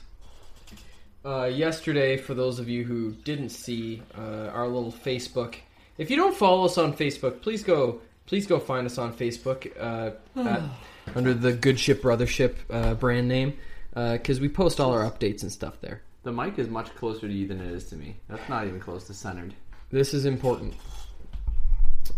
Uh, 1.25 1.45
yesterday, 1.45 2.17
for 2.17 2.35
those 2.35 2.59
of 2.59 2.69
you 2.69 2.85
who 2.85 3.13
didn't 3.13 3.51
see 3.51 4.03
uh, 4.19 4.49
our 4.49 4.67
little 4.67 4.93
Facebook, 4.93 5.57
if 5.99 6.11
you 6.11 6.17
don't 6.17 6.37
follow 6.37 6.65
us 6.65 6.79
on 6.79 6.93
Facebook, 6.93 7.43
please 7.43 7.63
go 7.63 8.01
please 8.27 8.47
go 8.47 8.59
find 8.59 8.87
us 8.87 8.99
on 8.99 9.13
Facebook 9.13 9.71
uh, 9.79 10.11
at, 10.49 10.63
under 11.15 11.35
the 11.35 11.53
Good 11.53 11.79
Ship 11.79 12.01
Brothership 12.01 12.57
uh, 12.71 12.95
brand 12.95 13.29
name 13.29 13.55
because 13.95 14.41
we 14.41 14.49
post 14.49 14.81
all 14.81 14.93
our 14.93 15.09
updates 15.09 15.43
and 15.43 15.53
stuff 15.53 15.81
there. 15.81 16.03
The 16.23 16.33
mic 16.33 16.59
is 16.59 16.69
much 16.69 16.95
closer 16.95 17.27
to 17.29 17.33
you 17.33 17.47
than 17.47 17.61
it 17.61 17.71
is 17.73 17.85
to 17.87 17.97
me. 17.97 18.17
That's 18.29 18.49
not 18.49 18.67
even 18.67 18.81
close 18.81 19.05
to 19.09 19.15
centered. 19.15 19.55
This 19.91 20.15
is 20.15 20.25
important. 20.25 20.75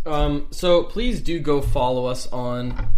Um, 0.06 0.46
so 0.50 0.84
please 0.84 1.20
do 1.20 1.38
go 1.40 1.60
follow 1.60 2.06
us 2.06 2.26
on 2.28 2.90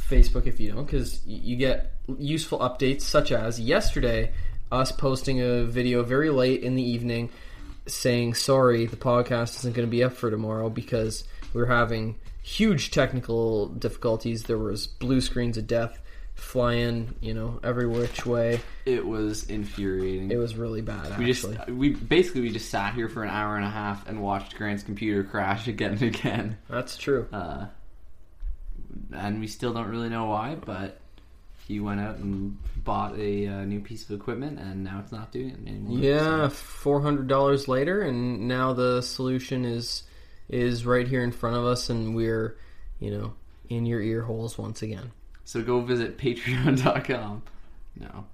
Facebook 0.00 0.46
if 0.46 0.58
you 0.58 0.72
don't, 0.72 0.84
because 0.84 1.24
you 1.26 1.56
get 1.56 1.92
useful 2.18 2.58
updates 2.58 3.02
such 3.02 3.32
as 3.32 3.60
yesterday, 3.60 4.32
us 4.70 4.92
posting 4.92 5.40
a 5.40 5.64
video 5.64 6.02
very 6.02 6.30
late 6.30 6.62
in 6.62 6.74
the 6.74 6.82
evening 6.82 7.30
saying 7.86 8.34
sorry, 8.34 8.86
the 8.86 8.96
podcast 8.96 9.56
isn't 9.58 9.74
going 9.74 9.86
to 9.86 9.90
be 9.90 10.02
up 10.02 10.12
for 10.12 10.30
tomorrow 10.30 10.68
because 10.68 11.24
we're 11.52 11.66
having 11.66 12.16
huge 12.42 12.90
technical 12.90 13.68
difficulties. 13.68 14.44
There 14.44 14.58
was 14.58 14.86
blue 14.86 15.20
screens 15.20 15.56
of 15.56 15.66
death 15.66 16.00
flying, 16.34 17.14
you 17.20 17.32
know, 17.32 17.58
every 17.64 17.86
which 17.86 18.26
way. 18.26 18.60
It 18.84 19.06
was 19.06 19.44
infuriating. 19.44 20.30
It 20.30 20.36
was 20.36 20.54
really 20.54 20.82
bad. 20.82 21.18
we 21.18 21.30
Actually, 21.30 21.56
just 21.56 21.68
we 21.70 21.90
basically 21.90 22.42
we 22.42 22.50
just 22.50 22.70
sat 22.70 22.94
here 22.94 23.08
for 23.08 23.24
an 23.24 23.30
hour 23.30 23.56
and 23.56 23.64
a 23.64 23.70
half 23.70 24.06
and 24.08 24.22
watched 24.22 24.56
Grant's 24.56 24.82
computer 24.82 25.24
crash 25.24 25.66
again 25.68 25.92
and 25.92 26.02
again. 26.02 26.58
that's 26.68 26.96
true. 26.96 27.26
Uh, 27.32 27.66
and 29.12 29.40
we 29.40 29.46
still 29.46 29.72
don't 29.72 29.88
really 29.88 30.08
know 30.08 30.26
why, 30.26 30.54
but 30.56 31.00
he 31.66 31.80
went 31.80 32.00
out 32.00 32.16
and 32.16 32.56
bought 32.84 33.18
a 33.18 33.48
uh, 33.48 33.64
new 33.64 33.80
piece 33.80 34.08
of 34.08 34.12
equipment, 34.18 34.58
and 34.60 34.84
now 34.84 35.00
it's 35.02 35.10
not 35.10 35.32
doing 35.32 35.48
it 35.50 35.68
anymore. 35.68 35.98
Yeah, 35.98 36.48
four 36.48 37.00
hundred 37.00 37.26
dollars 37.26 37.66
later, 37.66 38.02
and 38.02 38.46
now 38.46 38.72
the 38.72 39.02
solution 39.02 39.64
is 39.64 40.04
is 40.48 40.86
right 40.86 41.08
here 41.08 41.24
in 41.24 41.32
front 41.32 41.56
of 41.56 41.64
us, 41.64 41.90
and 41.90 42.14
we're 42.14 42.56
you 43.00 43.10
know 43.10 43.34
in 43.68 43.84
your 43.86 44.00
ear 44.00 44.22
holes 44.22 44.56
once 44.56 44.82
again. 44.82 45.10
So 45.44 45.62
go 45.62 45.80
visit 45.80 46.18
Patreon.com. 46.18 47.42
No, 47.98 48.26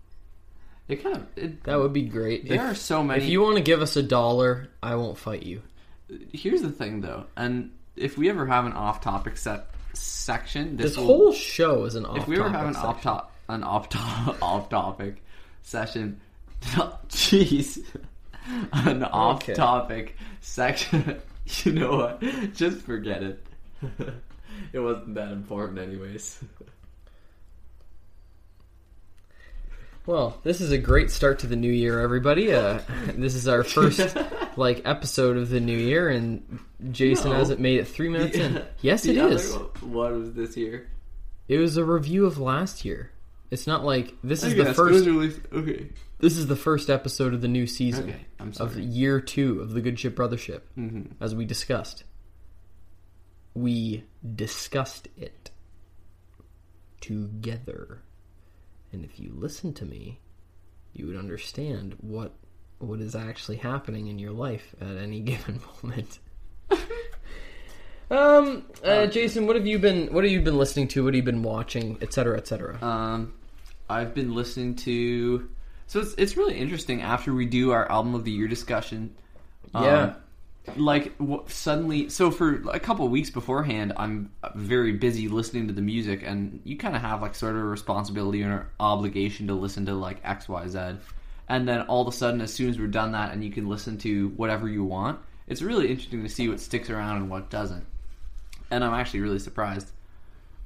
it 0.88 1.02
kind 1.02 1.16
of 1.16 1.26
it, 1.36 1.62
That 1.64 1.78
would 1.78 1.92
be 1.92 2.02
great. 2.02 2.48
there 2.48 2.64
if, 2.66 2.72
are 2.72 2.74
so 2.74 3.02
many. 3.02 3.22
if 3.22 3.30
you 3.30 3.40
want 3.40 3.56
to 3.56 3.62
give 3.62 3.80
us 3.80 3.96
a 3.96 4.02
dollar, 4.02 4.68
I 4.82 4.96
won't 4.96 5.16
fight 5.16 5.44
you. 5.44 5.62
Here's 6.32 6.60
the 6.60 6.72
thing, 6.72 7.00
though, 7.00 7.24
and 7.36 7.70
if 7.96 8.18
we 8.18 8.28
ever 8.28 8.46
have 8.46 8.66
an 8.66 8.72
off-topic 8.72 9.36
set 9.38 9.66
section, 10.02 10.76
this, 10.76 10.90
This 10.90 10.96
will, 10.98 11.06
whole 11.06 11.32
show 11.32 11.84
is 11.84 11.94
an 11.94 12.04
off. 12.04 12.18
if 12.18 12.26
we 12.26 12.36
have 12.36 12.66
an 12.66 12.76
off 12.76 13.02
top 13.02 13.32
an 13.48 13.62
off 13.62 13.88
top 13.88 14.36
off 14.42 14.68
topic 14.68 15.22
session, 15.62 16.20
jeez, 16.62 17.84
an 18.72 19.04
off 19.04 19.46
topic 19.54 20.16
section. 20.40 21.20
You 21.64 21.72
know 21.72 21.96
what? 21.96 22.20
Just 22.54 22.82
forget 22.82 23.20
it. 23.24 23.44
it 24.72 24.78
wasn't 24.78 25.16
that 25.16 25.32
important, 25.32 25.80
anyways. 25.80 26.38
Well, 30.04 30.38
this 30.42 30.60
is 30.60 30.72
a 30.72 30.78
great 30.78 31.10
start 31.10 31.38
to 31.40 31.46
the 31.46 31.54
new 31.56 31.70
year, 31.70 32.00
everybody. 32.00 32.52
Uh, 32.52 32.80
this 33.14 33.34
is 33.34 33.46
our 33.46 33.62
first 33.62 34.16
like 34.56 34.82
episode 34.84 35.36
of 35.36 35.48
the 35.48 35.60
new 35.60 35.76
year, 35.78 36.08
and 36.08 36.58
Jason 36.90 37.30
No. 37.30 37.36
hasn't 37.36 37.60
made 37.60 37.78
it 37.78 37.86
three 37.86 38.08
minutes 38.08 38.36
in. 38.36 38.62
Yes, 38.80 39.02
The 39.04 39.12
it 39.12 39.18
other 39.18 39.34
is. 39.36 39.56
one- 39.80 39.92
was 39.92 40.32
this 40.32 40.56
year? 40.56 40.88
It 41.48 41.58
was 41.58 41.76
a 41.76 41.84
review 41.84 42.26
of 42.26 42.38
last 42.38 42.84
year. 42.84 43.10
It's 43.50 43.66
not 43.66 43.84
like 43.84 44.14
this 44.24 44.40
is 44.42 44.46
Okay, 44.54 44.56
the 44.56 44.62
that's- 44.64 44.76
first. 44.76 44.94
it 44.94 44.96
was 44.96 45.06
released- 45.06 45.40
Okay. 45.52 45.88
This 46.18 46.36
is 46.36 46.46
the 46.46 46.56
first 46.56 46.88
episode 46.88 47.34
of 47.34 47.40
the 47.40 47.48
new 47.48 47.66
season 47.66 48.08
Okay. 48.10 48.20
I'm 48.40 48.48
of 48.48 48.54
sorry. 48.56 48.82
year 48.84 49.20
two 49.20 49.60
of 49.60 49.72
the 49.72 49.80
Good 49.80 49.98
Ship 49.98 50.14
Brothership, 50.16 50.62
hmm 50.74 51.02
as 51.20 51.34
we 51.34 51.44
discussed. 51.44 52.04
We 53.54 54.04
discussed 54.34 55.08
it 55.16 55.50
together, 57.00 58.02
and 58.92 59.04
if 59.04 59.18
you 59.18 59.32
listen 59.34 59.72
to 59.74 59.84
me, 59.84 60.20
you 60.92 61.06
would 61.06 61.16
understand 61.16 61.96
what 62.00 62.32
what 62.78 63.00
is 63.00 63.14
actually 63.14 63.56
happening 63.58 64.08
in 64.08 64.18
your 64.18 64.32
life 64.32 64.74
at 64.80 64.96
any 64.96 65.20
given 65.30 65.60
moment. 65.82 66.18
um, 68.10 68.64
uh, 68.84 69.06
Jason, 69.06 69.46
what 69.46 69.56
have 69.56 69.66
you 69.66 69.78
been? 69.78 70.12
What 70.12 70.24
have 70.24 70.32
you 70.32 70.40
been 70.40 70.58
listening 70.58 70.88
to? 70.88 71.04
What 71.04 71.14
have 71.14 71.16
you 71.16 71.22
been 71.22 71.42
watching, 71.42 71.98
et 72.02 72.12
cetera, 72.12 72.36
et 72.36 72.46
cetera? 72.46 72.82
Um, 72.82 73.34
I've 73.88 74.14
been 74.14 74.34
listening 74.34 74.74
to. 74.76 75.48
So 75.86 76.00
it's 76.00 76.14
it's 76.18 76.36
really 76.36 76.56
interesting. 76.58 77.02
After 77.02 77.32
we 77.32 77.46
do 77.46 77.70
our 77.70 77.90
album 77.90 78.14
of 78.14 78.24
the 78.24 78.30
year 78.30 78.48
discussion, 78.48 79.14
um, 79.74 79.84
Yeah. 79.84 80.14
Like 80.76 81.16
w- 81.18 81.42
suddenly, 81.48 82.08
so 82.08 82.30
for 82.30 82.62
a 82.70 82.78
couple 82.78 83.08
weeks 83.08 83.30
beforehand, 83.30 83.92
I'm 83.96 84.30
very 84.54 84.92
busy 84.92 85.28
listening 85.28 85.66
to 85.68 85.72
the 85.72 85.82
music, 85.82 86.22
and 86.24 86.60
you 86.64 86.76
kind 86.76 86.94
of 86.94 87.02
have 87.02 87.22
like 87.22 87.34
sort 87.34 87.56
of 87.56 87.62
a 87.62 87.64
responsibility 87.64 88.42
or 88.42 88.68
obligation 88.78 89.48
to 89.48 89.54
listen 89.54 89.86
to 89.86 89.94
like 89.94 90.20
X, 90.24 90.48
Y, 90.48 90.68
Z, 90.68 90.96
and 91.48 91.68
then 91.68 91.82
all 91.82 92.02
of 92.02 92.08
a 92.08 92.16
sudden, 92.16 92.40
as 92.40 92.52
soon 92.52 92.70
as 92.70 92.78
we're 92.78 92.86
done 92.86 93.12
that, 93.12 93.32
and 93.32 93.44
you 93.44 93.50
can 93.50 93.68
listen 93.68 93.98
to 93.98 94.28
whatever 94.30 94.68
you 94.68 94.84
want, 94.84 95.18
it's 95.46 95.62
really 95.62 95.88
interesting 95.88 96.22
to 96.22 96.28
see 96.28 96.48
what 96.48 96.60
sticks 96.60 96.90
around 96.90 97.16
and 97.16 97.30
what 97.30 97.50
doesn't. 97.50 97.84
And 98.70 98.84
I'm 98.84 98.94
actually 98.94 99.20
really 99.20 99.38
surprised. 99.38 99.90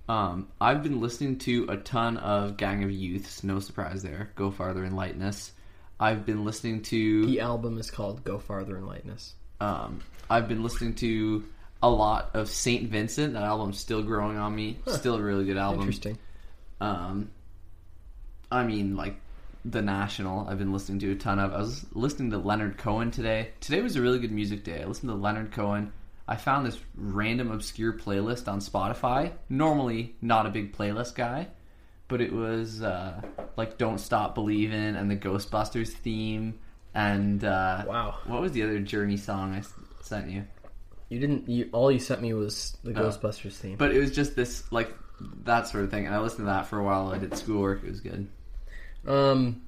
Um, 0.09 0.49
I've 0.61 0.83
been 0.83 1.01
listening 1.01 1.39
to 1.39 1.67
a 1.69 1.77
ton 1.79 2.19
of 2.19 2.57
Gang 2.57 2.85
of 2.85 2.91
Youths. 2.91 3.43
No 3.43 3.59
surprise 3.59 4.03
there. 4.03 4.31
Go 4.37 4.51
farther 4.51 4.85
in 4.85 4.95
lightness. 4.95 5.53
I've 5.99 6.27
been 6.27 6.45
listening 6.45 6.83
to. 6.83 7.27
The 7.27 7.41
album 7.41 7.79
is 7.79 7.91
called 7.91 8.23
"Go 8.23 8.39
Farther 8.39 8.77
in 8.77 8.87
Lightness." 8.87 9.35
Um, 9.61 10.01
I've 10.29 10.49
been 10.49 10.63
listening 10.63 10.95
to 10.97 11.45
a 11.83 11.89
lot 11.89 12.31
of 12.35 12.49
Saint 12.49 12.91
Vincent. 12.91 13.35
That 13.35 13.43
album's 13.43 13.79
still 13.79 14.03
growing 14.03 14.37
on 14.37 14.55
me. 14.55 14.79
Still 14.87 15.17
a 15.17 15.23
really 15.23 15.45
good 15.45 15.57
album. 15.57 15.81
Interesting. 15.81 16.19
Um, 16.81 17.31
I 18.51 18.65
mean, 18.65 18.97
like 18.97 19.17
the 19.65 19.83
National. 19.83 20.49
I've 20.49 20.59
been 20.59 20.73
listening 20.73 21.01
to 21.01 21.13
a 21.13 21.17
ton 21.17 21.39
of. 21.39 21.53
I 21.53 21.59
was 21.59 21.85
listening 21.93 22.31
to 22.31 22.39
Leonard 22.39 22.79
Cohen 22.79 23.11
today. 23.11 23.51
Today 23.61 23.83
was 23.83 23.97
a 23.97 24.03
really 24.03 24.19
good 24.19 24.33
music 24.33 24.65
day. 24.65 24.83
I 24.83 24.87
listened 24.87 25.11
to 25.11 25.17
Leonard 25.17 25.53
Cohen. 25.53 25.93
I 26.29 26.37
found 26.37 26.67
this 26.67 26.79
random 26.97 27.51
obscure 27.51 27.93
playlist 27.93 28.49
on 28.49 28.61
Spotify. 28.61 29.33
Normally, 29.49 30.17
not 30.21 30.47
a 30.47 30.51
big 30.51 30.77
playlist 30.77 31.15
guy, 31.15 31.49
but 32.09 32.21
it 32.21 32.33
was 32.33 32.83
uh, 32.83 33.21
like 33.57 33.79
"Don't 33.79 33.99
Stop 33.99 34.35
Believing" 34.35 34.97
and 34.97 35.11
the 35.11 35.17
Ghostbusters 35.17 35.89
theme. 35.89 36.59
And 36.97 37.45
uh, 37.45 37.85
Wow. 37.87 38.15
what 38.27 38.41
was 38.41 38.53
the 38.53 38.63
other 38.63 38.79
Journey 38.81 39.19
song 39.19 39.53
I 39.55 39.59
s- 39.59 39.73
sent 40.01 40.31
you? 40.31 40.45
You 41.11 41.21
didn't. 41.21 41.47
You 41.49 41.69
all 41.73 41.93
you 41.93 41.99
sent 41.99 42.23
me 42.23 42.33
was 42.33 42.77
the 42.83 42.93
Oh. 42.99 43.05
Ghostbusters 43.09 43.53
theme. 43.53 43.77
But 43.77 43.95
it 43.95 44.01
was 44.01 44.11
just 44.13 44.35
this 44.35 44.65
like 44.73 44.93
that 45.45 45.69
sort 45.69 45.85
of 45.85 45.91
thing, 45.91 46.07
and 46.07 46.15
I 46.15 46.21
listened 46.21 46.41
to 46.41 46.45
that 46.47 46.67
for 46.67 46.79
a 46.79 46.83
while. 46.85 47.09
I 47.09 47.19
did 47.19 47.37
schoolwork. 47.37 47.85
It 47.85 47.91
was 47.91 48.01
good. 48.01 48.27
Um, 49.07 49.63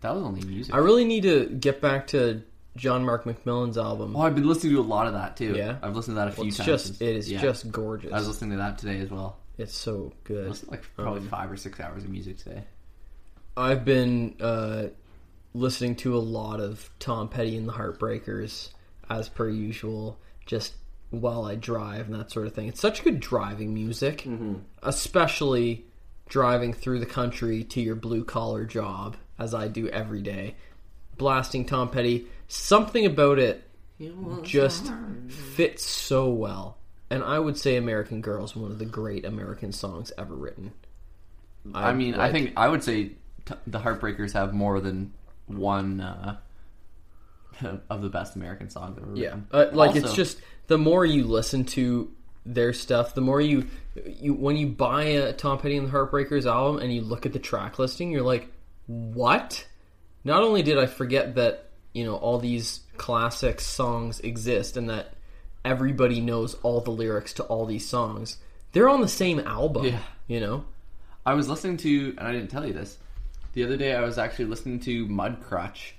That 0.00 0.14
was 0.14 0.22
only 0.24 0.42
music. 0.46 0.74
I 0.74 0.78
really 0.78 1.04
need 1.04 1.22
to 1.22 1.46
get 1.46 1.80
back 1.80 2.08
to 2.08 2.42
John 2.76 3.04
Mark 3.04 3.24
McMillan's 3.24 3.78
album. 3.78 4.14
oh, 4.16 4.20
I've 4.20 4.34
been 4.34 4.46
listening 4.46 4.74
to 4.74 4.80
a 4.80 4.82
lot 4.82 5.06
of 5.06 5.12
that 5.14 5.36
too. 5.36 5.54
Yeah? 5.56 5.78
I've 5.82 5.96
listened 5.96 6.16
to 6.16 6.20
that 6.20 6.28
a 6.28 6.32
few 6.32 6.46
it's 6.46 6.56
times. 6.58 6.66
just 6.66 7.00
it 7.02 7.16
is 7.16 7.30
yeah. 7.30 7.40
just 7.40 7.70
gorgeous. 7.70 8.12
I 8.12 8.18
was 8.18 8.28
listening 8.28 8.50
to 8.52 8.56
that 8.58 8.78
today 8.78 8.98
as 9.00 9.10
well. 9.10 9.38
it's 9.58 9.74
so 9.76 10.12
I 10.12 10.28
good. 10.28 10.48
listened 10.48 10.68
to 10.68 10.70
like 10.72 10.84
probably 10.96 11.20
Um, 11.20 11.28
five 11.28 11.50
or 11.50 11.56
six 11.56 11.80
hours 11.80 12.02
of 12.04 12.10
music 12.10 12.38
today. 12.38 12.64
I've 13.56 13.84
been 13.84 14.34
uh, 14.40 14.88
listening 15.54 15.96
to 15.96 16.16
a 16.16 16.20
lot 16.20 16.60
of 16.60 16.90
Tom 16.98 17.28
Petty 17.28 17.56
and 17.56 17.68
the 17.68 17.72
Heartbreakers 17.72 18.70
as 19.10 19.28
per 19.28 19.48
usual, 19.48 20.18
just 20.46 20.74
while 21.10 21.44
I 21.44 21.54
drive 21.54 22.06
and 22.06 22.14
that 22.14 22.30
sort 22.30 22.46
of 22.46 22.54
thing. 22.54 22.68
It's 22.68 22.80
such 22.80 23.02
good 23.02 23.20
driving 23.20 23.72
music, 23.72 24.18
mm-hmm. 24.18 24.56
especially 24.82 25.86
driving 26.28 26.74
through 26.74 27.00
the 27.00 27.06
country 27.06 27.64
to 27.64 27.80
your 27.80 27.94
blue 27.94 28.24
collar 28.24 28.64
job, 28.64 29.16
as 29.38 29.54
I 29.54 29.68
do 29.68 29.88
every 29.88 30.20
day. 30.20 30.56
Blasting 31.16 31.64
Tom 31.64 31.90
Petty, 31.90 32.26
something 32.46 33.06
about 33.06 33.38
it 33.38 33.64
just 34.42 34.92
fits 35.28 35.84
so 35.84 36.28
well. 36.28 36.76
And 37.10 37.24
I 37.24 37.38
would 37.38 37.56
say 37.56 37.76
American 37.76 38.20
Girl 38.20 38.44
is 38.44 38.54
one 38.54 38.70
of 38.70 38.78
the 38.78 38.84
great 38.84 39.24
American 39.24 39.72
songs 39.72 40.12
ever 40.18 40.34
written. 40.34 40.72
I 41.74 41.92
mean, 41.92 42.14
I 42.14 42.30
think 42.30 42.52
I 42.56 42.68
would 42.68 42.84
say 42.84 43.12
t- 43.46 43.54
the 43.66 43.80
Heartbreakers 43.80 44.32
have 44.32 44.52
more 44.52 44.80
than 44.80 45.12
one 45.48 46.00
uh, 46.00 46.36
of 47.90 48.02
the 48.02 48.08
best 48.08 48.36
American 48.36 48.70
songs 48.70 48.98
ever 48.98 49.14
Yeah, 49.14 49.26
written. 49.28 49.46
uh, 49.52 49.66
like 49.72 49.96
it's 49.96 50.14
just 50.14 50.38
the 50.68 50.78
more 50.78 51.04
you 51.04 51.24
listen 51.24 51.64
to 51.64 52.10
their 52.46 52.72
stuff, 52.72 53.14
the 53.14 53.20
more 53.20 53.40
you 53.40 53.66
you 54.06 54.34
when 54.34 54.56
you 54.56 54.68
buy 54.68 55.02
a 55.04 55.32
Tom 55.32 55.58
Petty 55.58 55.76
and 55.76 55.86
the 55.88 55.90
Heartbreakers 55.92 56.46
album 56.46 56.80
and 56.80 56.92
you 56.92 57.00
look 57.02 57.26
at 57.26 57.32
the 57.32 57.38
track 57.38 57.78
listing, 57.78 58.10
you're 58.10 58.22
like, 58.22 58.48
what? 58.86 59.66
Not 60.24 60.42
only 60.42 60.62
did 60.62 60.78
I 60.78 60.86
forget 60.86 61.34
that 61.36 61.70
you 61.92 62.04
know 62.04 62.16
all 62.16 62.38
these 62.38 62.80
classic 62.96 63.60
songs 63.60 64.20
exist 64.20 64.76
and 64.76 64.88
that 64.90 65.14
everybody 65.64 66.20
knows 66.20 66.54
all 66.62 66.80
the 66.80 66.90
lyrics 66.90 67.32
to 67.34 67.42
all 67.44 67.66
these 67.66 67.86
songs, 67.88 68.38
they're 68.72 68.88
on 68.88 69.00
the 69.00 69.08
same 69.08 69.40
album. 69.40 69.86
Yeah. 69.86 70.00
You 70.26 70.40
know, 70.40 70.64
I 71.26 71.34
was 71.34 71.48
listening 71.48 71.78
to, 71.78 72.14
and 72.18 72.26
I 72.28 72.32
didn't 72.32 72.48
tell 72.48 72.66
you 72.66 72.72
this. 72.74 72.98
The 73.54 73.64
other 73.64 73.76
day, 73.76 73.94
I 73.94 74.02
was 74.02 74.18
actually 74.18 74.46
listening 74.46 74.80
to 74.80 75.06
Mudcrutch, 75.06 75.92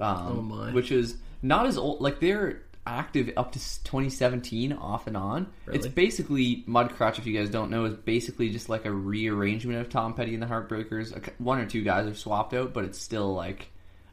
um, 0.00 0.26
Oh, 0.26 0.42
my. 0.42 0.72
which 0.72 0.90
is 0.92 1.16
not 1.42 1.66
as 1.66 1.78
old. 1.78 2.00
Like 2.00 2.20
they're 2.20 2.62
active 2.86 3.32
up 3.36 3.52
to 3.52 3.58
2017, 3.58 4.72
off 4.72 5.06
and 5.06 5.16
on. 5.16 5.46
It's 5.72 5.86
basically 5.88 6.64
Mudcrutch. 6.68 7.18
If 7.18 7.26
you 7.26 7.36
guys 7.38 7.50
don't 7.50 7.70
know, 7.70 7.84
is 7.86 7.94
basically 7.94 8.50
just 8.50 8.68
like 8.68 8.84
a 8.84 8.92
rearrangement 8.92 9.80
of 9.80 9.88
Tom 9.88 10.14
Petty 10.14 10.34
and 10.34 10.42
the 10.42 10.46
Heartbreakers. 10.46 11.16
One 11.38 11.58
or 11.58 11.66
two 11.66 11.82
guys 11.82 12.06
are 12.06 12.14
swapped 12.14 12.54
out, 12.54 12.72
but 12.72 12.84
it's 12.84 12.98
still 13.00 13.34
like 13.34 13.68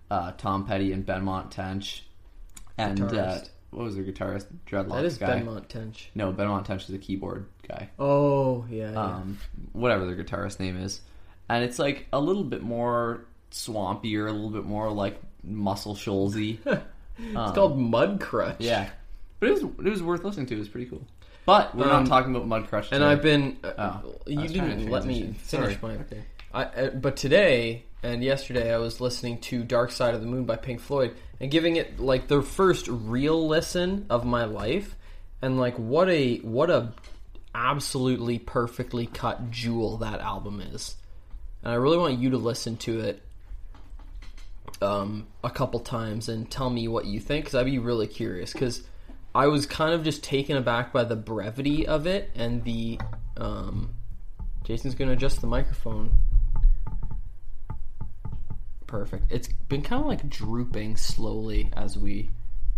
uh, 0.09 0.31
Tom 0.37 0.65
Petty 0.65 0.91
and 0.93 1.05
Benmont 1.05 1.51
Tench, 1.51 2.01
and 2.77 3.01
uh, 3.01 3.39
what 3.71 3.83
was 3.85 3.95
their 3.95 4.03
guitarist? 4.05 4.45
Dreadlocks 4.67 4.91
that 4.95 5.05
is 5.05 5.17
guy. 5.17 5.39
Benmont 5.41 5.67
Tench. 5.67 6.05
No, 6.15 6.31
Benmont 6.31 6.65
Tench 6.65 6.81
is 6.83 6.87
the 6.87 6.97
keyboard 6.99 7.45
guy 7.67 7.89
Oh 7.99 8.65
yeah, 8.69 8.91
yeah. 8.91 8.99
um, 8.99 9.37
whatever 9.71 10.05
their 10.05 10.15
guitarist 10.23 10.59
name 10.59 10.77
is, 10.77 11.01
and 11.55 11.63
it's 11.63 11.79
like 11.79 12.07
a 12.13 12.19
little 12.19 12.43
bit 12.43 12.61
more 12.61 13.25
swampier, 13.51 14.27
a 14.27 14.31
little 14.31 14.49
bit 14.49 14.65
more 14.65 14.91
like 14.91 15.19
Muscle 15.43 15.95
Shoalsy. 15.95 16.57
it's 17.17 17.51
called 17.53 17.77
Mud 17.77 18.19
Crutch. 18.19 18.57
yeah, 18.59 18.89
but 19.39 19.49
it 19.49 19.53
was 19.53 19.63
it 19.63 19.89
was 19.89 20.03
worth 20.03 20.23
listening 20.23 20.45
to. 20.47 20.55
It 20.55 20.59
was 20.59 20.69
pretty 20.69 20.89
cool. 20.89 21.05
But 21.45 21.75
we're 21.75 21.83
Um, 21.83 22.05
not 22.05 22.07
talking 22.07 22.33
about 22.33 22.47
Mudcrutch. 22.47 22.83
And 22.93 23.01
today. 23.01 23.05
I've 23.05 23.21
been. 23.21 23.57
Oh, 23.63 23.67
Uh, 23.67 23.99
I 24.27 24.29
you 24.29 24.39
was 24.39 24.53
trying 24.53 24.69
to 24.69 24.75
didn't 24.77 24.89
let 24.91 25.05
me 25.05 25.33
finish 25.39 25.77
Sorry. 25.77 25.77
my. 25.81 26.01
Okay. 26.03 26.23
I, 26.53 26.63
uh, 26.63 26.89
but 26.91 27.17
today 27.17 27.83
and 28.01 28.23
yesterday, 28.23 28.73
I 28.73 28.77
was 28.77 29.01
listening 29.01 29.39
to 29.41 29.63
"Dark 29.63 29.91
Side 29.91 30.15
of 30.15 30.21
the 30.21 30.27
Moon" 30.27 30.45
by 30.45 30.55
Pink 30.55 30.79
Floyd 30.79 31.15
and 31.41 31.51
giving 31.51 31.75
it 31.75 31.99
like 31.99 32.27
the 32.29 32.41
first 32.41 32.87
real 32.87 33.45
listen 33.47 34.05
of 34.09 34.23
my 34.25 34.45
life, 34.45 34.95
and 35.41 35.59
like 35.59 35.75
what 35.77 36.09
a 36.09 36.37
what 36.37 36.69
a 36.69 36.93
absolutely 37.53 38.39
perfectly 38.39 39.05
cut 39.05 39.51
jewel 39.51 39.97
that 39.97 40.19
album 40.21 40.61
is. 40.61 40.95
And 41.63 41.71
I 41.71 41.75
really 41.75 41.97
want 41.97 42.19
you 42.19 42.31
to 42.31 42.37
listen 42.37 42.77
to 42.77 42.99
it 42.99 43.23
um, 44.81 45.27
a 45.43 45.49
couple 45.49 45.79
times 45.79 46.29
and 46.29 46.49
tell 46.49 46.69
me 46.69 46.87
what 46.87 47.05
you 47.05 47.19
think 47.19 47.45
because 47.45 47.55
I'd 47.55 47.65
be 47.65 47.79
really 47.79 48.07
curious 48.07 48.51
because 48.51 48.83
I 49.33 49.47
was 49.47 49.65
kind 49.65 49.93
of 49.93 50.03
just 50.03 50.23
taken 50.23 50.57
aback 50.57 50.91
by 50.91 51.05
the 51.05 51.15
brevity 51.15 51.87
of 51.87 52.05
it 52.05 52.31
and 52.35 52.63
the. 52.63 52.99
Um, 53.37 53.95
Jason's 54.63 54.95
to 54.95 55.11
adjust 55.11 55.41
the 55.41 55.47
microphone. 55.47 56.13
Perfect. 58.87 59.31
It's 59.31 59.49
been 59.67 59.81
kind 59.81 60.01
of 60.01 60.07
like 60.07 60.29
drooping 60.29 60.95
slowly 60.97 61.69
as 61.73 61.97
we 61.97 62.29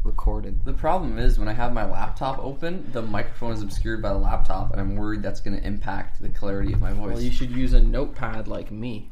recorded. 0.06 0.64
The 0.64 0.74
problem 0.74 1.18
is 1.18 1.38
when 1.40 1.48
I 1.48 1.54
have 1.54 1.74
my 1.74 1.86
laptop 1.86 2.40
open, 2.40 2.90
the 2.94 3.02
microphone 3.02 3.52
is 3.54 3.62
obscured 3.62 4.02
by 4.02 4.10
the 4.10 4.20
laptop, 4.20 4.72
and 4.72 4.80
I'm 4.80 4.96
worried 4.96 5.24
that's 5.24 5.42
going 5.42 5.58
to 5.58 5.66
impact 5.66 6.22
the 6.22 6.30
clarity 6.30 6.74
of 6.74 6.80
my 6.82 6.94
voice. 6.94 7.16
Well, 7.16 7.22
you 7.22 7.32
should 7.32 7.52
use 7.52 7.74
a 7.74 7.82
notepad 7.82 8.48
like 8.48 8.72
me. 8.72 9.10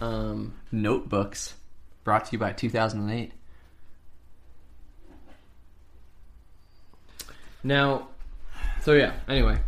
Um, 0.00 0.54
Notebooks, 0.72 1.54
brought 2.04 2.26
to 2.26 2.32
you 2.32 2.38
by 2.38 2.52
2008. 2.52 3.32
Now, 7.62 8.08
so 8.82 8.92
yeah. 8.94 9.12
Anyway, 9.28 9.58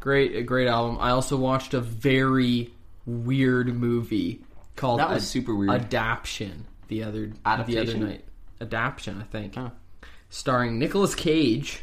great, 0.00 0.36
a 0.36 0.42
great 0.42 0.68
album. 0.68 0.98
I 1.00 1.10
also 1.10 1.36
watched 1.36 1.74
a 1.74 1.80
very 1.80 2.72
weird 3.06 3.74
movie 3.74 4.44
called 4.76 5.00
That 5.00 5.10
was 5.10 5.24
Ad- 5.24 5.28
super 5.28 5.54
weird. 5.54 5.70
Adaption 5.70 6.66
the 6.88 7.02
other 7.02 7.32
the 7.66 7.78
other 7.78 7.96
night. 7.96 8.24
Adaption, 8.64 9.20
I 9.20 9.24
think, 9.24 9.54
Huh. 9.54 9.70
starring 10.30 10.78
Nicolas 10.78 11.14
Cage 11.14 11.82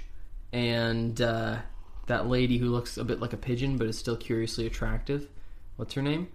and 0.51 1.21
uh, 1.21 1.57
that 2.07 2.27
lady 2.27 2.57
who 2.57 2.67
looks 2.69 2.97
a 2.97 3.03
bit 3.03 3.19
like 3.21 3.33
a 3.33 3.37
pigeon 3.37 3.77
but 3.77 3.87
is 3.87 3.97
still 3.97 4.17
curiously 4.17 4.65
attractive. 4.67 5.27
What's 5.77 5.93
her 5.93 6.01
name? 6.01 6.27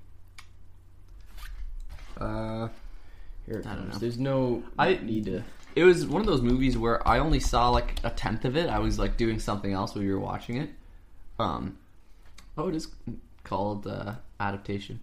Uh, 2.19 2.69
here 3.45 3.59
it 3.59 3.67
I 3.67 3.75
don't 3.75 3.83
comes. 3.83 3.95
know. 3.95 3.99
There's 3.99 4.19
no 4.19 4.63
I- 4.79 4.95
need 5.03 5.27
to. 5.27 5.43
It 5.75 5.85
was 5.85 6.07
one 6.07 6.23
of 6.23 6.27
those 6.27 6.41
movies 6.41 6.79
where 6.79 7.07
I 7.07 7.19
only 7.19 7.39
saw 7.41 7.69
like 7.69 8.01
a 8.03 8.09
tenth 8.09 8.47
of 8.47 8.57
it. 8.57 8.71
I 8.71 8.79
was 8.79 8.99
like 8.99 9.19
doing 9.19 9.39
something 9.39 9.73
else 9.73 9.95
while 9.95 10.03
we 10.05 10.11
were 10.11 10.19
watching 10.19 10.57
it. 10.57 10.71
Um, 11.39 11.77
oh, 12.57 12.69
it 12.69 12.75
is 12.75 12.89
called 13.45 13.87
uh, 13.87 14.15
adaptation. 14.41 15.01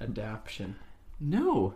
Adaption. 0.00 0.76
No, 1.18 1.74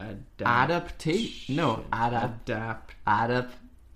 Adapt. 0.00 0.42
adaptation. 0.42 1.56
No, 1.56 1.84
adapt. 1.92 2.48
Adapt. 2.50 2.94
Adapt. 3.06 3.54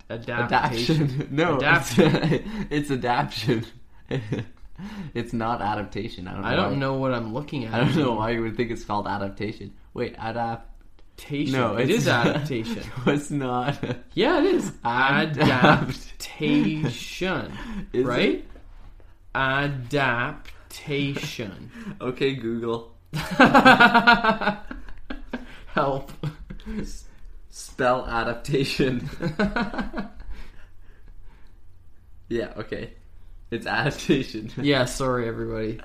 Adaptation. 0.09 1.03
Adaptation. 1.03 1.27
No. 1.31 1.59
It's, 1.61 1.95
it's 2.69 2.91
adaptation. 2.91 3.65
it's 5.13 5.31
not 5.33 5.61
adaptation. 5.61 6.27
I 6.27 6.33
don't. 6.33 6.41
Know 6.41 6.47
I 6.47 6.55
don't 6.55 6.71
why- 6.73 6.77
know 6.77 6.93
what 6.95 7.13
I'm 7.13 7.33
looking 7.33 7.63
at. 7.65 7.73
I 7.73 7.79
don't 7.79 7.95
know 7.95 8.13
why 8.15 8.31
you 8.31 8.41
would 8.41 8.57
think 8.57 8.69
it's 8.71 8.83
called 8.83 9.07
adaptation. 9.07 9.73
Wait. 9.93 10.15
Adaptation. 10.17 11.53
No, 11.53 11.75
it's 11.77 12.05
adaptation. 12.07 12.83
No, 13.05 13.13
it's 13.13 13.31
not. 13.31 13.77
yeah, 14.13 14.39
it 14.39 14.45
is. 14.45 14.71
Adaptation. 14.83 16.41
Is 17.93 18.05
right? 18.05 18.29
it? 18.35 18.45
Adaptation. 20.73 21.71
Okay, 22.01 22.33
Google. 22.33 22.91
Help. 25.73 26.11
Spell 27.49 28.05
adaptation. 28.05 29.09
yeah, 32.29 32.53
okay. 32.57 32.91
It's 33.49 33.65
adaptation. 33.65 34.51
yeah, 34.61 34.85
sorry 34.85 35.27
everybody. 35.27 35.79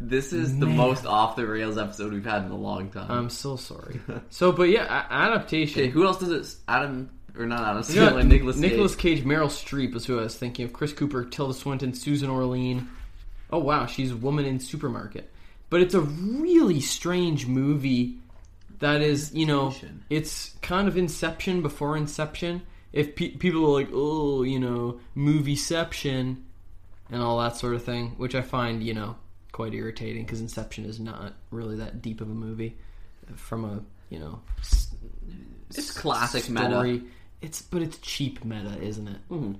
This 0.00 0.32
is 0.32 0.58
the 0.58 0.66
Man. 0.66 0.76
most 0.76 1.04
off 1.06 1.36
the 1.36 1.46
rails 1.46 1.76
episode 1.78 2.12
we've 2.12 2.24
had 2.24 2.44
in 2.44 2.50
a 2.50 2.56
long 2.56 2.90
time. 2.90 3.10
I'm 3.10 3.30
so 3.30 3.56
sorry. 3.56 4.00
So, 4.30 4.50
but 4.52 4.64
yeah, 4.64 4.84
a- 4.84 5.12
adaptation. 5.12 5.82
okay, 5.82 5.90
who 5.90 6.06
else 6.06 6.18
does 6.20 6.30
it? 6.30 6.56
Adam 6.66 7.10
or 7.38 7.44
not 7.46 7.60
Adam? 7.62 7.84
You 7.88 8.00
know, 8.00 8.12
Sandler, 8.12 8.26
Nicholas. 8.26 8.56
Nicolas. 8.56 8.94
Cage, 8.96 9.24
Meryl 9.24 9.48
Streep 9.48 9.94
is 9.94 10.06
who 10.06 10.18
I 10.18 10.22
was 10.22 10.36
thinking 10.36 10.64
of. 10.64 10.72
Chris 10.72 10.92
Cooper, 10.94 11.24
Tilda 11.24 11.52
Swinton, 11.54 11.92
Susan 11.94 12.30
Orlean. 12.30 12.88
Oh 13.50 13.58
wow, 13.58 13.84
she's 13.86 14.10
a 14.10 14.16
Woman 14.16 14.46
in 14.46 14.58
Supermarket. 14.58 15.30
But 15.70 15.82
it's 15.82 15.94
a 15.94 16.00
really 16.00 16.80
strange 16.80 17.46
movie. 17.46 18.18
That 18.84 19.00
is, 19.00 19.32
you 19.32 19.46
know, 19.46 19.70
it's 20.10 20.54
kind 20.60 20.88
of 20.88 20.98
Inception 20.98 21.62
before 21.62 21.96
Inception. 21.96 22.60
If 22.92 23.16
pe- 23.16 23.30
people 23.30 23.64
are 23.64 23.72
like, 23.80 23.88
oh, 23.94 24.42
you 24.42 24.60
know, 24.60 25.00
movieception 25.16 26.42
and 27.10 27.22
all 27.22 27.38
that 27.40 27.56
sort 27.56 27.74
of 27.74 27.82
thing, 27.82 28.10
which 28.18 28.34
I 28.34 28.42
find, 28.42 28.82
you 28.82 28.92
know, 28.92 29.16
quite 29.52 29.72
irritating 29.72 30.24
because 30.24 30.42
Inception 30.42 30.84
is 30.84 31.00
not 31.00 31.32
really 31.50 31.76
that 31.76 32.02
deep 32.02 32.20
of 32.20 32.28
a 32.30 32.34
movie 32.34 32.76
from 33.36 33.64
a, 33.64 33.82
you 34.10 34.18
know, 34.18 34.40
s- 34.60 34.94
It's 35.70 35.90
classic 35.90 36.50
meta. 36.50 37.00
It's 37.40 37.62
but 37.62 37.80
it's 37.80 37.96
cheap 37.98 38.44
meta, 38.44 38.78
isn't 38.82 39.08
it? 39.08 39.28
Mhm. 39.30 39.56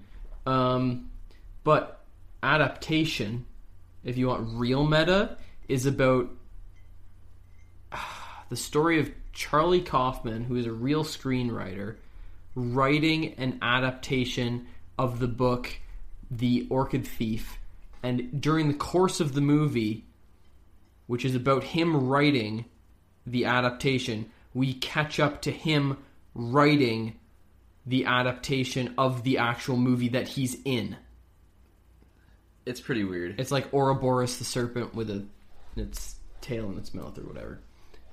Um, 0.47 1.11
but 1.65 2.05
adaptation, 2.43 3.47
if 4.05 4.19
you 4.19 4.29
want 4.29 4.47
real 4.61 4.85
meta, 4.87 5.39
is 5.67 5.87
about 5.87 6.29
the 8.49 8.57
story 8.57 9.01
of 9.01 9.11
Charlie 9.33 9.81
Kaufman, 9.81 10.45
who 10.45 10.57
is 10.57 10.67
a 10.67 10.73
real 10.73 11.05
screenwriter, 11.05 11.97
writing 12.55 13.35
an 13.35 13.59
adaptation 13.63 14.67
of 14.99 15.19
the 15.19 15.29
book 15.29 15.71
The 16.31 16.67
Orchid 16.71 17.07
Thief. 17.07 17.59
And 18.03 18.41
during 18.41 18.69
the 18.69 18.75
course 18.75 19.21
of 19.21 19.33
the 19.33 19.41
movie, 19.41 20.05
which 21.07 21.25
is 21.25 21.35
about 21.35 21.65
him 21.65 22.09
writing 22.09 22.67
the 23.27 23.47
adaptation, 23.47 24.31
we 24.53 24.75
catch 24.75 25.19
up 25.19 25.43
to 25.43 25.51
him 25.51 25.99
writing 26.35 27.17
the 27.87 28.07
adaptation 28.07 28.95
of 28.97 29.25
the 29.25 29.39
actual 29.39 29.77
movie 29.77 30.09
that 30.09 30.29
he's 30.29 30.57
in. 30.65 30.97
It's 32.67 32.81
pretty 32.81 33.05
weird. 33.05 33.39
It's 33.39 33.51
like 33.51 33.73
Ouroboros 33.75 34.39
the 34.39 34.45
serpent 34.45 34.95
with 34.95 35.11
a 35.11 35.25
its 35.77 36.17
tail 36.41 36.71
in 36.71 36.79
its 36.79 36.95
mouth 36.95 37.19
or 37.19 37.23
whatever. 37.23 37.61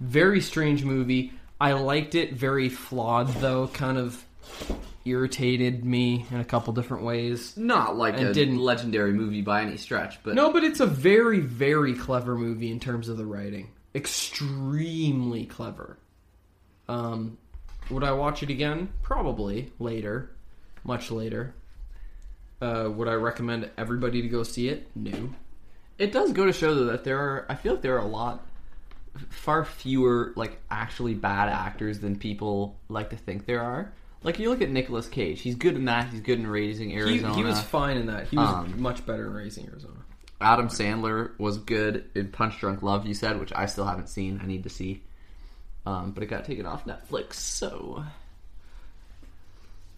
Very 0.02 0.42
strange 0.42 0.84
movie. 0.84 1.32
I 1.60 1.74
liked 1.74 2.16
it. 2.16 2.34
Very 2.34 2.68
flawed 2.70 3.28
though. 3.36 3.68
Kind 3.68 3.98
of 3.98 4.26
irritated 5.06 5.84
me 5.86 6.26
in 6.32 6.40
a 6.40 6.46
couple 6.46 6.74
different 6.74 7.04
ways. 7.04 7.56
Not 7.56 7.96
like 7.98 8.18
And 8.18 8.28
a 8.28 8.34
didn't- 8.34 8.60
legendary 8.60 9.14
movie 9.14 9.42
by 9.42 9.62
any 9.62 9.78
stretch, 9.78 10.22
but 10.24 10.36
No, 10.36 10.52
but 10.52 10.64
it's 10.64 10.80
a 10.80 10.86
very 10.86 11.40
very 11.40 11.94
clever 11.94 12.36
movie 12.36 12.72
in 12.72 12.80
terms 12.80 13.10
of 13.10 13.18
the 13.18 13.26
writing. 13.26 13.70
Extremely 13.96 15.46
clever. 15.46 15.98
Um, 16.88 17.38
would 17.90 18.04
I 18.04 18.12
watch 18.12 18.42
it 18.44 18.50
again? 18.50 18.90
Probably 19.02 19.72
later, 19.80 20.32
much 20.84 21.12
later. 21.12 21.54
Uh, 22.62 22.90
would 22.94 23.08
I 23.08 23.14
recommend 23.14 23.70
everybody 23.78 24.22
to 24.22 24.28
go 24.28 24.44
see 24.44 24.68
it? 24.70 24.90
No. 24.96 25.30
It 25.98 26.12
does 26.12 26.32
go 26.32 26.46
to 26.46 26.54
show 26.54 26.74
though 26.74 26.86
that 26.86 27.04
there 27.04 27.20
are. 27.20 27.46
I 27.50 27.56
feel 27.56 27.74
like 27.74 27.82
there 27.82 27.96
are 27.96 28.06
a 28.06 28.08
lot, 28.08 28.44
far 29.30 29.66
fewer 29.66 30.34
like 30.36 30.60
actually 30.70 31.14
bad 31.14 31.50
actors 31.50 32.00
than 32.00 32.16
people 32.18 32.80
like 32.90 33.10
to 33.12 33.16
think 33.18 33.46
there 33.46 33.62
are. 33.62 33.92
Like 34.24 34.38
you 34.40 34.50
look 34.50 34.62
at 34.62 34.70
Nicolas 34.70 35.08
Cage, 35.08 35.42
he's 35.42 35.56
good 35.56 35.76
in 35.76 35.86
that. 35.86 36.10
He's 36.10 36.22
good 36.22 36.40
in 36.40 36.46
Raising 36.48 36.94
Arizona. 36.96 37.34
he 37.36 37.44
was 37.44 37.60
fine 37.62 37.98
in 37.98 38.06
that. 38.08 38.28
He 38.28 38.38
was 38.38 38.48
Um, 38.50 38.82
much 38.82 39.06
better 39.06 39.26
in 39.28 39.34
Raising 39.34 39.68
Arizona. 39.68 39.96
Adam 40.40 40.70
Sandler 40.70 41.38
was 41.40 41.58
good 41.58 42.10
in 42.16 42.30
Punch 42.30 42.60
Drunk 42.60 42.82
Love. 42.84 43.06
You 43.06 43.14
said, 43.14 43.40
which 43.40 43.52
I 43.56 43.66
still 43.66 43.86
haven't 43.86 44.10
seen. 44.10 44.40
I 44.44 44.48
need 44.48 44.64
to 44.64 44.70
see. 44.70 45.02
Um, 45.86 46.12
but 46.12 46.22
it 46.24 46.28
got 46.28 46.46
taken 46.46 46.66
off 46.68 46.86
Netflix, 46.86 47.34
so. 47.34 48.04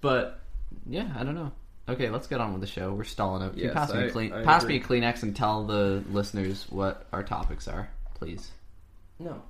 But 0.01 0.39
yeah, 0.85 1.09
I 1.17 1.23
don't 1.23 1.35
know. 1.35 1.51
Okay, 1.87 2.09
let's 2.09 2.27
get 2.27 2.39
on 2.39 2.53
with 2.53 2.61
the 2.61 2.67
show. 2.67 2.93
We're 2.93 3.03
stalling 3.03 3.43
out. 3.43 3.57
Yes, 3.57 3.73
pass 3.73 3.93
me 3.93 3.99
I- 3.99 4.03
a 4.03 4.11
clean, 4.11 4.33
I 4.33 4.43
pass 4.43 4.63
agree. 4.63 4.79
me 4.79 4.83
a 4.83 4.87
Kleenex 4.87 5.23
and 5.23 5.35
tell 5.35 5.65
the 5.65 6.03
listeners 6.11 6.65
what 6.69 7.05
our 7.11 7.23
topics 7.23 7.67
are, 7.67 7.89
please. 8.15 8.51
No, 9.19 9.41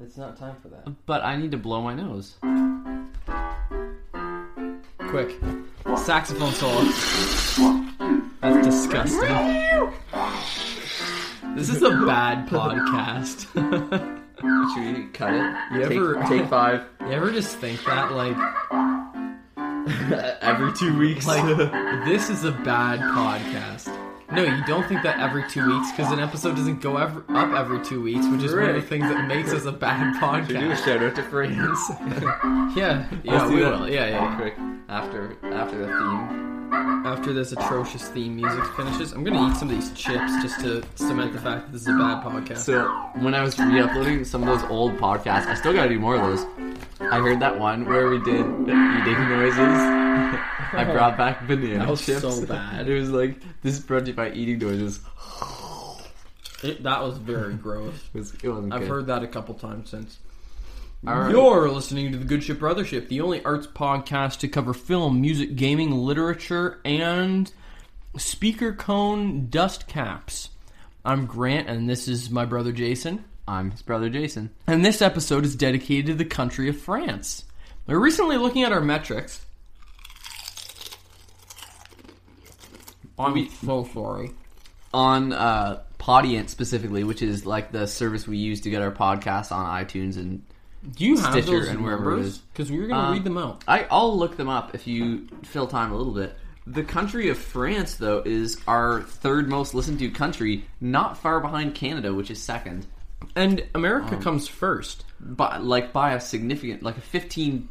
it's 0.00 0.16
not 0.16 0.36
time 0.38 0.56
for 0.62 0.68
that. 0.68 0.86
But 1.06 1.24
I 1.24 1.36
need 1.36 1.50
to 1.52 1.56
blow 1.56 1.80
my 1.82 1.94
nose. 1.94 2.36
Quick, 5.10 5.36
saxophone 5.96 6.52
solo. 6.52 6.82
That's 8.40 8.66
disgusting. 8.66 9.20
This 11.56 11.70
is 11.70 11.82
a 11.82 11.90
bad 12.06 12.46
podcast. 12.48 13.46
Should 14.74 14.96
we 14.96 15.06
cut 15.12 15.34
it? 15.34 15.56
You 15.74 15.88
take, 15.88 15.96
ever- 15.98 16.24
take 16.28 16.46
five 16.48 16.82
you 17.00 17.08
ever 17.12 17.32
just 17.32 17.56
think 17.56 17.82
that 17.86 18.12
like 18.12 18.36
every 20.42 20.72
two 20.74 20.96
weeks. 20.98 21.26
like 21.26 21.44
this 22.04 22.28
is 22.30 22.44
a 22.44 22.52
bad 22.52 23.00
podcast? 23.00 23.88
No, 24.30 24.42
you 24.44 24.62
don't 24.66 24.86
think 24.86 25.02
that 25.04 25.18
every 25.20 25.48
two 25.48 25.66
weeks 25.66 25.90
because 25.90 26.12
an 26.12 26.20
episode 26.20 26.54
doesn't 26.56 26.82
go 26.82 26.98
ever, 26.98 27.24
up 27.30 27.50
every 27.58 27.82
two 27.82 28.02
weeks, 28.02 28.26
which 28.28 28.42
is 28.42 28.52
one 28.54 28.64
of 28.68 28.74
the 28.74 28.82
things 28.82 29.04
that 29.04 29.26
makes 29.26 29.52
us 29.52 29.64
a 29.64 29.72
bad 29.72 30.14
podcast. 30.22 30.48
do 30.48 30.70
a 30.70 30.76
shout 30.76 31.02
out 31.02 31.14
to 31.16 31.22
friends. 31.24 31.78
Yeah, 32.76 33.08
yeah, 33.24 33.48
we 33.48 33.60
that. 33.60 33.80
will. 33.80 33.88
Yeah, 33.88 34.08
yeah. 34.08 34.36
Quick 34.36 34.54
after 34.90 35.36
after 35.54 35.78
the 35.78 35.86
theme. 35.86 36.44
After 37.06 37.32
this 37.32 37.52
atrocious 37.52 38.08
theme 38.08 38.36
music 38.36 38.62
finishes, 38.76 39.12
I'm 39.12 39.24
gonna 39.24 39.50
eat 39.50 39.56
some 39.56 39.70
of 39.70 39.74
these 39.74 39.90
chips 39.92 40.30
just 40.42 40.60
to 40.60 40.82
cement 40.96 41.32
the 41.32 41.40
fact 41.40 41.66
that 41.66 41.72
this 41.72 41.82
is 41.82 41.88
a 41.88 41.92
bad 41.92 42.22
podcast. 42.22 42.58
So 42.58 42.86
when 43.22 43.34
I 43.34 43.42
was 43.42 43.58
re-uploading 43.58 44.24
some 44.24 44.46
of 44.46 44.48
those 44.60 44.70
old 44.70 44.98
podcasts, 44.98 45.46
I 45.46 45.54
still 45.54 45.72
gotta 45.72 45.88
do 45.88 45.98
more 45.98 46.16
of 46.16 46.20
those. 46.22 46.44
I 47.00 47.16
heard 47.18 47.40
that 47.40 47.58
one 47.58 47.86
where 47.86 48.10
we 48.10 48.18
did 48.18 48.44
the 48.44 48.72
eating 49.00 49.28
noises. 49.30 50.38
I 50.72 50.84
brought 50.84 51.16
back 51.16 51.46
banana 51.46 51.78
That 51.78 51.88
was 51.88 52.04
chips. 52.04 52.20
so 52.22 52.46
bad. 52.46 52.88
It 52.88 52.98
was 52.98 53.10
like 53.10 53.40
this 53.62 53.74
is 53.74 53.80
brought 53.80 54.04
to 54.04 54.10
you 54.10 54.16
by 54.16 54.30
eating 54.32 54.58
noises. 54.58 55.00
It, 56.62 56.82
that 56.82 57.02
was 57.02 57.18
very 57.18 57.54
gross. 57.54 57.94
It, 58.14 58.18
was, 58.18 58.32
it 58.34 58.44
I've 58.44 58.80
good. 58.80 58.88
heard 58.88 59.06
that 59.06 59.22
a 59.22 59.28
couple 59.28 59.54
times 59.54 59.90
since. 59.90 60.18
Right. 61.02 61.30
You're 61.30 61.70
listening 61.70 62.10
to 62.10 62.18
the 62.18 62.24
Good 62.24 62.42
Ship 62.42 62.58
Brothership, 62.58 63.06
the 63.08 63.20
only 63.20 63.44
arts 63.44 63.68
podcast 63.68 64.40
to 64.40 64.48
cover 64.48 64.74
film, 64.74 65.20
music, 65.20 65.54
gaming, 65.54 65.92
literature, 65.92 66.80
and 66.84 67.52
speaker 68.16 68.72
cone 68.72 69.48
dust 69.48 69.86
caps. 69.86 70.50
I'm 71.04 71.26
Grant, 71.26 71.68
and 71.68 71.88
this 71.88 72.08
is 72.08 72.30
my 72.30 72.44
brother 72.44 72.72
Jason. 72.72 73.24
I'm 73.46 73.70
his 73.70 73.82
brother 73.82 74.10
Jason. 74.10 74.50
And 74.66 74.84
this 74.84 75.00
episode 75.00 75.44
is 75.44 75.54
dedicated 75.54 76.06
to 76.06 76.14
the 76.14 76.24
country 76.24 76.68
of 76.68 76.76
France. 76.76 77.44
We're 77.86 77.98
recently 78.00 78.36
looking 78.36 78.64
at 78.64 78.72
our 78.72 78.80
metrics. 78.80 79.46
I'm 83.18 83.48
so 83.50 83.88
sorry. 83.92 84.30
On 84.94 85.32
uh, 85.32 85.82
Podiant 85.98 86.48
specifically, 86.48 87.04
which 87.04 87.20
is 87.22 87.44
like 87.44 87.72
the 87.72 87.86
service 87.86 88.26
we 88.26 88.38
use 88.38 88.62
to 88.62 88.70
get 88.70 88.80
our 88.82 88.90
podcasts 88.92 89.52
on 89.52 89.66
iTunes 89.84 90.16
and 90.16 90.42
Do 90.96 91.04
you 91.04 91.18
have 91.18 91.34
those 91.46 91.68
and 91.68 91.82
wherever 91.84 92.12
it 92.12 92.16
numbers? 92.16 92.26
is. 92.26 92.38
Because 92.38 92.70
we 92.70 92.78
were 92.80 92.86
going 92.86 93.00
to 93.00 93.06
Um, 93.08 93.12
read 93.12 93.24
them 93.24 93.36
out. 93.38 93.64
I, 93.68 93.86
I'll 93.90 94.16
look 94.16 94.36
them 94.36 94.48
up 94.48 94.74
if 94.74 94.86
you 94.86 95.26
fill 95.42 95.66
time 95.66 95.92
a 95.92 95.96
little 95.96 96.14
bit. 96.14 96.34
The 96.66 96.84
country 96.84 97.28
of 97.30 97.38
France, 97.38 97.94
though, 97.96 98.22
is 98.24 98.60
our 98.66 99.02
third 99.02 99.48
most 99.48 99.74
listened 99.74 99.98
to 100.00 100.10
country, 100.10 100.64
not 100.80 101.16
far 101.18 101.40
behind 101.40 101.74
Canada, 101.74 102.12
which 102.14 102.30
is 102.30 102.42
second, 102.42 102.86
And 103.34 103.64
America 103.74 104.16
um, 104.16 104.22
comes 104.22 104.48
first. 104.48 105.04
but 105.18 105.64
like 105.64 105.92
by 105.92 106.12
a 106.14 106.20
significant, 106.20 106.82
like 106.82 106.96
a 106.98 107.00
fifteen 107.02 107.68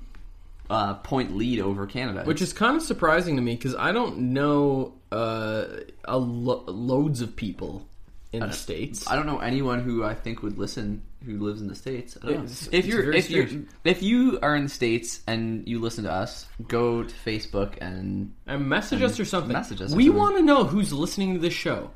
uh, 0.70 0.96
point 0.96 1.36
lead 1.36 1.60
over 1.60 1.86
Canada. 1.88 2.24
Which 2.26 2.42
is 2.42 2.54
kind 2.54 2.76
of 2.76 2.84
surprising 2.84 3.36
to 3.38 3.42
me 3.42 3.56
because 3.56 3.76
I 3.76 3.92
don't 3.92 4.18
know 4.34 4.94
uh, 5.12 5.66
a 6.06 6.18
lo- 6.18 6.64
loads 6.68 7.22
of 7.22 7.36
people 7.36 7.88
in 8.34 8.42
the 8.42 8.52
states. 8.52 9.10
I 9.10 9.16
don't 9.16 9.26
know 9.26 9.40
anyone 9.40 9.80
who 9.82 10.04
I 10.04 10.14
think 10.14 10.44
would 10.44 10.58
listen 10.58 11.02
who 11.26 11.40
lives 11.40 11.62
in 11.62 11.68
the 11.68 11.76
states. 11.76 12.18
I 12.22 12.26
don't 12.26 12.36
know. 12.38 12.44
It's- 12.44 12.70
if 12.72 12.86
you're 12.86 13.12
if 13.12 13.30
you 13.32 13.48
strange. 13.48 13.68
if 13.84 14.04
you 14.04 14.40
are 14.42 14.56
in 14.56 14.64
the 14.66 14.70
states 14.70 15.22
and 15.28 15.68
you 15.68 15.80
listen 15.80 16.04
to 16.04 16.12
us, 16.12 16.46
go 16.68 17.04
to 17.04 17.16
Facebook 17.26 17.78
and 17.82 18.34
and 18.46 18.68
message 18.70 19.02
us 19.02 19.20
or 19.20 19.26
something. 19.26 19.54
message 19.54 19.82
us 19.82 19.94
we 19.94 20.10
want 20.10 20.38
to 20.38 20.44
know 20.44 20.64
who's 20.66 20.94
listening 20.94 21.34
to 21.34 21.40
this 21.40 21.54
show. 21.54 21.90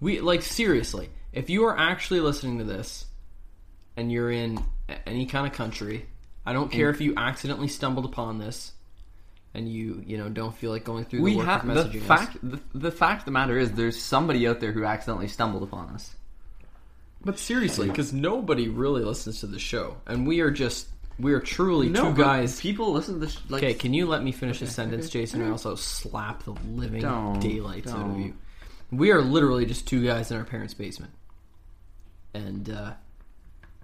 We 0.00 0.20
like 0.20 0.42
seriously. 0.42 1.08
If 1.32 1.48
you 1.50 1.64
are 1.64 1.76
actually 1.78 2.20
listening 2.20 2.58
to 2.58 2.64
this, 2.64 3.06
and 3.96 4.12
you're 4.12 4.30
in 4.30 4.62
any 5.06 5.26
kind 5.26 5.46
of 5.46 5.52
country, 5.54 6.06
I 6.44 6.52
don't 6.52 6.70
care 6.70 6.90
if 6.90 7.00
you 7.00 7.14
accidentally 7.16 7.68
stumbled 7.68 8.04
upon 8.04 8.38
this, 8.38 8.72
and 9.54 9.68
you 9.68 10.02
you 10.06 10.18
know 10.18 10.28
don't 10.28 10.54
feel 10.54 10.70
like 10.70 10.84
going 10.84 11.04
through 11.04 11.20
the 11.20 11.24
we 11.24 11.36
work 11.36 11.46
have 11.46 11.68
of 11.68 11.74
the 11.74 11.98
messaging 11.98 12.02
us. 12.02 12.06
fact 12.06 12.36
the, 12.42 12.60
the 12.74 12.90
fact 12.90 13.20
of 13.20 13.24
the 13.26 13.30
matter 13.30 13.58
is 13.58 13.72
there's 13.72 14.00
somebody 14.00 14.46
out 14.48 14.60
there 14.60 14.72
who 14.72 14.84
accidentally 14.84 15.28
stumbled 15.28 15.62
upon 15.62 15.90
us. 15.90 16.14
But 17.24 17.38
seriously, 17.38 17.88
because 17.88 18.12
nobody 18.12 18.68
really 18.68 19.04
listens 19.04 19.40
to 19.40 19.46
the 19.46 19.60
show, 19.60 19.98
and 20.06 20.26
we 20.26 20.40
are 20.40 20.50
just 20.50 20.88
we 21.18 21.32
are 21.32 21.40
truly 21.40 21.88
No, 21.88 22.10
two 22.10 22.20
guys. 22.20 22.60
People 22.60 22.92
listen 22.92 23.14
to 23.14 23.20
this. 23.20 23.38
Like, 23.48 23.62
Okay, 23.62 23.74
can 23.74 23.94
you 23.94 24.06
let 24.06 24.24
me 24.24 24.32
finish 24.32 24.58
this 24.58 24.74
sentence, 24.74 25.08
Jason? 25.08 25.42
I 25.42 25.50
also 25.50 25.76
slap 25.76 26.42
the 26.42 26.52
living 26.74 27.02
Don't, 27.02 27.38
daylights 27.38 27.92
out 27.92 28.10
of 28.10 28.18
you. 28.18 28.34
We 28.90 29.12
are 29.12 29.22
literally 29.22 29.64
just 29.66 29.86
two 29.86 30.04
guys 30.04 30.30
in 30.32 30.36
our 30.36 30.44
parents' 30.44 30.74
basement, 30.74 31.12
and 32.34 32.68
uh, 32.68 32.92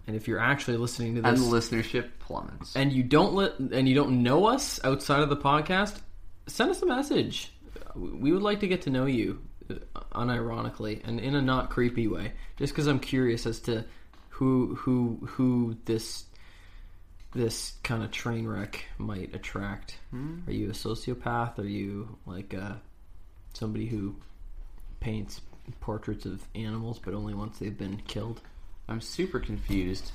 and 0.08 0.16
if 0.16 0.26
you're 0.26 0.40
actually 0.40 0.78
listening 0.78 1.14
to 1.14 1.22
and 1.22 1.36
this, 1.36 1.46
the 1.46 1.76
listenership 1.76 2.08
plummets. 2.18 2.74
and 2.74 2.92
you 2.92 3.02
don't 3.02 3.34
let 3.34 3.58
and 3.58 3.86
you 3.86 3.94
don't 3.94 4.22
know 4.22 4.46
us 4.46 4.80
outside 4.82 5.20
of 5.20 5.28
the 5.28 5.36
podcast, 5.36 6.00
send 6.46 6.70
us 6.70 6.82
a 6.82 6.86
message. 6.86 7.52
We 7.94 8.32
would 8.32 8.42
like 8.42 8.60
to 8.60 8.68
get 8.68 8.82
to 8.82 8.90
know 8.90 9.04
you, 9.04 9.40
uh, 9.70 9.74
unironically 10.12 11.06
and 11.06 11.20
in 11.20 11.34
a 11.34 11.42
not 11.42 11.70
creepy 11.70 12.08
way. 12.08 12.32
Just 12.56 12.72
because 12.72 12.86
I'm 12.86 12.98
curious 13.00 13.46
as 13.46 13.60
to 13.60 13.84
who 14.30 14.74
who 14.76 15.20
who 15.26 15.76
this 15.84 16.24
this 17.34 17.74
kind 17.82 18.02
of 18.02 18.10
train 18.10 18.46
wreck 18.46 18.86
might 18.96 19.34
attract. 19.34 19.96
Are 20.46 20.52
you 20.52 20.70
a 20.70 20.72
sociopath? 20.72 21.58
Are 21.58 21.66
you 21.66 22.16
like 22.24 22.54
uh, 22.54 22.72
somebody 23.52 23.86
who 23.86 24.16
paints 25.00 25.42
portraits 25.80 26.24
of 26.24 26.42
animals, 26.54 26.98
but 26.98 27.12
only 27.12 27.34
once 27.34 27.58
they've 27.58 27.76
been 27.76 27.98
killed? 28.06 28.40
I'm 28.88 29.00
super 29.00 29.38
confused. 29.40 30.12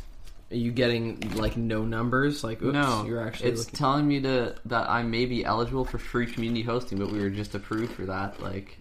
Are 0.52 0.56
you 0.56 0.72
getting 0.72 1.20
like 1.36 1.58
no 1.58 1.84
numbers? 1.84 2.44
Like, 2.44 2.62
oops, 2.62 2.74
no, 2.74 3.06
you're 3.06 3.26
actually 3.26 3.50
it's 3.52 3.62
looking. 3.66 3.78
telling 3.78 4.08
me 4.08 4.22
to 4.22 4.56
that 4.66 4.90
I 4.90 5.04
may 5.04 5.26
be 5.26 5.44
eligible 5.46 5.86
for 5.86 5.98
free 5.98 6.26
community 6.28 6.62
hosting, 6.64 6.98
but 7.00 7.12
we 7.12 7.20
were 7.20 7.30
just 7.30 7.56
approved 7.56 7.94
for 7.94 8.06
that. 8.06 8.40
Like, 8.42 8.78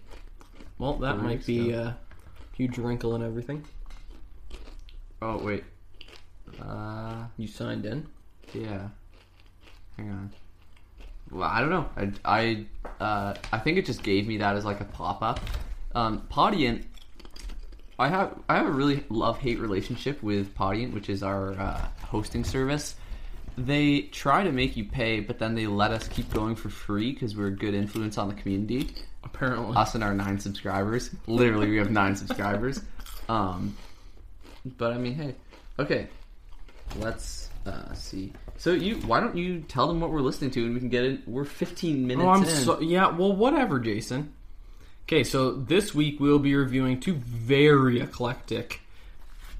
Well, 0.77 0.93
that 0.99 1.17
might 1.19 1.45
be 1.45 1.71
a 1.71 1.97
huge 2.53 2.77
wrinkle 2.77 3.15
in 3.15 3.23
everything. 3.23 3.65
oh 5.21 5.37
wait, 5.43 5.63
uh, 6.61 7.23
You 7.37 7.47
signed 7.47 7.85
in. 7.85 8.05
Yeah. 8.53 8.89
Hang 9.97 10.09
on. 10.11 10.31
Well, 11.31 11.49
I 11.49 11.59
don't 11.61 11.69
know. 11.69 11.89
I 11.97 12.11
I 12.25 12.65
uh, 13.03 13.33
I 13.51 13.57
think 13.59 13.77
it 13.77 13.85
just 13.85 14.03
gave 14.03 14.27
me 14.27 14.37
that 14.37 14.55
as 14.55 14.65
like 14.65 14.81
a 14.81 14.85
pop 14.85 15.21
up. 15.23 15.39
Um, 15.95 16.27
Podiant. 16.31 16.83
I 17.99 18.07
have 18.07 18.39
I 18.49 18.57
have 18.57 18.65
a 18.67 18.71
really 18.71 19.03
love 19.09 19.37
hate 19.39 19.59
relationship 19.59 20.21
with 20.23 20.55
Podiant, 20.55 20.93
which 20.93 21.09
is 21.09 21.23
our 21.23 21.53
uh, 21.53 21.87
hosting 22.03 22.43
service. 22.43 22.95
They 23.57 24.01
try 24.01 24.43
to 24.43 24.51
make 24.51 24.75
you 24.75 24.85
pay, 24.85 25.19
but 25.19 25.37
then 25.37 25.53
they 25.53 25.67
let 25.67 25.91
us 25.91 26.07
keep 26.07 26.33
going 26.33 26.55
for 26.55 26.69
free 26.69 27.13
because 27.13 27.35
we're 27.35 27.47
a 27.47 27.55
good 27.55 27.75
influence 27.75 28.17
on 28.17 28.27
the 28.27 28.33
community. 28.33 28.89
Apparently. 29.23 29.75
Us 29.77 29.93
and 29.93 30.03
our 30.03 30.13
nine 30.13 30.39
subscribers. 30.39 31.11
Literally, 31.27 31.69
we 31.69 31.77
have 31.77 31.91
nine 31.91 32.15
subscribers. 32.15 32.81
Um, 33.29 33.77
but 34.77 34.91
I 34.91 34.97
mean, 34.97 35.15
hey, 35.15 35.35
okay. 35.79 36.07
Let's 36.97 37.49
uh, 37.65 37.93
see. 37.93 38.33
So 38.57 38.73
you, 38.73 38.95
why 38.97 39.21
don't 39.21 39.37
you 39.37 39.61
tell 39.61 39.87
them 39.87 40.01
what 40.01 40.11
we're 40.11 40.19
listening 40.19 40.51
to, 40.51 40.65
and 40.65 40.73
we 40.73 40.81
can 40.81 40.89
get 40.89 41.05
it. 41.05 41.25
We're 41.25 41.45
15 41.45 42.05
minutes 42.05 42.25
Oh, 42.25 42.29
I'm 42.29 42.43
in. 42.43 42.49
so 42.49 42.81
yeah. 42.81 43.09
Well, 43.15 43.33
whatever, 43.33 43.79
Jason. 43.79 44.33
Okay, 45.05 45.25
so 45.25 45.51
this 45.51 45.93
week 45.93 46.21
we'll 46.21 46.39
be 46.39 46.55
reviewing 46.55 47.01
two 47.01 47.15
very 47.15 47.99
eclectic 47.99 48.79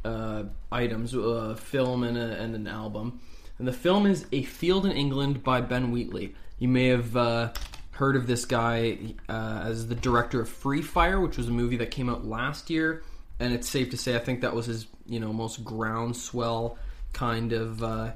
uh, 0.05 0.43
items: 0.71 1.13
a 1.13 1.57
film 1.57 2.05
and, 2.05 2.17
a, 2.17 2.41
and 2.41 2.55
an 2.55 2.65
album. 2.65 3.19
And 3.59 3.67
the 3.67 3.73
film 3.73 4.05
is 4.05 4.25
"A 4.31 4.43
Field 4.43 4.85
in 4.85 4.93
England" 4.93 5.43
by 5.43 5.59
Ben 5.59 5.91
Wheatley. 5.91 6.33
You 6.59 6.69
may 6.69 6.87
have 6.87 7.17
uh, 7.17 7.51
heard 7.91 8.15
of 8.15 8.25
this 8.25 8.45
guy 8.45 9.15
uh, 9.27 9.63
as 9.65 9.89
the 9.89 9.95
director 9.95 10.39
of 10.39 10.47
Free 10.47 10.81
Fire, 10.81 11.19
which 11.19 11.37
was 11.37 11.49
a 11.49 11.51
movie 11.51 11.77
that 11.77 11.91
came 11.91 12.09
out 12.09 12.25
last 12.25 12.69
year. 12.69 13.03
And 13.41 13.53
it's 13.53 13.67
safe 13.67 13.89
to 13.89 13.97
say, 13.97 14.15
I 14.15 14.19
think 14.19 14.41
that 14.41 14.55
was 14.55 14.67
his, 14.67 14.87
you 15.05 15.19
know, 15.19 15.33
most 15.33 15.65
groundswell 15.65 16.77
kind 17.11 17.51
of 17.51 17.83
uh, 17.83 18.13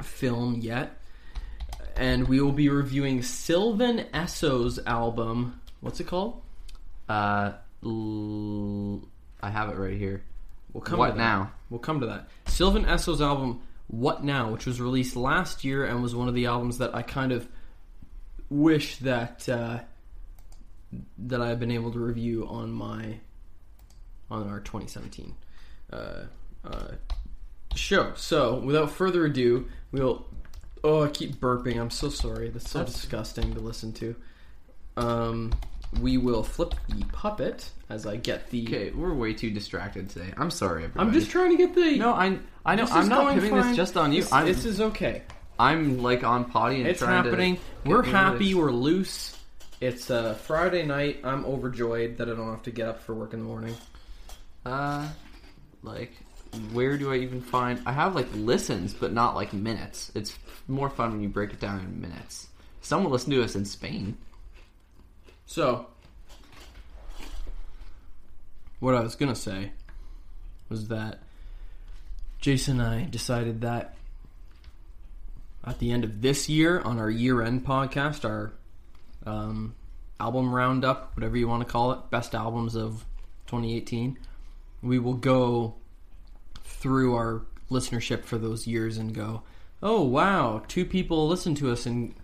film 0.00 0.60
yet 0.60 0.96
and 2.00 2.28
we 2.28 2.40
will 2.40 2.52
be 2.52 2.70
reviewing 2.70 3.22
Sylvan 3.22 4.06
Esso's 4.14 4.78
album. 4.86 5.59
What's 5.80 6.00
it 6.00 6.06
called? 6.06 6.42
uh, 7.08 7.52
l- 7.84 9.02
I 9.42 9.50
have 9.50 9.70
it 9.70 9.76
right 9.76 9.96
here. 9.96 10.22
We'll 10.72 10.82
come 10.82 10.98
What 10.98 11.08
to 11.08 11.12
that. 11.14 11.18
now? 11.18 11.52
We'll 11.70 11.80
come 11.80 12.00
to 12.00 12.06
that. 12.06 12.28
Sylvan 12.46 12.84
Esso's 12.84 13.20
album, 13.20 13.62
What 13.88 14.22
Now, 14.22 14.50
which 14.52 14.66
was 14.66 14.80
released 14.80 15.16
last 15.16 15.64
year 15.64 15.84
and 15.84 16.02
was 16.02 16.14
one 16.14 16.28
of 16.28 16.34
the 16.34 16.46
albums 16.46 16.78
that 16.78 16.94
I 16.94 17.02
kind 17.02 17.32
of 17.32 17.48
wish 18.48 18.98
that 18.98 19.48
uh, 19.48 19.80
that 21.18 21.40
I 21.40 21.48
had 21.48 21.58
been 21.58 21.70
able 21.72 21.90
to 21.92 21.98
review 21.98 22.46
on 22.48 22.70
my 22.70 23.18
on 24.30 24.48
our 24.48 24.60
2017 24.60 25.34
uh, 25.92 25.96
uh, 26.64 26.88
show. 27.74 28.12
So, 28.14 28.60
without 28.60 28.90
further 28.92 29.24
ado, 29.24 29.68
we'll. 29.90 30.26
Oh, 30.84 31.02
I 31.04 31.08
keep 31.08 31.36
burping. 31.40 31.78
I'm 31.80 31.90
so 31.90 32.08
sorry. 32.08 32.48
That's 32.50 32.70
so 32.70 32.78
That's- 32.80 32.94
disgusting 32.94 33.52
to 33.54 33.60
listen 33.60 33.92
to. 33.94 34.14
Um, 34.96 35.52
we 36.00 36.18
will 36.18 36.42
flip 36.42 36.74
the 36.88 37.04
puppet 37.06 37.70
as 37.88 38.06
I 38.06 38.16
get 38.16 38.50
the. 38.50 38.64
Okay, 38.66 38.90
we're 38.92 39.12
way 39.14 39.34
too 39.34 39.50
distracted 39.50 40.08
today. 40.10 40.32
I'm 40.36 40.50
sorry, 40.50 40.84
everybody. 40.84 41.06
I'm 41.08 41.12
just 41.12 41.30
trying 41.30 41.50
to 41.50 41.56
get 41.56 41.74
the. 41.74 41.96
no, 41.98 42.12
I 42.12 42.38
I 42.64 42.74
know 42.76 42.84
This 42.84 42.92
I'm 42.94 43.02
is 43.04 43.08
not 43.08 43.20
going 43.22 43.34
putting 43.36 43.50
fine. 43.50 43.66
this 43.68 43.76
just 43.76 43.96
on 43.96 44.12
you. 44.12 44.22
This, 44.22 44.32
I'm 44.32 44.46
this 44.46 44.64
is 44.64 44.80
okay. 44.80 45.22
I'm 45.58 46.02
like 46.02 46.22
on 46.24 46.44
Podiant 46.46 46.52
trying 46.52 46.84
to. 46.84 46.90
It's 46.90 46.98
trying 47.00 47.24
happening. 47.24 47.56
To 47.56 47.62
We're 47.84 48.02
get 48.02 48.12
rid 48.12 48.14
of 48.14 48.32
happy. 48.32 48.54
We're 48.54 48.70
loose. 48.72 49.36
It's 49.80 50.10
a 50.10 50.34
Friday 50.34 50.84
night. 50.84 51.20
I'm 51.24 51.44
overjoyed 51.44 52.18
that 52.18 52.28
I 52.28 52.34
don't 52.34 52.50
have 52.50 52.62
to 52.64 52.70
get 52.70 52.86
up 52.86 53.02
for 53.02 53.14
work 53.14 53.32
in 53.32 53.40
the 53.40 53.46
morning. 53.46 53.74
Uh, 54.64 55.08
like, 55.82 56.12
where 56.72 56.98
do 56.98 57.12
I 57.12 57.16
even 57.16 57.40
find? 57.40 57.80
I 57.86 57.92
have 57.92 58.14
like 58.14 58.28
listens, 58.34 58.92
but 58.94 59.12
not 59.12 59.34
like 59.34 59.52
minutes. 59.52 60.12
It's 60.14 60.38
more 60.68 60.90
fun 60.90 61.12
when 61.12 61.22
you 61.22 61.28
break 61.28 61.52
it 61.52 61.60
down 61.60 61.80
in 61.80 62.00
minutes. 62.00 62.48
Someone 62.82 63.10
listened 63.12 63.32
to 63.34 63.42
us 63.42 63.54
in 63.56 63.64
Spain. 63.64 64.16
So, 65.50 65.86
what 68.78 68.94
I 68.94 69.00
was 69.00 69.16
gonna 69.16 69.34
say 69.34 69.72
was 70.68 70.86
that 70.86 71.18
Jason 72.38 72.80
and 72.80 72.88
I 72.88 73.08
decided 73.10 73.60
that 73.62 73.96
at 75.64 75.80
the 75.80 75.90
end 75.90 76.04
of 76.04 76.22
this 76.22 76.48
year, 76.48 76.78
on 76.78 77.00
our 77.00 77.10
year-end 77.10 77.66
podcast, 77.66 78.24
our 78.24 78.52
um, 79.26 79.74
album 80.20 80.54
roundup, 80.54 81.16
whatever 81.16 81.36
you 81.36 81.48
want 81.48 81.66
to 81.66 81.72
call 81.72 81.90
it, 81.90 82.10
best 82.10 82.32
albums 82.32 82.76
of 82.76 83.04
2018, 83.48 84.20
we 84.82 85.00
will 85.00 85.14
go 85.14 85.74
through 86.62 87.16
our 87.16 87.42
listenership 87.72 88.24
for 88.24 88.38
those 88.38 88.68
years 88.68 88.98
and 88.98 89.16
go, 89.16 89.42
oh 89.82 90.00
wow, 90.04 90.62
two 90.68 90.84
people 90.84 91.26
listen 91.26 91.56
to 91.56 91.72
us 91.72 91.86
in 91.86 92.14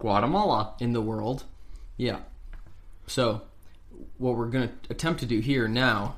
Guatemala. 0.00 0.74
in 0.80 0.92
the 0.92 1.00
world. 1.00 1.44
Yeah. 1.96 2.18
So, 3.06 3.42
what 4.18 4.36
we're 4.36 4.46
going 4.46 4.68
to 4.68 4.74
attempt 4.90 5.20
to 5.20 5.26
do 5.26 5.40
here 5.40 5.68
now, 5.68 6.16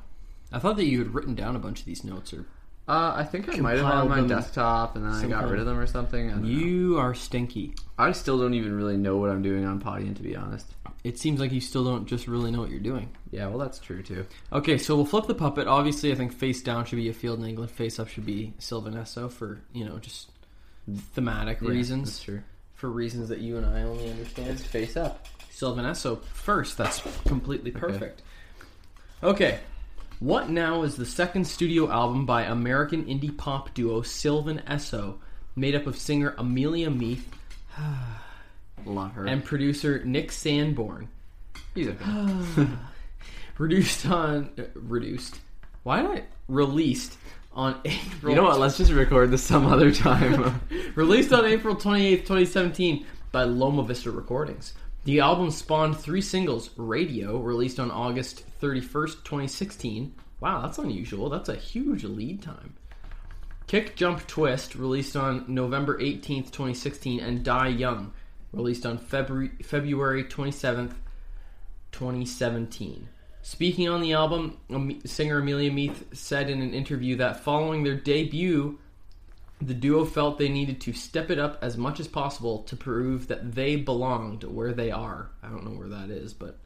I 0.53 0.59
thought 0.59 0.77
that 0.77 0.87
you 0.87 0.99
had 0.99 1.15
written 1.15 1.35
down 1.35 1.57
a 1.57 1.59
bunch 1.59 1.81
of 1.81 1.87
these 1.87 2.05
notes, 2.05 2.33
or 2.33 2.47
Uh, 2.89 3.13
I 3.17 3.25
think 3.25 3.49
I 3.49 3.57
might 3.57 3.77
have 3.79 3.87
on 3.87 4.09
my 4.09 4.17
them 4.17 4.29
desktop, 4.29 4.95
and 4.97 5.05
then 5.05 5.11
I 5.13 5.23
got 5.23 5.31
somehow. 5.41 5.51
rid 5.51 5.61
of 5.61 5.67
them 5.67 5.79
or 5.79 5.87
something. 5.87 6.29
I, 6.29 6.35
don't 6.35 6.43
know. 6.45 6.49
you 6.49 6.99
are 6.99 7.15
stinky. 7.15 7.75
I 7.99 8.13
still 8.13 8.39
don't 8.39 8.55
even 8.55 8.77
really 8.77 8.97
know 8.97 9.17
what 9.17 9.31
I'm 9.31 9.43
doing 9.43 9.65
on 9.65 9.81
Podiant, 9.81 10.17
to 10.17 10.23
be 10.23 10.37
honest. 10.37 10.67
It 11.03 11.19
seems 11.19 11.39
like 11.41 11.53
you 11.53 11.61
still 11.61 11.85
don't 11.85 12.07
just 12.07 12.27
really 12.29 12.51
know 12.51 12.61
what 12.61 12.71
you're 12.71 12.81
doing. 12.81 13.11
Yeah, 13.31 13.47
well, 13.49 13.59
that's 13.59 13.79
true 13.79 14.03
too. 14.03 14.27
Okay, 14.53 14.79
so 14.79 14.95
we'll 14.97 15.05
flip 15.05 15.27
the 15.27 15.35
puppet. 15.35 15.67
Obviously, 15.69 16.11
I 16.13 16.15
think 16.15 16.33
face 16.33 16.63
down 16.63 16.85
should 16.85 16.97
be 16.97 17.09
a 17.09 17.13
field 17.13 17.39
in 17.41 17.45
England, 17.47 17.71
face 17.71 17.99
up 18.01 18.09
should 18.09 18.27
be 18.27 18.55
Sylvan 18.59 18.95
Esso 18.95 19.31
for, 19.31 19.61
you 19.73 19.85
know, 19.85 19.99
just 19.99 20.31
thematic 21.15 21.59
Yeah, 21.61 21.69
reasons. 21.69 22.09
That's 22.11 22.25
true. 22.25 22.43
For 22.75 22.91
reasons 22.91 23.29
that 23.31 23.39
you 23.39 23.57
and 23.57 23.67
I 23.67 23.83
only 23.83 24.11
understand. 24.11 24.49
It's 24.51 24.63
face 24.63 24.97
up. 24.97 25.27
Sylvan 25.57 25.87
Esso 25.87 26.23
first. 26.23 26.77
That's 26.77 27.01
completely 27.27 27.71
perfect. 27.71 28.21
Okay. 29.23 29.61
What 30.21 30.51
Now 30.51 30.83
is 30.83 30.97
the 30.97 31.07
second 31.07 31.47
studio 31.47 31.91
album 31.91 32.27
by 32.27 32.43
American 32.43 33.07
indie 33.07 33.35
pop 33.35 33.73
duo 33.73 34.03
Sylvan 34.03 34.61
Esso, 34.69 35.15
made 35.55 35.75
up 35.75 35.87
of 35.87 35.97
singer 35.97 36.35
Amelia 36.37 36.91
Meath 36.91 37.27
Love 38.85 39.13
her. 39.13 39.25
and 39.25 39.43
producer 39.43 40.05
Nick 40.05 40.31
Sanborn. 40.31 41.09
He's 41.75 41.89
okay. 41.89 42.67
Reduced 43.59 44.05
on. 44.05 44.51
Uh, 44.59 44.65
reduced. 44.75 45.41
Why 45.85 46.03
did 46.03 46.11
I. 46.11 46.25
Released 46.49 47.17
on 47.55 47.81
April. 47.87 48.31
you 48.31 48.37
know 48.37 48.43
what? 48.45 48.61
Let's 48.61 48.77
just 48.77 48.93
record 48.93 49.31
this 49.31 49.43
some 49.43 49.67
other 49.67 49.91
time. 49.91 50.61
Released 50.95 51.33
on 51.33 51.47
April 51.47 51.75
28th, 51.77 52.19
2017 52.27 53.07
by 53.33 53.45
Loma 53.45 53.83
Vista 53.85 54.11
Recordings. 54.11 54.75
The 55.07 55.21
album 55.21 55.53
spawned 55.53 55.97
three 55.97 56.21
singles 56.21 56.71
Radio, 56.77 57.39
released 57.39 57.79
on 57.79 57.93
August 57.93 58.43
31st, 58.61 59.23
2016. 59.23 60.13
Wow, 60.41 60.63
that's 60.63 60.79
unusual. 60.79 61.29
That's 61.29 61.49
a 61.49 61.55
huge 61.55 62.03
lead 62.03 62.43
time. 62.43 62.75
Kick 63.69 63.95
Jump 63.95 64.27
Twist, 64.27 64.75
released 64.75 65.15
on 65.15 65.45
November 65.47 65.97
18th, 66.01 66.47
2016. 66.47 67.21
And 67.21 67.45
Die 67.45 67.69
Young, 67.69 68.15
released 68.53 68.85
on 68.85 68.99
February, 68.99 69.53
February 69.63 70.25
27th, 70.25 70.95
2017. 71.93 73.09
Speaking 73.43 73.89
on 73.89 74.01
the 74.01 74.13
album, 74.13 74.59
singer 75.05 75.39
Amelia 75.39 75.71
Meath 75.71 76.05
said 76.15 76.51
in 76.51 76.61
an 76.61 76.75
interview 76.75 77.15
that 77.19 77.45
following 77.45 77.85
their 77.85 77.95
debut, 77.95 78.81
the 79.61 79.75
duo 79.75 80.05
felt 80.05 80.39
they 80.39 80.49
needed 80.49 80.81
to 80.83 80.93
step 80.93 81.31
it 81.31 81.39
up 81.39 81.59
as 81.63 81.77
much 81.77 81.99
as 81.99 82.09
possible 82.09 82.63
to 82.65 82.77
prove 82.77 83.29
that 83.29 83.55
they 83.55 83.77
belonged 83.77 84.45
where 84.45 84.73
they 84.73 84.91
are. 84.91 85.31
I 85.43 85.49
don't 85.49 85.65
know 85.65 85.79
where 85.79 85.89
that 85.89 86.11
is, 86.11 86.35
but 86.35 86.59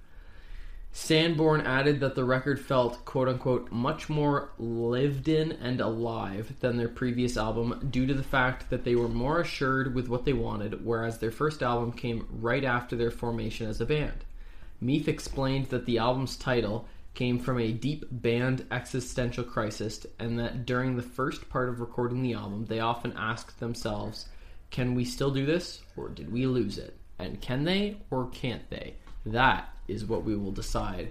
Sanborn 0.93 1.61
added 1.61 2.01
that 2.01 2.17
the 2.17 2.25
record 2.25 2.59
felt 2.59 3.05
quote 3.05 3.29
unquote 3.29 3.71
much 3.71 4.09
more 4.09 4.51
lived 4.59 5.29
in 5.29 5.53
and 5.53 5.81
alive 5.81 6.53
than 6.61 6.77
their 6.77 6.89
previous 6.89 7.37
album 7.37 7.89
due 7.91 8.07
to 8.07 8.15
the 8.15 8.25
fact 8.25 8.71
that 8.71 8.83
they 8.83 8.97
were 8.97 9.09
more 9.09 9.41
assured 9.41 9.95
with 9.95 10.09
what 10.09 10.25
they 10.25 10.33
wanted, 10.33 10.85
whereas 10.85 11.19
their 11.19 11.31
first 11.31 11.63
album 11.63 11.93
came 11.93 12.27
right 12.29 12.65
after 12.65 12.97
their 12.97 13.13
formation 13.13 13.69
as 13.69 13.81
a 13.81 13.87
band. 13.87 14.25
Meath 14.81 15.07
explained 15.07 15.67
that 15.67 15.87
the 15.87 15.99
album's 15.99 16.37
title 16.37 16.89
came 17.15 17.39
from 17.39 17.59
a 17.59 17.73
deep 17.73 18.05
band 18.11 18.67
existential 18.71 19.45
crisis, 19.45 20.07
and 20.19 20.39
that 20.39 20.67
during 20.67 20.97
the 20.97 21.03
first 21.03 21.49
part 21.49 21.69
of 21.69 21.81
recording 21.81 22.23
the 22.23 22.35
album, 22.35 22.65
they 22.67 22.81
often 22.81 23.13
asked 23.17 23.59
themselves, 23.61 24.27
Can 24.71 24.95
we 24.95 25.05
still 25.05 25.31
do 25.31 25.45
this, 25.45 25.83
or 25.97 26.09
did 26.09 26.33
we 26.33 26.47
lose 26.47 26.79
it? 26.79 26.97
And 27.19 27.41
can 27.41 27.65
they, 27.65 27.99
or 28.11 28.29
can't 28.31 28.69
they? 28.71 28.95
That 29.27 29.75
is 29.89 30.05
what 30.05 30.25
we 30.25 30.37
will 30.37 30.53
decide 30.53 31.11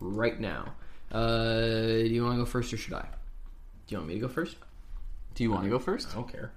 right 0.00 0.38
now. 0.38 0.74
Uh, 1.10 2.02
do 2.02 2.08
you 2.08 2.22
want 2.24 2.34
to 2.34 2.38
go 2.38 2.46
first, 2.46 2.72
or 2.72 2.76
should 2.76 2.94
I? 2.94 3.06
Do 3.86 3.94
you 3.94 3.98
want 3.98 4.08
me 4.08 4.14
to 4.14 4.20
go 4.20 4.28
first? 4.28 4.56
Do 5.34 5.42
you 5.42 5.50
want 5.50 5.64
to 5.64 5.70
go 5.70 5.78
first? 5.78 6.08
I 6.10 6.14
don't 6.14 6.30
care. 6.30 6.52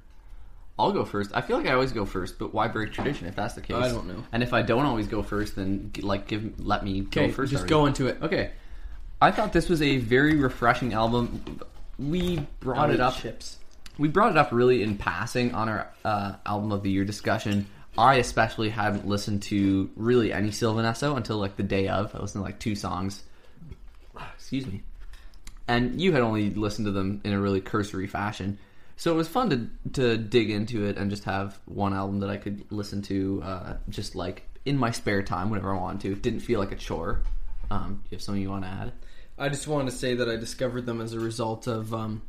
I'll 0.77 0.91
go 0.91 1.05
first. 1.05 1.31
I 1.33 1.41
feel 1.41 1.57
like 1.57 1.67
I 1.67 1.73
always 1.73 1.93
go 1.93 2.05
first, 2.05 2.38
but 2.38 2.53
why 2.53 2.67
break 2.67 2.91
tradition 2.91 3.27
if 3.27 3.35
that's 3.35 3.53
the 3.53 3.61
case? 3.61 3.77
I 3.77 3.88
don't 3.88 4.07
know. 4.07 4.23
And 4.33 4.43
if 4.43 4.53
I 4.53 4.61
don't 4.61 4.85
always 4.85 5.07
go 5.07 5.23
first, 5.23 5.55
then 5.55 5.91
like 6.01 6.27
give 6.27 6.59
let 6.59 6.83
me 6.83 7.01
go 7.01 7.29
first. 7.29 7.51
just 7.51 7.61
already. 7.61 7.69
go 7.69 7.85
into 7.85 8.07
it. 8.07 8.21
Okay. 8.21 8.51
I 9.21 9.32
thought 9.32 9.54
this 9.54 9.69
was 9.69 9.82
a 9.82 9.97
very 9.97 10.36
refreshing 10.36 10.93
album. 10.93 11.62
We 11.97 12.45
brought 12.60 12.91
it 12.91 12.99
up. 12.99 13.15
Chips. 13.15 13.58
we 13.97 14.08
brought 14.08 14.32
it 14.32 14.38
up 14.38 14.49
really 14.51 14.84
in 14.84 14.97
passing 14.97 15.56
on 15.56 15.69
our 15.69 15.89
uh, 16.04 16.34
album 16.45 16.71
of 16.71 16.84
the 16.84 16.91
year 16.91 17.06
discussion. 17.06 17.67
I 17.97 18.15
especially 18.15 18.69
hadn't 18.69 19.08
listened 19.08 19.43
to 19.43 19.89
really 19.95 20.34
any 20.34 20.51
Sylvan 20.51 20.84
Esso 20.86 21.15
until 21.15 21.38
like 21.38 21.56
the 21.56 21.63
day 21.63 21.88
of. 21.88 22.13
I 22.13 22.19
listened 22.19 22.41
to 22.41 22.45
like 22.45 22.60
two 22.60 22.75
songs. 22.75 23.23
Excuse 24.36 24.67
me. 24.67 24.84
And 25.67 25.99
you 25.99 26.12
had 26.12 26.21
only 26.21 26.49
listened 26.49 26.86
to 26.86 26.91
them 26.91 27.21
in 27.23 27.32
a 27.34 27.39
really 27.39 27.62
cursory 27.62 28.08
fashion. 28.08 28.60
So 28.97 29.12
it 29.13 29.15
was 29.15 29.28
fun 29.28 29.49
to 29.49 29.91
to 29.93 30.17
dig 30.17 30.49
into 30.51 30.86
it 30.86 30.97
and 30.97 31.10
just 31.10 31.23
have 31.23 31.58
one 31.65 31.93
album 31.93 32.19
that 32.19 32.30
I 32.30 32.38
could 32.38 32.65
listen 32.69 33.01
to 33.04 33.41
uh, 33.43 33.73
just 33.89 34.15
like 34.15 34.43
in 34.65 34.78
my 34.78 34.91
spare 34.91 35.23
time 35.23 35.49
whenever 35.49 35.73
I 35.73 35.80
wanted 35.80 36.01
to. 36.01 36.12
It 36.12 36.21
didn't 36.21 36.41
feel 36.41 36.60
like 36.60 36.71
a 36.71 36.75
chore. 36.75 37.21
Um, 37.71 38.01
do 38.04 38.10
you 38.12 38.15
have 38.15 38.21
something 38.21 38.41
you 38.41 38.49
want 38.49 38.63
to 38.63 38.69
add? 38.69 38.93
I 39.38 39.49
just 39.49 39.67
wanted 39.67 39.91
to 39.91 39.97
say 39.97 40.15
that 40.15 40.30
I 40.30 40.36
discovered 40.38 40.86
them 40.86 41.01
as 41.01 41.13
a 41.13 41.19
result 41.19 41.67
of 41.67 41.93
um, 41.93 42.21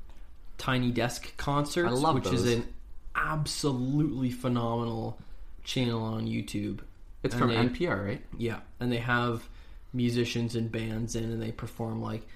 Tiny 0.58 0.90
Desk 0.90 1.36
concerts, 1.36 1.88
I 1.88 1.92
love 1.92 2.14
which 2.16 2.32
is 2.32 2.50
an 2.52 2.66
absolutely 3.14 4.30
phenomenal 4.30 5.18
channel 5.64 6.02
on 6.02 6.26
YouTube. 6.26 6.80
It's 7.22 7.34
And 7.34 7.40
from 7.40 7.50
they- 7.50 7.56
NPR, 7.86 8.04
right? 8.04 8.22
Yeah, 8.38 8.60
and 8.80 8.90
they 8.90 8.98
have 8.98 9.48
musicians 9.92 10.54
and 10.56 10.70
bands 10.70 11.16
in, 11.16 11.24
and 11.24 11.40
they 11.40 11.52
perform 11.52 12.02
like 12.02 12.26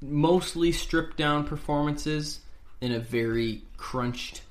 mostly 0.00 0.72
stripped 0.72 1.16
down 1.16 1.44
performances 1.44 2.40
in 2.80 2.92
a 2.92 2.98
very 3.00 3.62
crunched, 3.76 4.42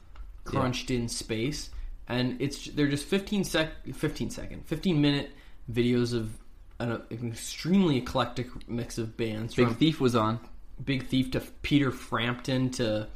crunched 0.45 0.89
in 0.91 1.07
space, 1.07 1.69
and 2.07 2.41
it's 2.41 2.65
they're 2.67 2.87
just 2.87 3.05
15 3.05 3.43
sec, 3.43 3.69
15 3.93 4.29
second, 4.29 4.65
15 4.65 5.01
minute 5.01 5.31
videos 5.71 6.13
of 6.13 6.37
an, 6.83 7.01
an 7.09 7.31
extremely 7.31 7.97
eclectic 7.97 8.47
mix 8.69 8.97
of 8.97 9.15
bands 9.17 9.55
Big 9.55 9.75
Thief 9.77 9.99
was 9.99 10.15
on. 10.15 10.39
Big 10.83 11.07
Thief 11.07 11.31
to 11.31 11.39
Peter 11.39 11.91
Frampton 11.91 12.69
to 12.71 13.07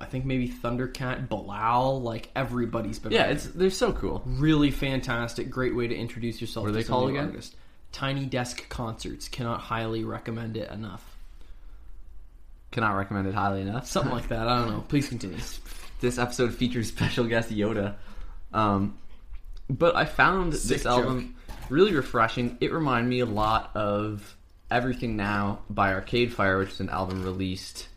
I 0.00 0.06
think 0.06 0.24
maybe 0.24 0.48
Thundercat, 0.48 1.28
Bilal, 1.28 2.00
like 2.00 2.30
everybody's 2.36 2.98
been 2.98 3.12
Yeah, 3.12 3.26
it's 3.26 3.46
they're 3.46 3.70
so 3.70 3.92
cool. 3.92 4.22
really 4.24 4.70
fantastic. 4.70 5.50
Great 5.50 5.74
way 5.74 5.88
to 5.88 5.94
introduce 5.94 6.40
yourself. 6.40 6.64
What 6.64 6.70
are 6.70 6.72
they 6.72 6.84
called 6.84 7.10
again? 7.10 7.26
artist. 7.26 7.56
Tiny 7.90 8.26
Desk 8.26 8.68
Concerts. 8.68 9.28
Cannot 9.28 9.60
highly 9.60 10.04
recommend 10.04 10.56
it 10.56 10.70
enough. 10.70 11.16
Cannot 12.70 12.92
recommend 12.96 13.26
it 13.26 13.34
highly 13.34 13.62
enough. 13.62 13.86
Something 13.86 14.12
like 14.12 14.28
that. 14.28 14.46
I 14.46 14.58
don't 14.60 14.70
know. 14.70 14.84
Please 14.88 15.08
continue. 15.08 15.38
this 16.00 16.18
episode 16.18 16.54
features 16.54 16.88
special 16.88 17.24
guest 17.24 17.50
Yoda. 17.50 17.96
Um, 18.52 18.98
but 19.68 19.96
I 19.96 20.04
found 20.04 20.54
Sick 20.54 20.78
this 20.78 20.86
album 20.86 21.34
really 21.70 21.94
refreshing. 21.94 22.58
It 22.60 22.72
reminded 22.72 23.08
me 23.08 23.20
a 23.20 23.26
lot 23.26 23.70
of 23.74 24.36
Everything 24.70 25.16
Now 25.16 25.60
by 25.70 25.94
Arcade 25.94 26.32
Fire, 26.32 26.58
which 26.58 26.72
is 26.72 26.80
an 26.80 26.90
album 26.90 27.24
released 27.24 27.88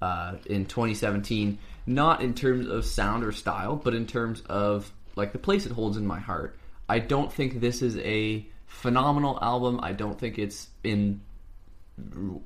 uh, 0.00 0.34
in 0.46 0.66
2017. 0.66 1.58
Not 1.86 2.22
in 2.22 2.34
terms 2.34 2.68
of 2.68 2.84
sound 2.84 3.24
or 3.24 3.32
style, 3.32 3.76
but 3.76 3.94
in 3.94 4.06
terms 4.06 4.42
of 4.42 4.92
like 5.16 5.32
the 5.32 5.38
place 5.38 5.66
it 5.66 5.72
holds 5.72 5.96
in 5.96 6.06
my 6.06 6.20
heart. 6.20 6.56
I 6.88 6.98
don't 6.98 7.32
think 7.32 7.60
this 7.60 7.82
is 7.82 7.96
a 7.98 8.46
phenomenal 8.66 9.38
album. 9.42 9.80
I 9.82 9.92
don't 9.92 10.18
think 10.18 10.38
it's 10.38 10.68
in 10.84 11.20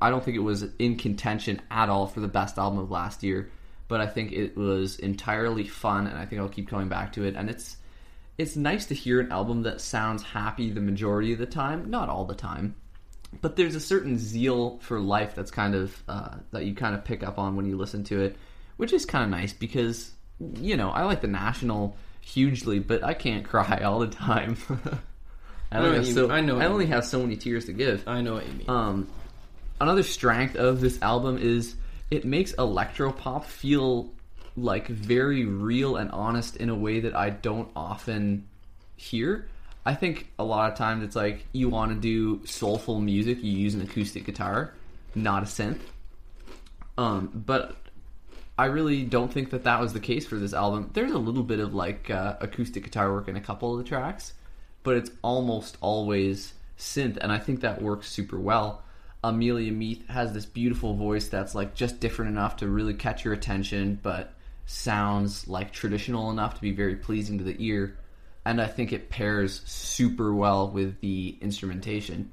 I 0.01 0.11
don't 0.11 0.25
think 0.25 0.37
it 0.37 0.41
was 0.41 0.65
in 0.79 0.97
contention 0.97 1.61
at 1.71 1.89
all 1.89 2.07
for 2.07 2.21
the 2.21 2.29
best 2.29 2.59
album 2.59 2.79
of 2.79 2.91
last 2.91 3.23
year, 3.23 3.51
but 3.89 4.01
I 4.01 4.07
think 4.07 4.33
it 4.33 4.57
was 4.57 4.99
entirely 4.99 5.65
fun, 5.65 6.07
and 6.07 6.19
I 6.19 6.27
think 6.27 6.41
I'll 6.41 6.49
keep 6.49 6.69
coming 6.69 6.89
back 6.89 7.13
to 7.15 7.25
it. 7.25 7.37
And 7.37 7.49
it's 7.49 7.77
it's 8.37 8.57
nice 8.57 8.87
to 8.87 8.95
hear 8.95 9.21
an 9.21 9.31
album 9.31 9.63
that 9.63 9.81
sounds 9.81 10.23
happy 10.23 10.71
the 10.71 10.81
majority 10.81 11.33
of 11.33 11.39
the 11.39 11.47
time, 11.47 11.91
not 11.91 12.09
all 12.09 12.25
the 12.25 12.35
time, 12.35 12.75
but 13.41 13.57
there's 13.57 13.75
a 13.75 13.81
certain 13.81 14.19
zeal 14.19 14.79
for 14.79 14.99
life 15.01 15.35
that's 15.35 15.51
kind 15.51 15.75
of 15.75 16.03
uh, 16.09 16.37
that 16.51 16.65
you 16.65 16.75
kind 16.75 16.95
of 16.95 17.05
pick 17.05 17.23
up 17.23 17.39
on 17.39 17.57
when 17.57 17.67
you 17.67 17.77
listen 17.77 18.05
to 18.05 18.23
it, 18.23 18.37
which 18.77 18.93
is 18.93 19.07
kind 19.07 19.25
of 19.25 19.31
nice 19.31 19.53
because 19.53 20.11
you 20.57 20.77
know 20.77 20.91
I 20.91 21.05
like 21.05 21.21
the 21.21 21.29
National 21.29 21.97
hugely, 22.21 22.79
but 22.79 23.05
I 23.05 23.15
can't 23.15 23.45
cry 23.49 23.83
all 23.85 24.01
the 24.01 24.09
time. 24.09 24.57
I, 25.73 25.79
know 25.79 25.87
only 25.87 25.99
what 25.99 26.07
have 26.07 26.15
so. 26.15 26.31
I 26.31 26.41
know 26.41 26.59
I 26.59 26.67
only 26.67 26.87
have 26.87 27.05
so 27.05 27.21
many 27.21 27.37
tears 27.37 27.67
to 27.67 27.73
give. 27.73 28.07
I 28.07 28.21
know 28.21 28.35
what 28.35 28.47
you 28.47 28.53
mean. 28.53 28.71
Um, 28.71 29.09
another 29.81 30.03
strength 30.03 30.57
of 30.57 30.81
this 30.81 31.01
album 31.03 31.39
is 31.39 31.77
it 32.11 32.25
makes 32.25 32.53
electropop 32.53 33.45
feel 33.45 34.13
like 34.57 34.87
very 34.89 35.45
real 35.45 35.97
and 35.97 36.11
honest 36.11 36.57
in 36.57 36.69
a 36.69 36.75
way 36.75 37.01
that 37.01 37.15
I 37.15 37.31
don't 37.31 37.71
often 37.75 38.47
hear. 38.97 39.49
I 39.87 39.95
think 39.95 40.29
a 40.39 40.45
lot 40.45 40.71
of 40.71 40.79
times 40.79 41.05
it's 41.05 41.17
like 41.17 41.47
you 41.53 41.69
want 41.69 41.93
to 41.93 42.01
do 42.01 42.47
soulful 42.47 43.01
music, 43.01 43.43
you 43.43 43.53
use 43.53 43.75
an 43.75 43.83
acoustic 43.83 44.25
guitar, 44.25 44.73
not 45.15 45.43
a 45.43 45.47
synth. 45.47 45.81
Um, 46.97 47.31
but 47.35 47.77
I 48.57 48.67
really 48.67 49.03
don't 49.03 49.33
think 49.33 49.51
that 49.51 49.65
that 49.65 49.81
was 49.81 49.93
the 49.93 50.01
case 50.01 50.27
for 50.27 50.37
this 50.37 50.55
album. 50.55 50.91
There's 50.95 51.11
a 51.11 51.19
little 51.19 51.43
bit 51.43 51.59
of 51.59 51.75
like 51.75 52.09
uh, 52.09 52.37
acoustic 52.41 52.85
guitar 52.85 53.13
work 53.13 53.29
in 53.29 53.37
a 53.37 53.41
couple 53.41 53.73
of 53.73 53.79
the 53.79 53.89
tracks, 53.89 54.33
but 54.85 54.97
it's 54.97 55.11
almost 55.23 55.77
always 55.81 56.55
synth, 56.79 57.17
and 57.17 57.33
I 57.33 57.39
think 57.39 57.61
that 57.61 57.83
works 57.83 58.09
super 58.09 58.39
well. 58.39 58.83
Amelia 59.25 59.73
Meath 59.73 60.07
has 60.09 60.33
this 60.33 60.47
beautiful 60.47 60.95
voice 60.95 61.29
that's 61.29 61.55
like 61.55 61.75
just 61.75 61.99
different 61.99 62.31
enough 62.31 62.59
to 62.59 62.69
really 62.69 62.95
catch 62.95 63.25
your 63.25 63.35
attention, 63.35 63.99
but 64.03 64.34
sounds 64.67 65.47
like 65.49 65.73
traditional 65.73 66.31
enough 66.31 66.55
to 66.55 66.61
be 66.61 66.73
very 66.73 66.97
pleasing 66.97 67.39
to 67.39 67.45
the 67.45 67.57
ear. 67.59 67.99
And 68.45 68.61
I 68.61 68.67
think 68.67 68.93
it 68.93 69.09
pairs 69.09 69.63
super 69.65 70.35
well 70.35 70.69
with 70.69 71.01
the 71.01 71.37
instrumentation. 71.41 72.31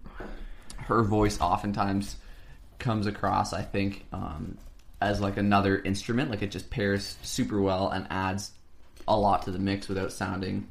Her 0.78 1.04
voice 1.04 1.40
oftentimes 1.40 2.18
comes 2.80 3.08
across, 3.08 3.54
I 3.54 3.62
think, 3.62 4.06
um, 4.12 4.58
as 5.00 5.22
like 5.22 5.38
another 5.38 5.80
instrument. 5.80 6.30
Like 6.30 6.42
it 6.42 6.52
just 6.52 6.70
pairs 6.70 7.18
super 7.22 7.62
well 7.62 7.90
and 7.90 8.08
adds 8.10 8.52
a 9.08 9.18
lot 9.18 9.44
to 9.44 9.52
the 9.52 9.60
mix 9.60 9.88
without 9.88 10.12
sounding 10.12 10.68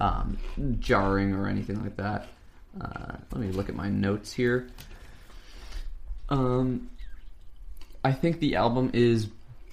um, 0.00 0.38
jarring 0.78 1.34
or 1.34 1.48
anything 1.48 1.82
like 1.82 1.96
that. 1.96 2.28
Uh, 2.80 3.16
let 3.32 3.40
me 3.40 3.50
look 3.52 3.68
at 3.68 3.74
my 3.74 3.88
notes 3.88 4.32
here. 4.32 4.68
Um, 6.28 6.90
I 8.04 8.12
think 8.12 8.40
the 8.40 8.56
album 8.56 8.90
is 8.92 9.28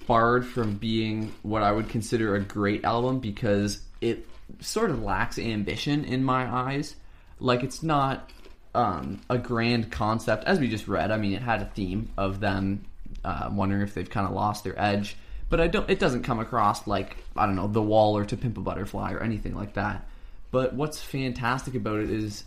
barred 0.06 0.46
from 0.46 0.76
being 0.76 1.34
what 1.42 1.62
I 1.62 1.72
would 1.72 1.88
consider 1.88 2.34
a 2.34 2.40
great 2.40 2.84
album 2.84 3.20
because 3.20 3.80
it 4.00 4.26
sort 4.60 4.90
of 4.90 5.02
lacks 5.02 5.38
ambition 5.38 6.04
in 6.04 6.24
my 6.24 6.46
eyes. 6.46 6.96
Like 7.40 7.62
it's 7.62 7.82
not 7.82 8.30
um, 8.74 9.20
a 9.30 9.38
grand 9.38 9.90
concept, 9.90 10.44
as 10.44 10.58
we 10.58 10.68
just 10.68 10.88
read. 10.88 11.10
I 11.10 11.16
mean, 11.16 11.32
it 11.32 11.42
had 11.42 11.62
a 11.62 11.66
theme 11.66 12.10
of 12.16 12.40
them 12.40 12.84
uh, 13.24 13.50
wondering 13.52 13.82
if 13.82 13.94
they've 13.94 14.08
kind 14.08 14.26
of 14.26 14.32
lost 14.34 14.64
their 14.64 14.78
edge, 14.80 15.16
but 15.48 15.60
I 15.60 15.68
don't. 15.68 15.88
It 15.88 15.98
doesn't 15.98 16.22
come 16.22 16.40
across 16.40 16.86
like 16.86 17.16
I 17.36 17.46
don't 17.46 17.56
know, 17.56 17.68
The 17.68 17.82
Wall 17.82 18.16
or 18.16 18.24
To 18.24 18.36
Pimp 18.36 18.58
a 18.58 18.60
Butterfly 18.60 19.12
or 19.12 19.22
anything 19.22 19.54
like 19.54 19.74
that. 19.74 20.06
But 20.50 20.74
what's 20.74 21.00
fantastic 21.00 21.74
about 21.74 22.00
it 22.00 22.10
is 22.10 22.44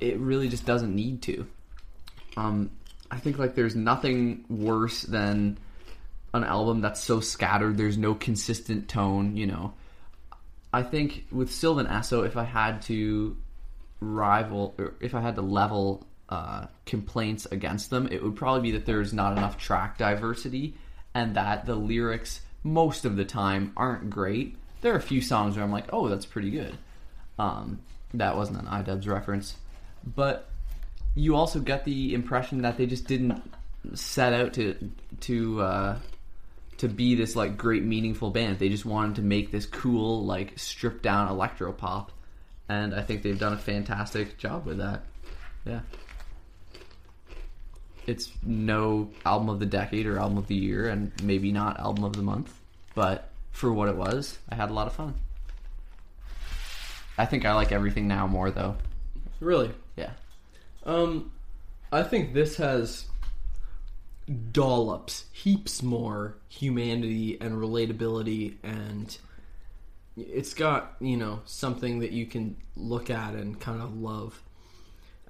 it 0.00 0.18
really 0.18 0.48
just 0.48 0.64
doesn't 0.64 0.94
need 0.94 1.22
to. 1.22 1.46
Um, 2.36 2.70
I 3.10 3.18
think 3.18 3.38
like 3.38 3.54
there's 3.54 3.76
nothing 3.76 4.44
worse 4.48 5.02
than 5.02 5.58
an 6.34 6.44
album 6.44 6.80
that's 6.80 7.00
so 7.00 7.20
scattered. 7.20 7.76
There's 7.76 7.98
no 7.98 8.14
consistent 8.14 8.88
tone. 8.88 9.36
You 9.36 9.46
know, 9.46 9.74
I 10.72 10.82
think 10.82 11.26
with 11.30 11.52
Sylvan 11.52 11.86
Esso, 11.86 12.26
if 12.26 12.36
I 12.36 12.44
had 12.44 12.82
to 12.82 13.36
rival, 14.00 14.74
or 14.78 14.94
if 15.00 15.14
I 15.14 15.20
had 15.20 15.36
to 15.36 15.42
level 15.42 16.06
uh, 16.28 16.66
complaints 16.86 17.46
against 17.46 17.90
them, 17.90 18.08
it 18.10 18.22
would 18.22 18.36
probably 18.36 18.62
be 18.62 18.70
that 18.72 18.86
there's 18.86 19.12
not 19.12 19.36
enough 19.36 19.58
track 19.58 19.98
diversity 19.98 20.74
and 21.14 21.36
that 21.36 21.66
the 21.66 21.74
lyrics 21.74 22.40
most 22.62 23.04
of 23.04 23.16
the 23.16 23.24
time 23.24 23.72
aren't 23.76 24.08
great. 24.08 24.56
There 24.80 24.94
are 24.94 24.98
a 24.98 25.02
few 25.02 25.20
songs 25.20 25.56
where 25.56 25.64
I'm 25.64 25.72
like, 25.72 25.92
oh, 25.92 26.08
that's 26.08 26.26
pretty 26.26 26.50
good. 26.50 26.76
Um, 27.38 27.80
that 28.14 28.36
wasn't 28.36 28.60
an 28.60 28.66
iDubbbz 28.66 29.08
reference, 29.08 29.56
but 30.04 30.48
you 31.14 31.36
also 31.36 31.60
get 31.60 31.84
the 31.84 32.14
impression 32.14 32.62
that 32.62 32.76
they 32.78 32.86
just 32.86 33.06
didn't 33.06 33.42
set 33.94 34.32
out 34.32 34.54
to 34.54 34.90
to 35.20 35.60
uh, 35.60 35.98
to 36.82 36.88
be 36.88 37.14
this 37.14 37.36
like 37.36 37.56
great 37.56 37.84
meaningful 37.84 38.30
band. 38.30 38.58
They 38.58 38.68
just 38.68 38.84
wanted 38.84 39.14
to 39.14 39.22
make 39.22 39.52
this 39.52 39.66
cool 39.66 40.26
like 40.26 40.58
stripped 40.58 41.04
down 41.04 41.28
electro 41.28 41.72
pop, 41.72 42.10
and 42.68 42.92
I 42.92 43.02
think 43.02 43.22
they've 43.22 43.38
done 43.38 43.52
a 43.52 43.56
fantastic 43.56 44.36
job 44.36 44.66
with 44.66 44.78
that. 44.78 45.04
Yeah. 45.64 45.82
It's 48.08 48.32
no 48.44 49.10
album 49.24 49.48
of 49.48 49.60
the 49.60 49.66
decade 49.66 50.08
or 50.08 50.18
album 50.18 50.38
of 50.38 50.48
the 50.48 50.56
year, 50.56 50.88
and 50.88 51.12
maybe 51.22 51.52
not 51.52 51.78
album 51.78 52.02
of 52.02 52.14
the 52.14 52.22
month, 52.22 52.52
but 52.96 53.30
for 53.52 53.72
what 53.72 53.88
it 53.88 53.94
was, 53.94 54.40
I 54.48 54.56
had 54.56 54.68
a 54.68 54.72
lot 54.72 54.88
of 54.88 54.92
fun. 54.92 55.14
I 57.16 57.26
think 57.26 57.44
I 57.44 57.54
like 57.54 57.70
everything 57.70 58.08
now 58.08 58.26
more 58.26 58.50
though. 58.50 58.74
really. 59.38 59.70
Yeah. 59.94 60.10
Um, 60.84 61.30
I 61.92 62.02
think 62.02 62.34
this 62.34 62.56
has 62.56 63.04
dollops, 64.52 65.24
heaps 65.32 65.82
more 65.82 66.36
humanity 66.48 67.38
and 67.40 67.54
relatability, 67.54 68.54
and 68.62 69.16
it's 70.16 70.54
got 70.54 70.94
you 71.00 71.16
know 71.16 71.40
something 71.44 72.00
that 72.00 72.12
you 72.12 72.26
can 72.26 72.56
look 72.76 73.10
at 73.10 73.34
and 73.34 73.58
kind 73.60 73.80
of 73.80 73.96
love. 73.96 74.40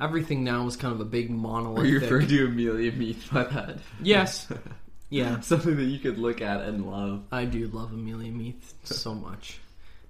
Everything 0.00 0.42
now 0.42 0.66
is 0.66 0.76
kind 0.76 0.92
of 0.94 1.00
a 1.00 1.05
big 1.05 1.31
monolithic. 1.31 2.28
to 2.28 2.46
Amelia 2.46 2.90
Meath 2.92 3.28
by 3.33 3.44
that? 3.44 3.78
Yes, 4.02 4.48
Yeah. 5.11 5.40
something 5.40 5.76
that 5.76 5.85
you 5.85 5.98
could 5.98 6.18
look 6.18 6.40
at 6.40 6.62
and 6.62 6.90
love. 6.90 7.24
I 7.31 7.44
do 7.44 7.68
love 7.68 7.92
Amelia 7.92 8.33
Meath 8.33 8.74
so 8.85 9.14
much. 9.14 9.59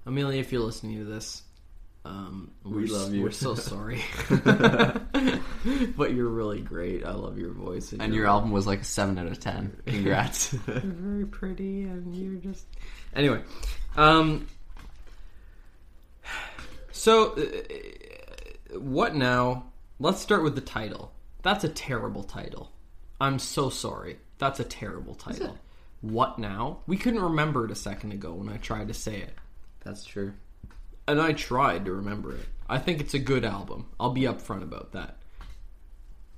Amelia, 0.07 0.41
if 0.41 0.53
you're 0.53 0.63
listening 0.63 0.99
to 0.99 1.05
this, 1.05 1.43
um, 2.05 2.51
We 2.65 2.87
love 2.87 3.15
you. 3.15 3.23
We're 3.23 3.31
so 3.31 3.55
sorry, 3.55 4.03
but 5.97 6.13
you're 6.13 6.29
really 6.29 6.61
great. 6.61 7.05
I 7.05 7.13
love 7.13 7.39
your 7.39 7.53
voice, 7.53 7.93
And 7.93 8.13
you're 8.13 8.25
your 8.25 8.27
album 8.27 8.51
was 8.51 8.67
like 8.67 8.81
a 8.81 8.85
seven 8.85 9.19
out 9.19 9.27
of 9.27 9.39
ten. 9.39 9.77
Congrats. 9.87 10.53
You're 10.53 10.81
very 10.81 11.27
pretty, 11.27 11.85
and 11.85 12.15
you're 12.15 12.41
just 12.41 12.67
anyway. 13.15 13.43
Um, 13.97 14.49
so, 16.91 17.33
uh, 17.33 18.79
what 18.79 19.15
now? 19.15 19.67
Let's 20.01 20.21
start 20.21 20.43
with 20.43 20.57
the 20.57 20.61
title. 20.61 21.13
That's 21.43 21.63
a 21.63 21.69
terrible 21.69 22.25
title. 22.25 22.73
I'm 23.21 23.39
so 23.39 23.71
sorry. 23.71 24.19
That's 24.39 24.59
a 24.59 24.65
terrible 24.65 25.15
title. 25.15 25.59
What 26.01 26.41
now? 26.41 26.81
We 26.89 26.97
couldn't 26.97 27.23
remember 27.23 27.65
it 27.65 27.71
a 27.71 27.77
second 27.77 28.13
ago 28.13 28.33
when 28.33 28.49
I 28.49 28.57
tried 28.57 28.89
to 28.89 28.95
say 28.95 29.17
it. 29.19 29.35
That's 29.85 30.05
true. 30.05 30.33
And 31.13 31.21
I 31.21 31.35
tried 31.35 31.85
to 31.85 31.93
remember 31.93 32.33
it. 32.35 32.47
I 32.71 32.79
think 32.79 33.01
it's 33.01 33.13
a 33.13 33.19
good 33.19 33.45
album. 33.45 33.87
I'll 34.01 34.13
be 34.15 34.23
upfront 34.23 34.63
about 34.63 34.93
that. 34.93 35.19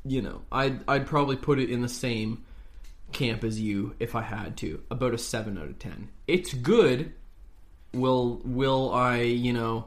You 0.05 0.21
know, 0.21 0.43
I'd 0.51 0.81
I'd 0.89 1.07
probably 1.07 1.37
put 1.37 1.61
it 1.61 1.71
in 1.71 1.81
the 1.81 1.89
same 1.89 2.45
camp 3.13 3.45
as 3.45 3.61
you 3.61 3.95
if 4.01 4.17
I 4.17 4.23
had 4.23 4.57
to. 4.59 4.83
About 4.91 5.15
a 5.15 5.19
seven 5.19 5.57
out 5.59 5.69
of 5.69 5.79
ten. 5.79 6.09
It's 6.27 6.53
good. 6.53 7.13
Will 7.93 8.41
will 8.45 8.93
I, 8.93 9.21
you 9.21 9.53
know, 9.53 9.87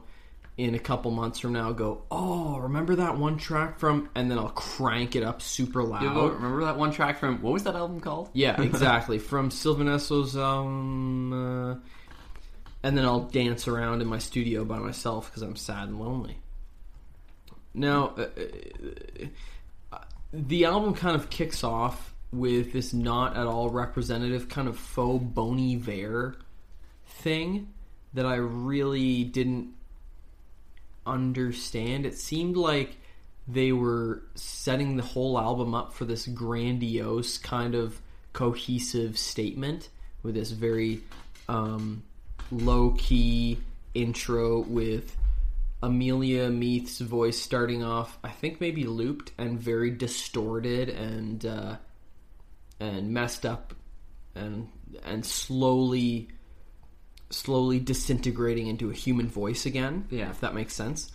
in 0.56 0.74
a 0.74 0.78
couple 0.78 1.10
months 1.10 1.38
from 1.38 1.52
now 1.52 1.72
go, 1.72 2.04
Oh, 2.10 2.56
remember 2.60 2.96
that 2.96 3.18
one 3.18 3.36
track 3.36 3.78
from 3.78 4.08
and 4.14 4.30
then 4.30 4.38
I'll 4.38 4.48
crank 4.48 5.16
it 5.16 5.22
up 5.22 5.42
super 5.42 5.82
loud. 5.84 6.00
Go- 6.14 6.28
remember 6.28 6.64
that 6.64 6.78
one 6.78 6.92
track 6.92 7.18
from 7.18 7.42
what 7.42 7.52
was 7.52 7.64
that 7.64 7.76
album 7.76 8.00
called? 8.00 8.30
Yeah, 8.32 8.58
exactly. 8.62 9.18
From 9.18 9.50
Sylvan 9.50 9.86
Esso's 9.88 10.34
um 10.34 11.32
uh, 11.34 11.74
and 12.88 12.96
then 12.96 13.04
I'll 13.04 13.20
dance 13.20 13.68
around 13.68 14.00
in 14.00 14.08
my 14.08 14.16
studio 14.16 14.64
by 14.64 14.78
myself 14.78 15.26
because 15.26 15.42
I'm 15.42 15.56
sad 15.56 15.88
and 15.88 16.00
lonely. 16.00 16.38
Now, 17.74 18.14
uh, 18.16 18.28
uh, 19.92 19.98
the 20.32 20.64
album 20.64 20.94
kind 20.94 21.14
of 21.14 21.28
kicks 21.28 21.62
off 21.62 22.14
with 22.32 22.72
this 22.72 22.94
not 22.94 23.36
at 23.36 23.46
all 23.46 23.68
representative 23.68 24.48
kind 24.48 24.68
of 24.68 24.78
faux 24.78 25.22
Bon 25.22 25.58
Iver 25.58 26.38
thing 27.06 27.74
that 28.14 28.24
I 28.24 28.36
really 28.36 29.22
didn't 29.22 29.74
understand. 31.06 32.06
It 32.06 32.16
seemed 32.16 32.56
like 32.56 32.96
they 33.46 33.70
were 33.70 34.22
setting 34.34 34.96
the 34.96 35.02
whole 35.02 35.38
album 35.38 35.74
up 35.74 35.92
for 35.92 36.06
this 36.06 36.26
grandiose 36.26 37.36
kind 37.36 37.74
of 37.74 38.00
cohesive 38.32 39.18
statement 39.18 39.90
with 40.22 40.36
this 40.36 40.52
very 40.52 41.02
um, 41.50 42.02
low 42.50 42.94
key 42.98 43.58
intro 43.94 44.60
with 44.60 45.16
Amelia 45.82 46.48
Meath's 46.50 47.00
voice 47.00 47.40
starting 47.40 47.84
off, 47.84 48.18
I 48.24 48.30
think 48.30 48.60
maybe 48.60 48.84
looped 48.84 49.32
and 49.38 49.58
very 49.58 49.90
distorted 49.90 50.88
and 50.88 51.44
uh, 51.44 51.76
and 52.80 53.12
messed 53.12 53.46
up 53.46 53.74
and 54.34 54.68
and 55.04 55.24
slowly 55.24 56.28
slowly 57.30 57.78
disintegrating 57.78 58.66
into 58.66 58.90
a 58.90 58.94
human 58.94 59.28
voice 59.28 59.66
again. 59.66 60.06
Yeah. 60.10 60.30
if 60.30 60.40
that 60.40 60.54
makes 60.54 60.74
sense. 60.74 61.12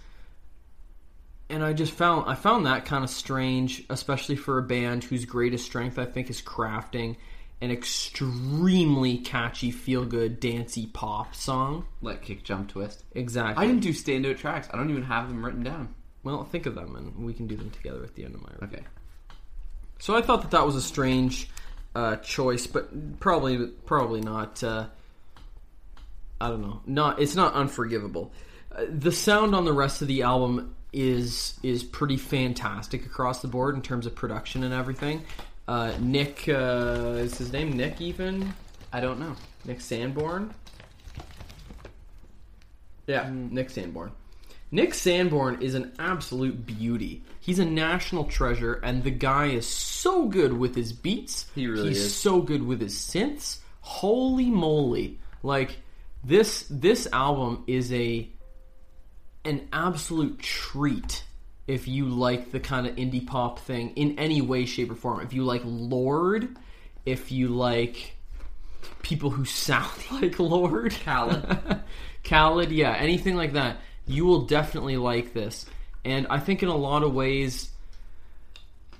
And 1.50 1.64
I 1.64 1.74
just 1.74 1.92
found 1.94 2.30
I 2.30 2.36
found 2.36 2.66
that 2.66 2.86
kind 2.86 3.04
of 3.04 3.10
strange, 3.10 3.84
especially 3.90 4.38
for 4.38 4.58
a 4.58 4.64
band 4.64 5.04
whose 5.04 5.26
greatest 5.26 5.66
strength 5.66 6.00
I 6.00 6.06
think 6.06 6.30
is 6.30 6.42
crafting 6.42 7.18
an 7.64 7.72
extremely 7.72 9.18
catchy, 9.18 9.72
feel 9.72 10.04
good, 10.04 10.42
dancey 10.42 10.88
pop 10.88 11.34
song. 11.34 11.86
Like 12.02 12.22
kick, 12.22 12.44
jump, 12.44 12.68
twist. 12.70 13.06
Exactly. 13.14 13.64
I 13.64 13.66
didn't 13.66 13.84
do 13.84 13.92
standout 13.92 14.38
tracks. 14.38 14.68
I 14.74 14.76
don't 14.76 14.90
even 14.90 15.04
have 15.04 15.30
them 15.30 15.46
written 15.46 15.64
down. 15.64 15.96
Well, 16.24 16.44
think 16.44 16.66
of 16.66 16.76
them, 16.76 16.94
and 16.96 17.26
we 17.26 17.34
can 17.34 17.48
do 17.48 17.56
them 17.56 17.72
together 17.72 18.04
at 18.04 18.16
the 18.16 18.26
end 18.26 18.36
of 18.36 18.42
my 18.42 18.50
review. 18.60 18.80
Okay. 18.80 18.88
So 20.00 20.14
I 20.14 20.22
thought 20.22 20.42
that 20.42 20.52
that 20.52 20.66
was 20.66 20.76
a 20.76 20.82
strange 20.82 21.50
uh, 21.96 22.18
choice, 22.18 22.68
but 22.68 23.22
probably 23.22 23.68
probably 23.86 24.20
not. 24.20 24.62
Uh, 24.62 24.88
I 26.42 26.50
don't 26.50 26.62
know. 26.62 26.82
Not 26.86 27.22
it's 27.22 27.36
not 27.36 27.54
unforgivable. 27.54 28.34
Uh, 28.76 28.86
the 28.90 29.14
sound 29.14 29.56
on 29.56 29.64
the 29.64 29.72
rest 29.72 30.02
of 30.02 30.10
the 30.10 30.24
album 30.24 30.76
is 30.92 31.58
is 31.64 31.82
pretty 31.82 32.18
fantastic 32.18 33.06
across 33.06 33.42
the 33.42 33.48
board 33.48 33.76
in 33.76 33.82
terms 33.82 34.06
of 34.06 34.16
production 34.16 34.66
and 34.66 34.74
everything. 34.74 35.24
Uh, 35.68 35.94
Nick 36.00 36.48
uh, 36.50 37.16
is 37.18 37.38
his 37.38 37.54
name 37.54 37.74
Nick 37.74 38.02
even 38.02 38.54
I 38.94 39.00
don't 39.00 39.20
know. 39.20 39.36
Nick 39.66 39.82
Sanborn. 39.82 40.54
Yeah, 43.08 43.30
Nick 43.34 43.72
Sanborn. 43.72 44.12
Nick 44.72 44.94
Sanborn 44.94 45.62
is 45.62 45.74
an 45.74 45.94
absolute 45.98 46.66
beauty. 46.66 47.24
He's 47.40 47.60
a 47.60 47.66
national 47.66 48.26
treasure, 48.26 48.76
and 48.76 49.04
the 49.04 49.12
guy 49.12 49.48
is 49.48 49.68
so 49.68 50.28
good 50.28 50.54
with 50.54 50.76
his 50.76 50.94
beats. 50.94 51.48
He 51.56 51.68
really 51.68 51.90
He's 51.90 52.00
is. 52.00 52.16
so 52.16 52.42
good 52.42 52.64
with 52.64 52.82
his 52.82 52.96
synths. 52.96 53.60
Holy 53.82 54.50
moly! 54.50 55.20
Like 55.42 55.78
this, 56.24 56.66
this 56.70 57.08
album 57.12 57.64
is 57.68 57.92
a 57.92 58.30
an 59.46 59.68
absolute 59.74 60.40
treat 60.40 61.24
if 61.68 61.88
you 61.88 62.06
like 62.06 62.52
the 62.52 62.60
kind 62.60 62.88
of 62.88 62.96
indie 62.96 63.26
pop 63.26 63.60
thing 63.60 63.92
in 63.92 64.20
any 64.20 64.42
way, 64.42 64.66
shape, 64.66 64.92
or 64.92 64.96
form. 64.96 65.22
If 65.22 65.34
you 65.34 65.44
like 65.44 65.62
Lorde, 65.64 66.56
if 67.06 67.32
you 67.32 67.48
like 67.50 68.16
people 69.02 69.30
who 69.30 69.46
sound 69.46 69.92
like 70.12 70.40
Lorde, 70.40 70.96
Khaled. 71.04 71.82
Khaled, 72.24 72.72
yeah, 72.72 72.94
anything 72.94 73.36
like 73.36 73.54
that, 73.54 73.78
you 74.06 74.26
will 74.26 74.42
definitely 74.42 74.98
like 74.98 75.34
this. 75.34 75.66
And 76.06 76.28
I 76.30 76.40
think 76.40 76.64
in 76.64 76.70
a 76.70 76.76
lot 76.76 77.04
of 77.04 77.14
ways, 77.14 77.70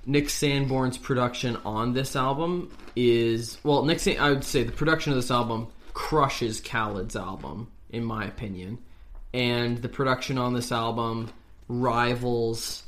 Nick 0.06 0.30
Sanborn's 0.30 0.98
production 0.98 1.56
on 1.64 1.92
this 1.92 2.16
album 2.16 2.70
is 2.96 3.58
well, 3.62 3.84
Nick. 3.84 4.00
San- 4.00 4.18
I 4.18 4.30
would 4.30 4.44
say 4.44 4.62
the 4.62 4.72
production 4.72 5.12
of 5.12 5.16
this 5.16 5.30
album 5.30 5.68
crushes 5.92 6.60
Khaled's 6.60 7.16
album, 7.16 7.70
in 7.90 8.04
my 8.04 8.24
opinion, 8.24 8.78
and 9.32 9.78
the 9.78 9.88
production 9.88 10.38
on 10.38 10.54
this 10.54 10.72
album 10.72 11.30
rivals, 11.68 12.82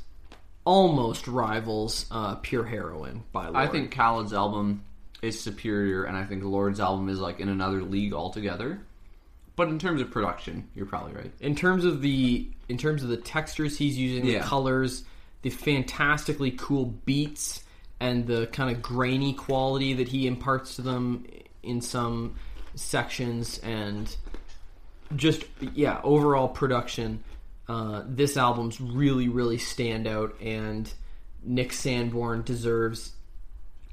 almost 0.65 1.27
rivals, 1.27 2.05
uh, 2.11 2.35
Pure 2.35 2.65
Heroin 2.65 3.23
by 3.31 3.45
Lorde. 3.45 3.55
I 3.55 3.67
think 3.67 3.91
Khaled's 3.91 4.33
album 4.33 4.83
is 5.21 5.39
superior, 5.39 6.03
and 6.03 6.15
I 6.15 6.25
think 6.25 6.43
Lorde's 6.43 6.79
album 6.79 7.09
is 7.09 7.19
like 7.19 7.39
in 7.39 7.49
another 7.49 7.81
league 7.81 8.13
altogether. 8.13 8.81
But 9.55 9.69
in 9.69 9.79
terms 9.79 10.01
of 10.01 10.11
production, 10.11 10.67
you're 10.75 10.85
probably 10.85 11.13
right. 11.13 11.31
in 11.39 11.55
terms 11.55 11.83
of 11.83 12.01
the 12.01 12.47
in 12.69 12.77
terms 12.77 13.01
of 13.01 13.09
the 13.09 13.17
textures 13.17 13.77
he's 13.77 13.97
using, 13.97 14.25
Yeah. 14.25 14.39
the 14.39 14.45
colors, 14.45 15.03
the 15.41 15.49
fantastically 15.49 16.51
cool 16.51 16.85
beats, 16.85 17.63
and 17.99 18.27
the 18.27 18.47
kind 18.47 18.69
of 18.75 18.83
grainy 18.83 19.33
quality 19.33 19.93
that 19.95 20.07
he 20.09 20.27
imparts 20.27 20.75
to 20.75 20.83
them 20.83 21.25
in 21.63 21.81
some 21.81 22.35
sections, 22.75 23.57
and 23.59 24.15
just 25.15 25.43
yeah, 25.73 26.01
overall 26.03 26.47
production. 26.47 27.23
Uh, 27.67 28.03
this 28.07 28.37
album's 28.37 28.79
really 28.79 29.27
really 29.27 29.57
stand 29.57 30.07
out, 30.07 30.39
and 30.41 30.91
Nick 31.43 31.73
Sanborn 31.73 32.43
deserves 32.43 33.13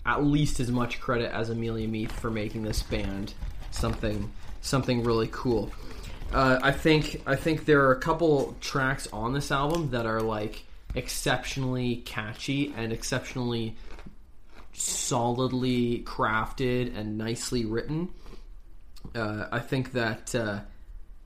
at 0.07 0.23
least 0.23 0.61
as 0.61 0.71
much 0.71 1.01
credit 1.01 1.33
as 1.33 1.51
Amelia 1.51 1.89
Meath 1.89 2.13
for 2.13 2.31
making 2.31 2.63
this 2.63 2.83
band 2.83 3.35
something 3.71 4.31
something 4.61 5.03
really 5.03 5.29
cool. 5.31 5.73
Uh, 6.33 6.59
I 6.63 6.73
think 6.73 7.23
I 7.27 7.37
think 7.37 7.65
there 7.65 7.85
are 7.87 7.93
a 7.93 8.01
couple 8.01 8.57
tracks 8.61 9.07
on 9.13 9.33
this 9.33 9.51
album 9.51 9.91
that 9.91 10.07
are 10.07 10.21
like 10.21 10.65
exceptionally 10.95 11.97
catchy 11.97 12.73
and 12.77 12.93
exceptionally 12.93 13.77
solidly 14.73 16.03
crafted 16.05 16.97
and 16.97 17.19
nicely 17.19 17.65
written. 17.65 18.09
Uh, 19.15 19.47
I 19.53 19.61
think 19.61 19.93
that 19.93 20.35
uh, 20.35 20.61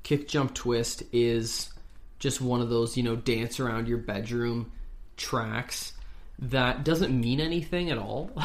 Kick 0.03 0.29
Jump 0.29 0.55
Twist 0.55 1.03
is 1.13 1.71
just 2.19 2.41
one 2.41 2.61
of 2.61 2.69
those 2.69 2.97
you 2.97 3.03
know 3.03 3.17
dance 3.17 3.61
around 3.61 3.89
your 3.89 3.99
bedroom 3.99 4.73
tracks 5.17 5.93
that 6.41 6.85
doesn't 6.85 7.19
mean 7.19 7.41
anything 7.41 7.91
at 7.91 7.99
all. 7.99 8.31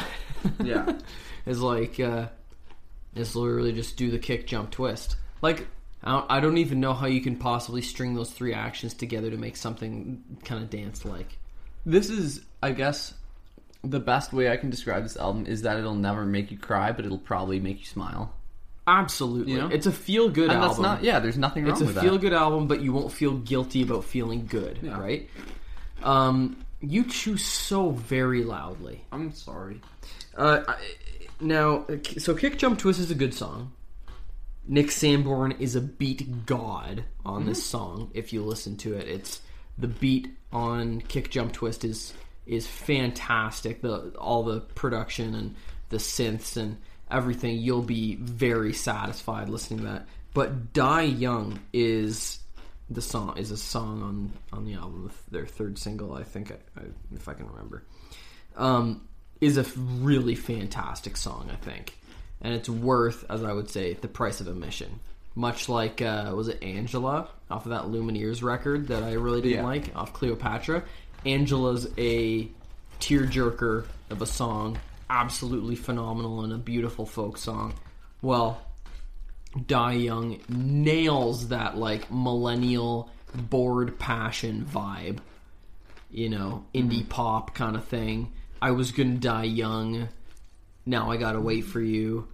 Yeah. 0.62 0.98
it's 1.46 1.60
like 1.60 1.98
uh, 1.98 2.26
is 3.14 3.34
literally 3.34 3.72
just 3.72 3.96
do 3.96 4.10
the 4.10 4.18
kick 4.18 4.46
jump 4.46 4.70
twist. 4.70 5.16
Like 5.40 5.66
I 6.02 6.10
don't, 6.12 6.26
I 6.28 6.40
don't 6.40 6.58
even 6.58 6.80
know 6.80 6.92
how 6.92 7.06
you 7.06 7.22
can 7.22 7.36
possibly 7.36 7.80
string 7.80 8.14
those 8.14 8.30
three 8.30 8.52
actions 8.52 8.92
together 8.92 9.30
to 9.30 9.38
make 9.38 9.56
something 9.56 10.22
kind 10.44 10.62
of 10.62 10.68
dance 10.68 11.04
like. 11.06 11.38
This 11.86 12.10
is, 12.10 12.42
I 12.62 12.72
guess, 12.72 13.14
the 13.82 14.00
best 14.00 14.34
way 14.34 14.50
I 14.50 14.58
can 14.58 14.68
describe 14.68 15.02
this 15.02 15.16
album 15.16 15.46
is 15.46 15.62
that 15.62 15.78
it'll 15.78 15.94
never 15.94 16.26
make 16.26 16.50
you 16.50 16.58
cry, 16.58 16.92
but 16.92 17.06
it'll 17.06 17.18
probably 17.18 17.58
make 17.58 17.80
you 17.80 17.86
smile. 17.86 18.34
Absolutely, 18.86 19.52
You 19.52 19.58
know? 19.62 19.68
it's 19.68 19.86
a 19.86 19.92
feel 19.92 20.28
good 20.28 20.50
album. 20.50 20.68
that's 20.68 20.78
not, 20.78 21.02
yeah, 21.04 21.18
there's 21.18 21.38
nothing 21.38 21.64
wrong 21.64 21.72
with 21.72 21.82
it. 21.82 21.88
it's 21.90 21.98
a 21.98 22.00
feel 22.02 22.18
good 22.18 22.32
album, 22.34 22.66
but 22.66 22.80
you 22.82 22.92
won't 22.92 23.12
feel 23.12 23.32
guilty 23.38 23.82
about 23.82 24.04
feeling 24.04 24.46
good, 24.46 24.78
Yeah. 24.82 24.98
right? 25.00 25.28
Um, 26.02 26.56
you 26.80 27.04
choose 27.04 27.42
so 27.44 27.90
very 27.90 28.44
loudly. 28.44 29.04
I'm 29.10 29.32
sorry. 29.32 29.80
Uh, 30.36 30.60
I, 30.68 30.76
Now, 31.40 31.86
so 32.18 32.34
Kick 32.34 32.58
Jump 32.58 32.78
Twist 32.78 33.00
is 33.00 33.10
a 33.10 33.14
good 33.14 33.32
song. 33.34 33.72
Nick 34.66 34.90
Sanborn 34.90 35.52
is 35.52 35.76
a 35.76 35.80
beat 35.80 36.46
god 36.46 37.04
on 37.24 37.46
this 37.46 37.64
song. 37.64 38.10
If 38.14 38.32
you 38.32 38.42
listen 38.42 38.76
to 38.78 38.94
it, 38.94 39.08
it's 39.08 39.40
the 39.78 39.88
beat 39.88 40.28
on 40.52 41.00
Kick 41.02 41.30
Jump 41.30 41.52
Twist 41.52 41.84
is 41.84 42.14
is 42.46 42.66
fantastic. 42.66 43.80
The 43.82 44.10
all 44.18 44.42
the 44.42 44.60
production 44.60 45.34
and 45.34 45.54
the 45.88 45.96
synths 45.98 46.56
and 46.56 46.76
everything. 47.10 47.58
You'll 47.58 47.82
be 47.82 48.16
very 48.16 48.72
satisfied 48.72 49.48
listening 49.48 49.80
to 49.80 49.84
that. 49.86 50.06
But 50.32 50.72
Die 50.72 51.02
Young 51.02 51.60
is 51.72 52.38
the 52.90 53.00
song 53.00 53.38
is 53.38 53.50
a 53.50 53.56
song 53.56 54.02
on 54.02 54.32
on 54.52 54.64
the 54.64 54.74
album, 54.74 55.10
their 55.30 55.46
third 55.46 55.78
single, 55.78 56.12
I 56.14 56.22
think, 56.22 56.50
I, 56.52 56.80
I, 56.80 56.84
if 57.14 57.28
I 57.28 57.34
can 57.34 57.46
remember. 57.48 57.84
Um, 58.56 59.08
is 59.40 59.56
a 59.56 59.64
really 59.78 60.34
fantastic 60.34 61.16
song, 61.16 61.50
I 61.52 61.56
think, 61.56 61.96
and 62.40 62.54
it's 62.54 62.68
worth, 62.68 63.24
as 63.30 63.42
I 63.42 63.52
would 63.52 63.68
say, 63.70 63.94
the 63.94 64.08
price 64.08 64.40
of 64.40 64.46
admission. 64.48 65.00
Much 65.34 65.68
like 65.68 66.00
uh, 66.02 66.32
was 66.34 66.48
it 66.48 66.62
Angela 66.62 67.28
off 67.50 67.66
of 67.66 67.70
that 67.70 67.84
Lumineers 67.84 68.42
record 68.42 68.88
that 68.88 69.02
I 69.02 69.12
really 69.14 69.40
didn't 69.40 69.58
Yeah. 69.58 69.64
like 69.64 69.94
off 69.96 70.12
Cleopatra. 70.12 70.84
Angela's 71.26 71.88
a 71.98 72.48
tearjerker 73.00 73.84
of 74.10 74.22
a 74.22 74.26
song, 74.26 74.78
absolutely 75.08 75.76
phenomenal 75.76 76.42
and 76.42 76.52
a 76.52 76.58
beautiful 76.58 77.06
folk 77.06 77.38
song. 77.38 77.74
Well, 78.22 78.60
Die 79.66 79.92
Young 79.92 80.40
nails 80.48 81.48
that 81.48 81.76
like 81.76 82.10
millennial 82.10 83.10
bored 83.34 83.98
passion 83.98 84.66
vibe. 84.70 85.18
You 86.10 86.28
know, 86.28 86.64
indie 86.74 87.08
pop 87.08 87.54
kind 87.54 87.76
of 87.76 87.84
thing. 87.84 88.32
I 88.62 88.70
was 88.70 88.92
gonna 88.92 89.16
die 89.16 89.44
young. 89.44 90.08
Now 90.86 91.10
I 91.10 91.16
gotta 91.16 91.40
wait 91.40 91.62
for 91.62 91.80
you. 91.80 92.28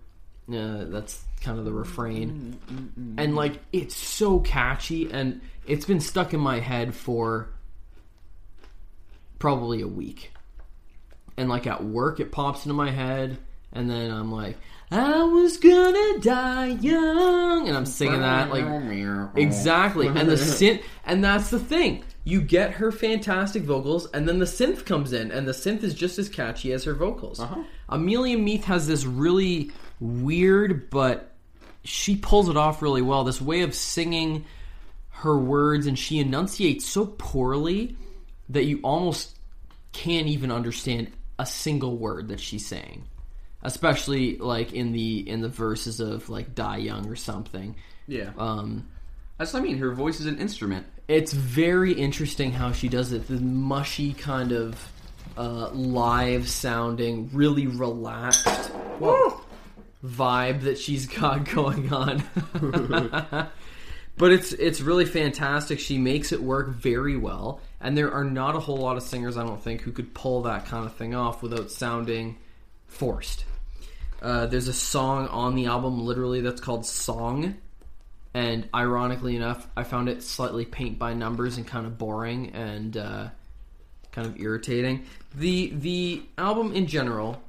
Uh, 0.49 0.85
that's 0.85 1.25
kind 1.41 1.59
of 1.59 1.65
the 1.65 1.73
refrain. 1.73 2.59
And 3.17 3.37
like, 3.37 3.61
it's 3.73 3.97
so 3.97 4.41
catchy, 4.41 5.11
and 5.11 5.41
it's 5.67 5.87
been 5.87 6.01
stuck 6.01 6.35
in 6.35 6.41
my 6.41 6.61
head 6.61 6.95
for 6.95 7.49
probably 9.39 9.81
a 9.81 9.89
week. 9.89 10.33
And 11.40 11.48
like 11.48 11.66
at 11.66 11.83
work, 11.83 12.20
it 12.20 12.33
pops 12.33 12.66
into 12.66 12.74
my 12.74 12.90
head, 12.90 13.38
and 13.72 13.88
then 13.88 14.11
I'm 14.11 14.31
like, 14.31 14.59
I 14.90 15.22
was 15.22 15.57
gonna 15.57 16.18
die 16.18 16.66
young, 16.66 17.66
and 17.66 17.74
I'm 17.74 17.87
singing 17.87 18.20
that 18.20 18.50
like 18.50 18.66
exactly. 19.37 20.09
And 20.09 20.29
the 20.29 20.35
synth, 20.35 20.83
and 21.07 21.24
that's 21.24 21.48
the 21.48 21.59
thing. 21.59 22.05
You 22.24 22.42
get 22.42 22.72
her 22.72 22.92
fantastic 22.92 23.62
vocals, 23.62 24.07
and 24.12 24.29
then 24.29 24.38
the 24.38 24.44
synth 24.44 24.85
comes 24.85 25.14
in, 25.14 25.31
and 25.31 25.48
the 25.48 25.53
synth 25.53 25.83
is 25.83 25.94
just 25.94 26.18
as 26.18 26.29
catchy 26.29 26.72
as 26.72 26.85
her 26.85 26.92
vocals. 26.92 27.40
Uh-huh. 27.40 27.62
Amelia 27.88 28.37
Meath 28.37 28.64
has 28.64 28.87
this 28.87 29.07
really 29.07 29.70
weird, 29.98 30.90
but 30.90 31.33
she 31.85 32.16
pulls 32.16 32.50
it 32.50 32.57
off 32.59 32.83
really 32.83 33.00
well. 33.00 33.24
This 33.24 33.40
way 33.40 33.62
of 33.62 33.74
singing 33.74 34.44
her 35.09 35.38
words, 35.38 35.87
and 35.87 35.98
she 35.98 36.18
enunciates 36.18 36.85
so 36.85 37.07
poorly 37.07 37.96
that 38.50 38.64
you 38.64 38.81
almost 38.83 39.38
can't 39.92 40.26
even 40.26 40.53
understand 40.53 41.11
a 41.40 41.46
single 41.46 41.96
word 41.96 42.29
that 42.29 42.40
she's 42.40 42.66
saying 42.66 43.05
especially 43.62 44.37
like 44.38 44.72
in 44.72 44.92
the 44.92 45.29
in 45.29 45.40
the 45.42 45.48
verses 45.48 46.00
of 46.00 46.29
like 46.29 46.55
die 46.55 46.79
young 46.79 47.07
or 47.09 47.16
something 47.16 47.74
Yeah. 48.07 48.31
um 48.38 48.88
That's 49.38 49.53
what 49.55 49.61
I 49.61 49.62
mean. 49.62 49.79
Her 49.79 49.92
voice 49.92 50.20
is 50.20 50.26
an 50.26 50.38
instrument. 50.38 50.85
it's 51.09 51.33
very 51.33 51.92
interesting 51.92 52.53
how 52.53 52.72
she 52.72 52.88
does 52.88 53.12
it 53.12 53.26
the 53.29 53.40
mushy 53.40 54.12
kind 54.14 54.53
of 54.53 54.76
uh, 55.37 55.70
live 55.72 56.48
sounding 56.48 57.31
really 57.33 57.66
relaxed 57.66 58.68
whoa, 58.98 59.40
vibe 60.05 60.62
that 60.62 60.76
she's 60.79 61.07
got 61.07 61.44
going 61.55 61.92
on 61.92 62.22
but 64.18 64.33
it's 64.33 64.53
it's 64.53 64.81
really 64.81 65.05
fantastic 65.07 65.79
she 65.79 65.98
makes 65.98 66.33
it 66.33 66.42
work 66.42 66.68
very 66.70 67.16
well 67.16 67.61
and 67.81 67.97
there 67.97 68.12
are 68.12 68.25
not 68.25 68.55
a 68.55 68.61
whole 68.61 68.77
lot 68.77 68.97
of 68.97 69.03
singers 69.03 69.37
i 69.37 69.43
don't 69.43 69.62
think 69.62 69.81
who 69.83 69.93
could 69.93 70.14
pull 70.14 70.43
that 70.43 70.66
kind 70.66 70.85
of 70.85 70.95
thing 70.95 71.14
off 71.14 71.43
without 71.43 71.71
sounding 71.71 72.37
forced. 72.90 73.45
Uh, 74.21 74.47
there's 74.47 74.69
a 74.69 74.75
song 74.75 75.29
on 75.29 75.55
the 75.55 75.66
album 75.66 76.05
literally 76.05 76.43
that's 76.43 76.61
called 76.61 76.85
song. 76.85 77.57
And 78.35 78.69
ironically 78.75 79.35
enough 79.35 79.66
i 79.77 79.83
found 79.83 80.09
it 80.09 80.23
slightly 80.23 80.64
paint 80.64 80.99
by 80.99 81.14
numbers 81.14 81.57
and 81.57 81.66
kind 81.66 81.87
of 81.87 81.99
boring 81.99 82.51
and 82.51 82.97
uh, 82.97 83.29
kind 84.12 84.27
of 84.27 84.38
irritating. 84.38 85.07
The 85.35 85.73
the 85.75 86.23
album 86.38 86.73
in 86.75 86.87
general 86.87 87.43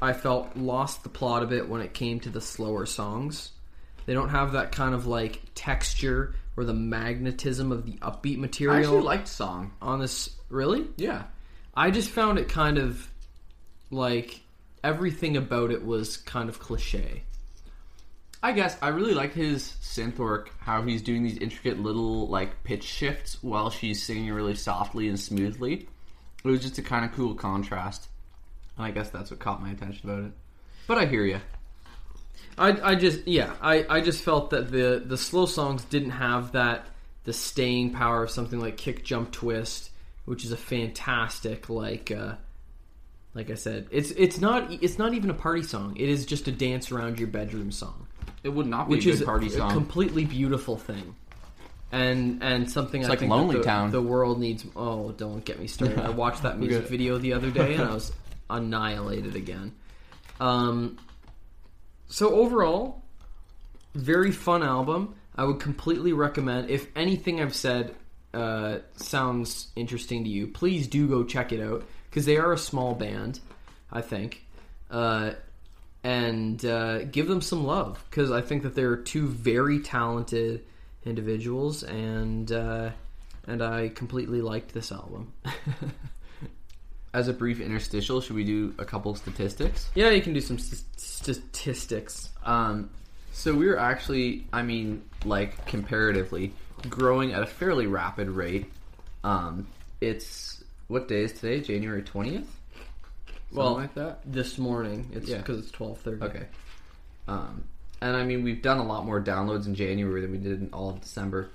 i 0.00 0.12
felt 0.12 0.56
lost 0.56 1.02
the 1.02 1.08
plot 1.08 1.42
a 1.42 1.46
bit 1.46 1.68
when 1.68 1.80
it 1.80 1.92
came 1.92 2.18
to 2.18 2.30
the 2.30 2.40
slower 2.40 2.86
songs 2.86 3.50
they 4.06 4.14
don't 4.14 4.30
have 4.30 4.52
that 4.52 4.72
kind 4.72 4.94
of 4.94 5.06
like 5.06 5.42
texture 5.54 6.34
or 6.56 6.64
the 6.64 6.74
magnetism 6.74 7.70
of 7.70 7.84
the 7.84 7.98
upbeat 7.98 8.38
material. 8.38 8.76
I 8.76 8.80
actually 8.80 9.02
liked 9.02 9.28
song. 9.28 9.72
on 9.82 10.00
this 10.00 10.30
really 10.48 10.86
Yeah. 10.96 11.24
I 11.74 11.90
just 11.90 12.08
found 12.08 12.38
it 12.38 12.48
kind 12.48 12.78
of 12.78 13.06
like 13.90 14.40
everything 14.82 15.36
about 15.36 15.70
it 15.70 15.84
was 15.84 16.16
kind 16.16 16.48
of 16.48 16.58
cliche. 16.58 17.24
I 18.42 18.52
guess 18.52 18.76
I 18.80 18.88
really 18.88 19.12
like 19.12 19.34
his 19.34 19.74
synth 19.82 20.18
work. 20.18 20.50
How 20.60 20.82
he's 20.82 21.02
doing 21.02 21.24
these 21.24 21.38
intricate 21.38 21.80
little 21.80 22.28
like 22.28 22.62
pitch 22.64 22.84
shifts 22.84 23.42
while 23.42 23.70
she's 23.70 24.02
singing 24.02 24.32
really 24.32 24.54
softly 24.54 25.08
and 25.08 25.18
smoothly. 25.18 25.88
It 26.44 26.48
was 26.48 26.62
just 26.62 26.78
a 26.78 26.82
kind 26.82 27.04
of 27.04 27.12
cool 27.12 27.34
contrast. 27.34 28.08
And 28.76 28.86
I 28.86 28.92
guess 28.92 29.10
that's 29.10 29.30
what 29.30 29.40
caught 29.40 29.60
my 29.60 29.70
attention 29.70 30.08
about 30.08 30.24
it. 30.24 30.32
But 30.86 30.98
I 30.98 31.06
hear 31.06 31.24
you. 31.24 31.40
I, 32.58 32.92
I 32.92 32.94
just 32.94 33.26
yeah 33.26 33.54
I, 33.60 33.84
I 33.88 34.00
just 34.00 34.22
felt 34.22 34.50
that 34.50 34.70
the 34.70 35.02
the 35.04 35.16
slow 35.16 35.46
songs 35.46 35.84
didn't 35.84 36.10
have 36.10 36.52
that 36.52 36.86
the 37.24 37.32
staying 37.32 37.92
power 37.92 38.22
of 38.24 38.30
something 38.30 38.60
like 38.60 38.76
kick 38.76 39.04
jump 39.04 39.32
twist 39.32 39.90
which 40.24 40.44
is 40.44 40.52
a 40.52 40.56
fantastic 40.56 41.68
like 41.68 42.10
uh 42.10 42.34
like 43.34 43.50
I 43.50 43.54
said 43.54 43.86
it's 43.90 44.10
it's 44.12 44.40
not 44.40 44.72
it's 44.82 44.98
not 44.98 45.12
even 45.12 45.28
a 45.28 45.34
party 45.34 45.62
song. 45.62 45.94
It 45.98 46.08
is 46.08 46.24
just 46.24 46.48
a 46.48 46.52
dance 46.52 46.90
around 46.90 47.18
your 47.18 47.28
bedroom 47.28 47.70
song. 47.70 48.06
It 48.42 48.48
would 48.48 48.66
not 48.66 48.88
be 48.88 48.94
which 48.96 49.06
a 49.06 49.10
is 49.10 49.18
good 49.18 49.26
party 49.26 49.46
a 49.48 49.50
song. 49.50 49.70
completely 49.70 50.24
beautiful 50.24 50.78
thing. 50.78 51.14
And 51.92 52.42
and 52.42 52.70
something 52.70 53.04
I 53.04 53.08
like 53.08 53.18
think 53.20 53.30
Lonely 53.30 53.58
the, 53.58 53.62
Town. 53.62 53.90
the 53.90 54.00
world 54.00 54.40
needs 54.40 54.64
oh 54.74 55.12
don't 55.12 55.44
get 55.44 55.60
me 55.60 55.66
started. 55.66 55.98
I 55.98 56.08
watched 56.10 56.42
that 56.44 56.58
music 56.60 56.88
video 56.88 57.18
the 57.18 57.34
other 57.34 57.50
day 57.50 57.74
and 57.74 57.82
I 57.84 57.94
was 57.94 58.10
annihilated 58.48 59.36
again. 59.36 59.74
Um 60.40 60.96
so 62.08 62.34
overall 62.34 63.02
very 63.94 64.32
fun 64.32 64.62
album 64.62 65.14
I 65.36 65.44
would 65.44 65.60
completely 65.60 66.12
recommend 66.12 66.70
if 66.70 66.88
anything 66.96 67.40
I've 67.40 67.54
said 67.54 67.94
uh, 68.34 68.78
sounds 68.96 69.68
interesting 69.76 70.24
to 70.24 70.30
you 70.30 70.46
please 70.46 70.86
do 70.86 71.08
go 71.08 71.24
check 71.24 71.52
it 71.52 71.60
out 71.60 71.84
because 72.10 72.26
they 72.26 72.36
are 72.36 72.52
a 72.52 72.58
small 72.58 72.94
band 72.94 73.40
I 73.90 74.00
think 74.02 74.44
uh, 74.90 75.32
and 76.06 76.64
uh, 76.64 77.02
give 77.04 77.26
them 77.26 77.40
some 77.40 77.64
love 77.64 78.04
because 78.08 78.30
I 78.30 78.40
think 78.40 78.62
that 78.62 78.76
they're 78.76 78.96
two 78.96 79.26
very 79.26 79.80
talented 79.80 80.64
individuals, 81.04 81.82
and 81.82 82.50
uh, 82.52 82.90
and 83.46 83.62
I 83.62 83.88
completely 83.88 84.40
liked 84.40 84.72
this 84.72 84.92
album. 84.92 85.32
As 87.16 87.28
a 87.28 87.32
brief 87.32 87.60
interstitial, 87.62 88.20
should 88.20 88.36
we 88.36 88.44
do 88.44 88.74
a 88.78 88.84
couple 88.84 89.14
statistics? 89.14 89.88
yeah, 89.94 90.10
you 90.10 90.20
can 90.20 90.34
do 90.34 90.40
some 90.42 90.58
st- 90.58 90.84
statistics. 91.00 92.28
Um, 92.44 92.90
so 93.32 93.54
we're 93.54 93.78
actually, 93.78 94.46
I 94.52 94.60
mean, 94.60 95.02
like 95.24 95.64
comparatively, 95.64 96.52
growing 96.90 97.32
at 97.32 97.42
a 97.42 97.46
fairly 97.46 97.86
rapid 97.86 98.28
rate. 98.28 98.66
Um, 99.24 99.66
it's 100.02 100.62
what 100.88 101.08
day 101.08 101.22
is 101.22 101.32
today? 101.32 101.60
January 101.62 102.02
twentieth. 102.02 102.46
Well, 103.50 103.72
like 103.76 103.94
that. 103.94 104.20
This 104.26 104.58
morning, 104.58 105.08
it's 105.14 105.26
Yeah. 105.26 105.38
because 105.38 105.58
it's 105.60 105.70
twelve 105.70 105.98
thirty. 106.00 106.22
Okay. 106.22 106.44
Um, 107.28 107.64
and 108.02 108.14
I 108.14 108.24
mean, 108.24 108.44
we've 108.44 108.60
done 108.60 108.76
a 108.76 108.84
lot 108.84 109.06
more 109.06 109.22
downloads 109.22 109.66
in 109.66 109.74
January 109.74 110.20
than 110.20 110.32
we 110.32 110.38
did 110.38 110.60
in 110.60 110.68
all 110.74 110.90
of 110.90 111.00
December. 111.00 111.48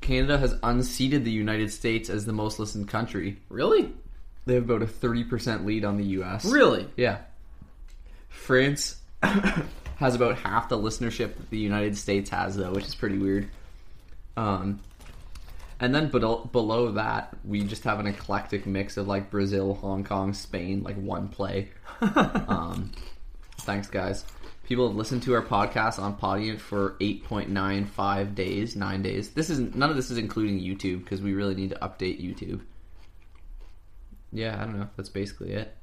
Canada 0.00 0.38
has 0.38 0.54
unseated 0.62 1.26
the 1.26 1.30
United 1.30 1.70
States 1.70 2.08
as 2.08 2.24
the 2.24 2.32
most 2.32 2.58
listened 2.58 2.88
country. 2.88 3.36
Really, 3.50 3.92
They 4.48 4.54
have 4.54 4.64
about 4.64 4.80
a 4.80 4.86
thirty 4.86 5.24
percent 5.24 5.66
lead 5.66 5.84
on 5.84 5.98
the 5.98 6.04
U.S. 6.04 6.46
really. 6.46 6.88
Yeah. 6.96 7.18
France 8.30 8.96
has 9.22 10.14
about 10.14 10.38
half 10.38 10.70
the 10.70 10.78
listenership 10.78 11.36
that 11.36 11.50
the 11.50 11.58
United 11.58 11.98
States 11.98 12.30
has, 12.30 12.56
though, 12.56 12.72
which 12.72 12.86
is 12.86 12.94
pretty 12.94 13.18
weird. 13.18 13.50
Um, 14.38 14.80
and 15.80 15.94
then 15.94 16.08
below, 16.08 16.48
below 16.50 16.92
that, 16.92 17.36
we 17.44 17.62
just 17.62 17.84
have 17.84 18.00
an 18.00 18.06
eclectic 18.06 18.64
mix 18.64 18.96
of 18.96 19.06
like 19.06 19.30
Brazil, 19.30 19.74
Hong 19.74 20.02
Kong, 20.02 20.32
Spain, 20.32 20.82
like 20.82 20.96
one 20.96 21.28
play. 21.28 21.68
um, 22.00 22.90
thanks, 23.58 23.88
guys. 23.88 24.24
People 24.64 24.88
have 24.88 24.96
listened 24.96 25.24
to 25.24 25.34
our 25.34 25.42
podcast 25.42 25.98
on 25.98 26.16
Podiant 26.16 26.58
for 26.58 26.96
eight 27.02 27.22
point 27.24 27.50
nine 27.50 27.84
five 27.84 28.34
days, 28.34 28.76
nine 28.76 29.02
days. 29.02 29.28
This 29.28 29.50
is 29.50 29.58
none 29.58 29.90
of 29.90 29.96
this 29.96 30.10
is 30.10 30.16
including 30.16 30.58
YouTube 30.58 31.04
because 31.04 31.20
we 31.20 31.34
really 31.34 31.54
need 31.54 31.68
to 31.68 31.76
update 31.76 32.18
YouTube. 32.18 32.62
Yeah, 34.32 34.56
I 34.60 34.64
don't 34.64 34.78
know. 34.78 34.88
That's 34.96 35.08
basically 35.08 35.52
it. 35.52 35.74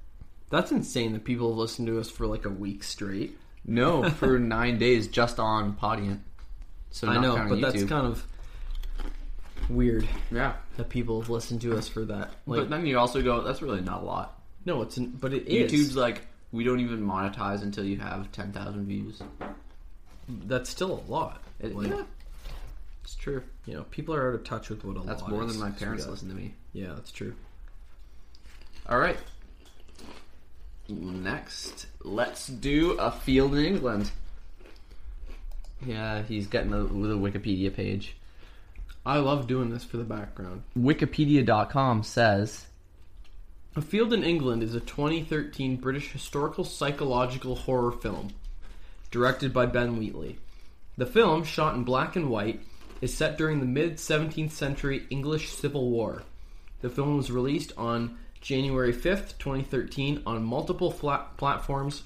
That's 0.49 0.71
insane 0.71 1.13
that 1.13 1.23
people 1.23 1.49
have 1.49 1.57
listened 1.57 1.87
to 1.87 1.99
us 1.99 2.09
for 2.09 2.27
like 2.27 2.45
a 2.45 2.49
week 2.49 2.83
straight. 2.83 3.37
No, 3.65 4.09
for 4.09 4.37
nine 4.39 4.77
days 4.77 5.07
just 5.07 5.39
on 5.39 5.73
Podiant. 5.75 6.19
So 6.91 7.09
I 7.09 7.19
know, 7.19 7.45
but 7.49 7.59
that's 7.59 7.83
kind 7.83 8.07
of 8.07 8.25
weird 9.69 10.07
yeah. 10.31 10.53
that 10.77 10.89
people 10.89 11.19
have 11.19 11.29
listened 11.29 11.61
to 11.61 11.77
us 11.77 11.87
for 11.87 12.05
that. 12.05 12.31
Like, 12.45 12.61
but 12.61 12.69
then 12.69 12.85
you 12.85 12.97
also 12.97 13.21
go, 13.21 13.41
that's 13.41 13.61
really 13.61 13.81
not 13.81 14.03
a 14.03 14.05
lot. 14.05 14.41
no, 14.65 14.81
it's 14.81 14.97
an, 14.97 15.17
but 15.19 15.33
it 15.33 15.47
is. 15.47 15.71
YouTube's 15.71 15.95
like, 15.95 16.21
we 16.51 16.63
don't 16.63 16.79
even 16.79 17.05
monetize 17.05 17.63
until 17.63 17.83
you 17.83 17.97
have 17.97 18.31
ten 18.31 18.51
thousand 18.51 18.85
views. 18.85 19.21
that's 20.45 20.69
still 20.69 21.03
a 21.05 21.11
lot. 21.11 21.41
It, 21.59 21.75
Like, 21.75 21.89
yeah, 21.89 22.03
it's 23.03 23.15
true. 23.15 23.43
You 23.65 23.73
know, 23.73 23.83
people 23.83 24.15
are 24.15 24.29
out 24.29 24.35
of 24.35 24.43
touch 24.43 24.69
with 24.69 24.83
what 24.83 24.97
a 24.97 24.99
That's 24.99 25.21
lot 25.21 25.29
That's 25.29 25.31
more 25.31 25.43
is. 25.43 25.51
than 25.51 25.61
my 25.61 25.71
parents 25.71 26.07
listen 26.07 26.29
to 26.29 26.35
me. 26.35 26.53
Yeah, 26.73 26.93
that's 26.95 27.11
true. 27.11 27.35
All 28.87 28.99
right. 28.99 29.17
Next, 30.87 31.87
let's 32.03 32.47
do 32.47 32.91
a 32.93 33.11
field 33.11 33.55
in 33.55 33.65
England. 33.65 34.11
Yeah, 35.83 36.21
he's 36.21 36.47
getting 36.47 36.71
the, 36.71 36.83
the 36.83 37.17
Wikipedia 37.17 37.73
page. 37.73 38.15
I 39.05 39.17
love 39.17 39.47
doing 39.47 39.69
this 39.69 39.83
for 39.83 39.97
the 39.97 40.03
background. 40.03 40.63
Wikipedia.com 40.77 42.03
says 42.03 42.65
A 43.75 43.81
Field 43.81 44.13
in 44.13 44.23
England 44.23 44.63
is 44.63 44.75
a 44.75 44.79
2013 44.79 45.77
British 45.77 46.11
historical 46.11 46.63
psychological 46.63 47.55
horror 47.55 47.91
film 47.91 48.29
directed 49.11 49.53
by 49.53 49.65
Ben 49.65 49.97
Wheatley. 49.97 50.37
The 50.97 51.05
film, 51.05 51.43
shot 51.43 51.75
in 51.75 51.83
black 51.83 52.15
and 52.15 52.29
white, 52.29 52.61
is 53.01 53.13
set 53.13 53.37
during 53.37 53.59
the 53.59 53.65
mid 53.65 53.97
17th 53.97 54.51
century 54.51 55.05
English 55.09 55.51
Civil 55.51 55.89
War. 55.89 56.23
The 56.81 56.89
film 56.89 57.17
was 57.17 57.31
released 57.31 57.73
on 57.77 58.17
January 58.45 58.93
5th, 58.93 59.39
2013, 59.39 60.21
on 60.27 60.43
multiple 60.43 60.91
flat 60.91 61.35
platforms 61.35 62.03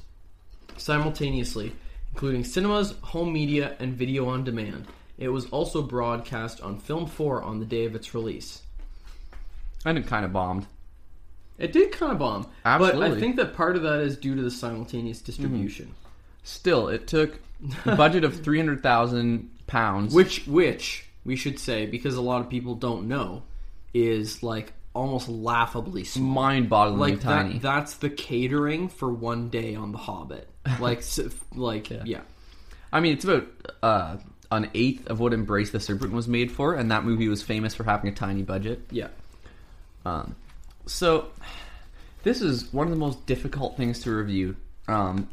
simultaneously, 0.78 1.74
including 2.14 2.46
cinemas, 2.46 2.94
home 3.02 3.34
media, 3.34 3.76
and 3.80 3.94
video 3.94 4.30
on 4.30 4.46
demand. 4.46 4.88
It 5.18 5.28
was 5.28 5.48
also 5.48 5.82
broadcast 5.82 6.62
on 6.62 6.78
Film 6.78 7.08
4 7.08 7.44
on 7.44 7.60
the 7.60 7.66
day 7.66 7.84
of 7.84 7.94
its 7.94 8.14
release. 8.14 8.62
and 9.84 9.98
it 9.98 10.08
kind 10.08 10.24
of 10.24 10.32
bombed. 10.32 10.66
It 11.58 11.74
did 11.74 11.92
kind 11.92 12.14
of 12.14 12.20
bomb. 12.20 12.48
But 12.64 12.96
I 12.96 13.20
think 13.20 13.36
that 13.36 13.54
part 13.54 13.76
of 13.76 13.82
that 13.82 14.00
is 14.00 14.16
due 14.16 14.36
to 14.36 14.42
the 14.42 14.50
simultaneous 14.50 15.18
mm-hmm. 15.18 15.26
distribution. 15.26 15.94
Still, 16.44 16.88
it 16.88 17.06
took 17.06 17.38
a 17.84 17.98
budget 17.98 18.24
of 18.24 18.42
three 18.42 18.60
hundred 18.60 18.82
thousand 18.82 19.50
pounds. 19.68 20.14
Which 20.14 20.48
which 20.48 21.06
we 21.26 21.36
should 21.36 21.60
say 21.60 21.86
because 21.86 22.16
a 22.16 22.22
lot 22.22 22.40
of 22.40 22.50
people 22.50 22.76
don't 22.76 23.10
know 23.10 23.44
is 23.94 24.42
like 24.42 24.72
almost 24.94 25.30
laughably 25.30 26.04
small. 26.04 26.34
mind-bogglingly 26.34 26.98
Like 26.98 27.20
tiny. 27.22 27.54
that 27.54 27.62
that's 27.62 27.94
the 27.96 28.10
catering 28.10 28.90
for 28.90 29.12
one 29.12 29.50
day 29.50 29.76
on 29.76 29.92
The 29.92 29.98
Hobbit. 29.98 30.48
Like 30.80 31.00
s- 31.00 31.20
like 31.56 31.90
yeah. 31.90 32.22
I 32.92 33.00
mean, 33.00 33.14
it's 33.14 33.24
about 33.26 33.48
uh, 33.84 34.18
an 34.52 34.70
eighth 34.74 35.08
of 35.08 35.20
what 35.20 35.34
Embrace 35.34 35.72
the 35.72 35.80
Serpent 35.80 36.12
was 36.12 36.28
made 36.28 36.52
for, 36.52 36.74
and 36.76 36.92
that 36.92 37.04
movie 37.06 37.28
was 37.28 37.42
famous 37.44 37.76
for 37.76 37.84
having 37.84 38.12
a 38.12 38.16
tiny 38.16 38.42
budget. 38.44 38.82
Yeah. 38.92 39.08
Um, 40.06 40.36
so, 40.86 41.28
this 42.24 42.42
is 42.42 42.72
one 42.74 42.88
of 42.88 42.92
the 42.92 42.98
most 43.00 43.26
difficult 43.28 43.78
things 43.78 44.00
to 44.02 44.12
review. 44.12 44.56
Um, 44.88 45.30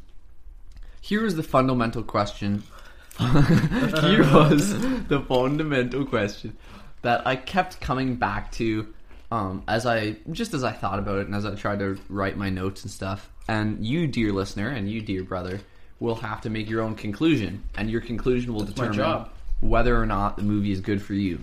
here 1.01 1.25
is 1.25 1.35
the 1.37 1.43
fundamental 1.43 2.03
question. 2.03 2.63
here 3.19 4.23
was 4.35 4.79
the 5.09 5.25
fundamental 5.27 6.05
question 6.05 6.57
that 7.03 7.27
I 7.27 7.37
kept 7.37 7.81
coming 7.81 8.17
back 8.17 8.53
to 8.53 8.93
um, 9.31 9.63
as 9.67 9.87
I 9.87 10.17
just 10.31 10.55
as 10.55 10.65
I 10.65 10.73
thought 10.73 10.99
about 10.99 11.19
it 11.19 11.27
and 11.27 11.35
as 11.35 11.45
I 11.45 11.55
tried 11.55 11.81
to 11.81 11.99
write 12.09 12.37
my 12.37 12.51
notes 12.51 12.83
and 12.83 12.91
stuff. 12.91 13.31
And 13.49 13.87
you, 13.87 14.07
dear 14.07 14.33
listener, 14.33 14.69
and 14.69 14.91
you, 14.91 15.01
dear 15.01 15.23
brother, 15.23 15.61
will 16.01 16.17
have 16.17 16.41
to 16.43 16.51
make 16.51 16.69
your 16.69 16.83
own 16.83 16.95
conclusion, 16.95 17.63
and 17.77 17.91
your 17.91 18.01
conclusion 18.01 18.55
will 18.55 18.65
my 18.65 18.89
determine 18.89 19.27
whether 19.61 20.01
or 20.01 20.07
not 20.07 20.37
the 20.37 20.43
movie 20.43 20.73
is 20.73 20.81
good 20.81 21.01
for 21.01 21.15
you. 21.15 21.41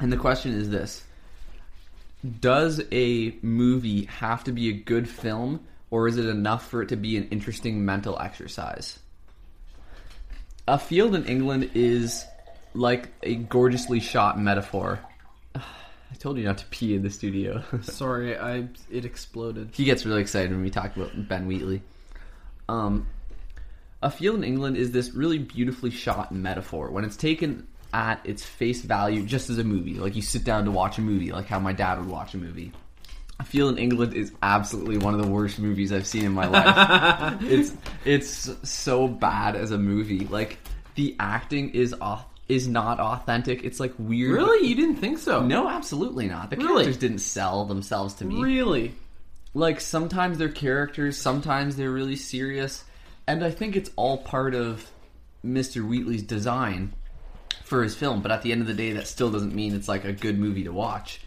And 0.00 0.12
the 0.12 0.16
question 0.16 0.52
is 0.52 0.70
this 0.70 1.04
does 2.40 2.82
a 2.92 3.34
movie 3.42 4.04
have 4.06 4.44
to 4.44 4.52
be 4.52 4.68
a 4.68 4.72
good 4.72 5.08
film 5.08 5.60
or 5.90 6.06
is 6.06 6.18
it 6.18 6.26
enough 6.26 6.68
for 6.68 6.82
it 6.82 6.90
to 6.90 6.96
be 6.96 7.16
an 7.16 7.26
interesting 7.30 7.84
mental 7.84 8.18
exercise 8.18 8.98
a 10.68 10.78
field 10.78 11.14
in 11.14 11.24
england 11.24 11.70
is 11.74 12.26
like 12.74 13.08
a 13.22 13.36
gorgeously 13.36 14.00
shot 14.00 14.38
metaphor 14.38 15.00
i 16.10 16.14
told 16.14 16.36
you 16.38 16.44
not 16.44 16.58
to 16.58 16.66
pee 16.66 16.94
in 16.94 17.02
the 17.02 17.10
studio. 17.10 17.62
Sorry, 17.82 18.36
I 18.36 18.68
it 18.90 19.04
exploded. 19.04 19.70
he 19.72 19.84
gets 19.84 20.04
really 20.04 20.20
excited 20.20 20.50
when 20.50 20.62
we 20.62 20.70
talk 20.70 20.96
about 20.96 21.28
ben 21.28 21.46
wheatley. 21.46 21.82
Um, 22.68 23.06
a 24.02 24.10
field 24.10 24.36
in 24.36 24.44
england 24.44 24.76
is 24.76 24.92
this 24.92 25.12
really 25.12 25.38
beautifully 25.38 25.90
shot 25.90 26.32
metaphor. 26.32 26.90
When 26.90 27.04
it's 27.04 27.16
taken 27.16 27.66
at 27.92 28.20
its 28.24 28.44
face 28.44 28.82
value 28.82 29.24
just 29.24 29.50
as 29.50 29.58
a 29.58 29.64
movie 29.64 29.94
like 29.94 30.14
you 30.14 30.22
sit 30.22 30.44
down 30.44 30.64
to 30.64 30.70
watch 30.70 30.96
a 30.98 31.00
movie 31.00 31.32
like 31.32 31.46
how 31.46 31.58
my 31.58 31.72
dad 31.72 31.98
would 31.98 32.08
watch 32.08 32.34
a 32.34 32.38
movie. 32.38 32.70
A 33.40 33.44
field 33.44 33.72
in 33.72 33.78
england 33.78 34.14
is 34.14 34.32
absolutely 34.42 34.98
one 34.98 35.12
of 35.14 35.20
the 35.20 35.26
worst 35.28 35.58
movies 35.58 35.92
i've 35.92 36.06
seen 36.06 36.24
in 36.24 36.32
my 36.32 36.46
life. 36.46 37.36
It's 37.42 37.72
it's 38.04 38.50
so 38.68 39.08
bad 39.08 39.56
as 39.56 39.70
a 39.72 39.78
movie. 39.78 40.26
Like 40.26 40.58
the 40.94 41.16
acting 41.18 41.70
is 41.70 41.94
off 42.00 42.26
is 42.50 42.66
not 42.68 42.98
authentic 43.00 43.64
it's 43.64 43.78
like 43.80 43.92
weird 43.98 44.32
Really? 44.32 44.66
You 44.68 44.74
didn't 44.74 44.96
think 44.96 45.18
so? 45.18 45.40
no 45.42 45.68
absolutely 45.68 46.26
not 46.26 46.50
the 46.50 46.56
Really? 46.56 46.68
characters 46.84 46.96
didn't 46.98 47.18
sell 47.20 47.64
themselves 47.64 48.14
to 48.14 48.24
me 48.24 48.40
Really? 48.42 48.94
like 49.54 49.80
sometimes 49.80 50.38
they're 50.38 50.48
characters, 50.48 51.16
sometimes 51.16 51.76
they're 51.76 51.90
really 51.90 52.14
serious, 52.16 52.84
and 53.26 53.44
I 53.44 53.50
think 53.50 53.74
it's 53.76 53.90
all 53.96 54.18
part 54.18 54.54
of 54.54 54.88
Mr. 55.44 55.84
Wheatley's 55.86 56.22
design 56.22 56.92
for 57.64 57.82
his 57.82 57.96
film. 57.96 58.22
But 58.22 58.30
at 58.30 58.42
the 58.42 58.52
end 58.52 58.60
of 58.60 58.68
the 58.68 58.74
day, 58.74 58.92
that 58.92 59.08
still 59.08 59.28
doesn't 59.30 59.52
mean 59.54 59.74
it's 59.74 59.88
like 59.88 60.04
a 60.04 60.12
good 60.12 60.38
movie 60.38 60.62
to 60.64 60.72
watch. 60.72 61.20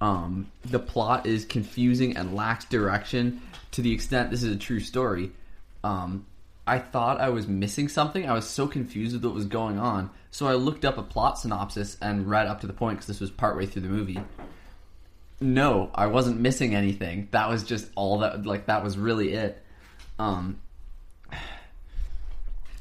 Um, 0.00 0.50
the 0.64 0.78
plot 0.78 1.26
is 1.26 1.44
confusing 1.44 2.16
and 2.16 2.34
lacks 2.34 2.64
direction 2.66 3.42
to 3.72 3.82
the 3.82 3.92
extent 3.92 4.30
this 4.30 4.42
is 4.42 4.54
a 4.54 4.58
true 4.58 4.80
story. 4.80 5.30
Um, 5.84 6.24
I 6.68 6.78
thought 6.78 7.20
I 7.20 7.30
was 7.30 7.48
missing 7.48 7.88
something. 7.88 8.28
I 8.28 8.34
was 8.34 8.46
so 8.46 8.66
confused 8.66 9.14
with 9.14 9.24
what 9.24 9.34
was 9.34 9.46
going 9.46 9.78
on. 9.78 10.10
So 10.30 10.46
I 10.46 10.54
looked 10.54 10.84
up 10.84 10.98
a 10.98 11.02
plot 11.02 11.38
synopsis 11.38 11.96
and 12.02 12.28
read 12.28 12.46
up 12.46 12.60
to 12.60 12.66
the 12.66 12.74
point 12.74 12.98
because 12.98 13.06
this 13.06 13.20
was 13.20 13.30
partway 13.30 13.64
through 13.64 13.82
the 13.82 13.88
movie. 13.88 14.20
No, 15.40 15.90
I 15.94 16.08
wasn't 16.08 16.40
missing 16.40 16.74
anything. 16.74 17.28
That 17.30 17.48
was 17.48 17.64
just 17.64 17.88
all 17.94 18.18
that 18.18 18.44
like 18.44 18.66
that 18.66 18.84
was 18.84 18.98
really 18.98 19.32
it. 19.32 19.62
Um 20.18 20.60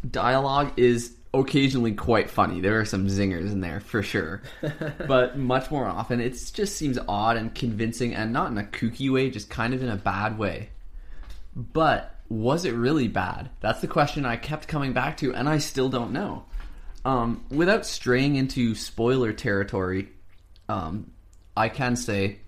dialogue 0.09 0.73
is 0.77 1.15
occasionally 1.33 1.93
quite 1.93 2.29
funny. 2.29 2.59
There 2.59 2.79
are 2.79 2.85
some 2.85 3.07
zingers 3.07 3.51
in 3.51 3.61
there 3.61 3.79
for 3.79 4.03
sure. 4.03 4.41
but 5.07 5.37
much 5.37 5.71
more 5.71 5.85
often 5.85 6.19
it 6.19 6.31
just 6.53 6.75
seems 6.75 6.99
odd 7.07 7.37
and 7.37 7.55
convincing 7.55 8.13
and 8.15 8.33
not 8.33 8.51
in 8.51 8.57
a 8.57 8.63
kooky 8.63 9.11
way, 9.11 9.29
just 9.29 9.49
kind 9.49 9.73
of 9.73 9.81
in 9.81 9.89
a 9.89 9.95
bad 9.95 10.37
way. 10.37 10.69
But 11.55 12.16
was 12.29 12.65
it 12.65 12.73
really 12.73 13.07
bad? 13.07 13.49
That's 13.61 13.81
the 13.81 13.87
question 13.87 14.25
I 14.25 14.35
kept 14.35 14.67
coming 14.67 14.93
back 14.93 15.17
to 15.17 15.33
and 15.33 15.47
I 15.47 15.59
still 15.59 15.89
don't 15.89 16.11
know. 16.11 16.45
Um, 17.05 17.45
without 17.49 17.85
straying 17.85 18.35
into 18.35 18.75
spoiler 18.75 19.31
territory, 19.31 20.09
um, 20.67 21.11
I 21.55 21.69
can 21.69 21.95
say 21.95 22.39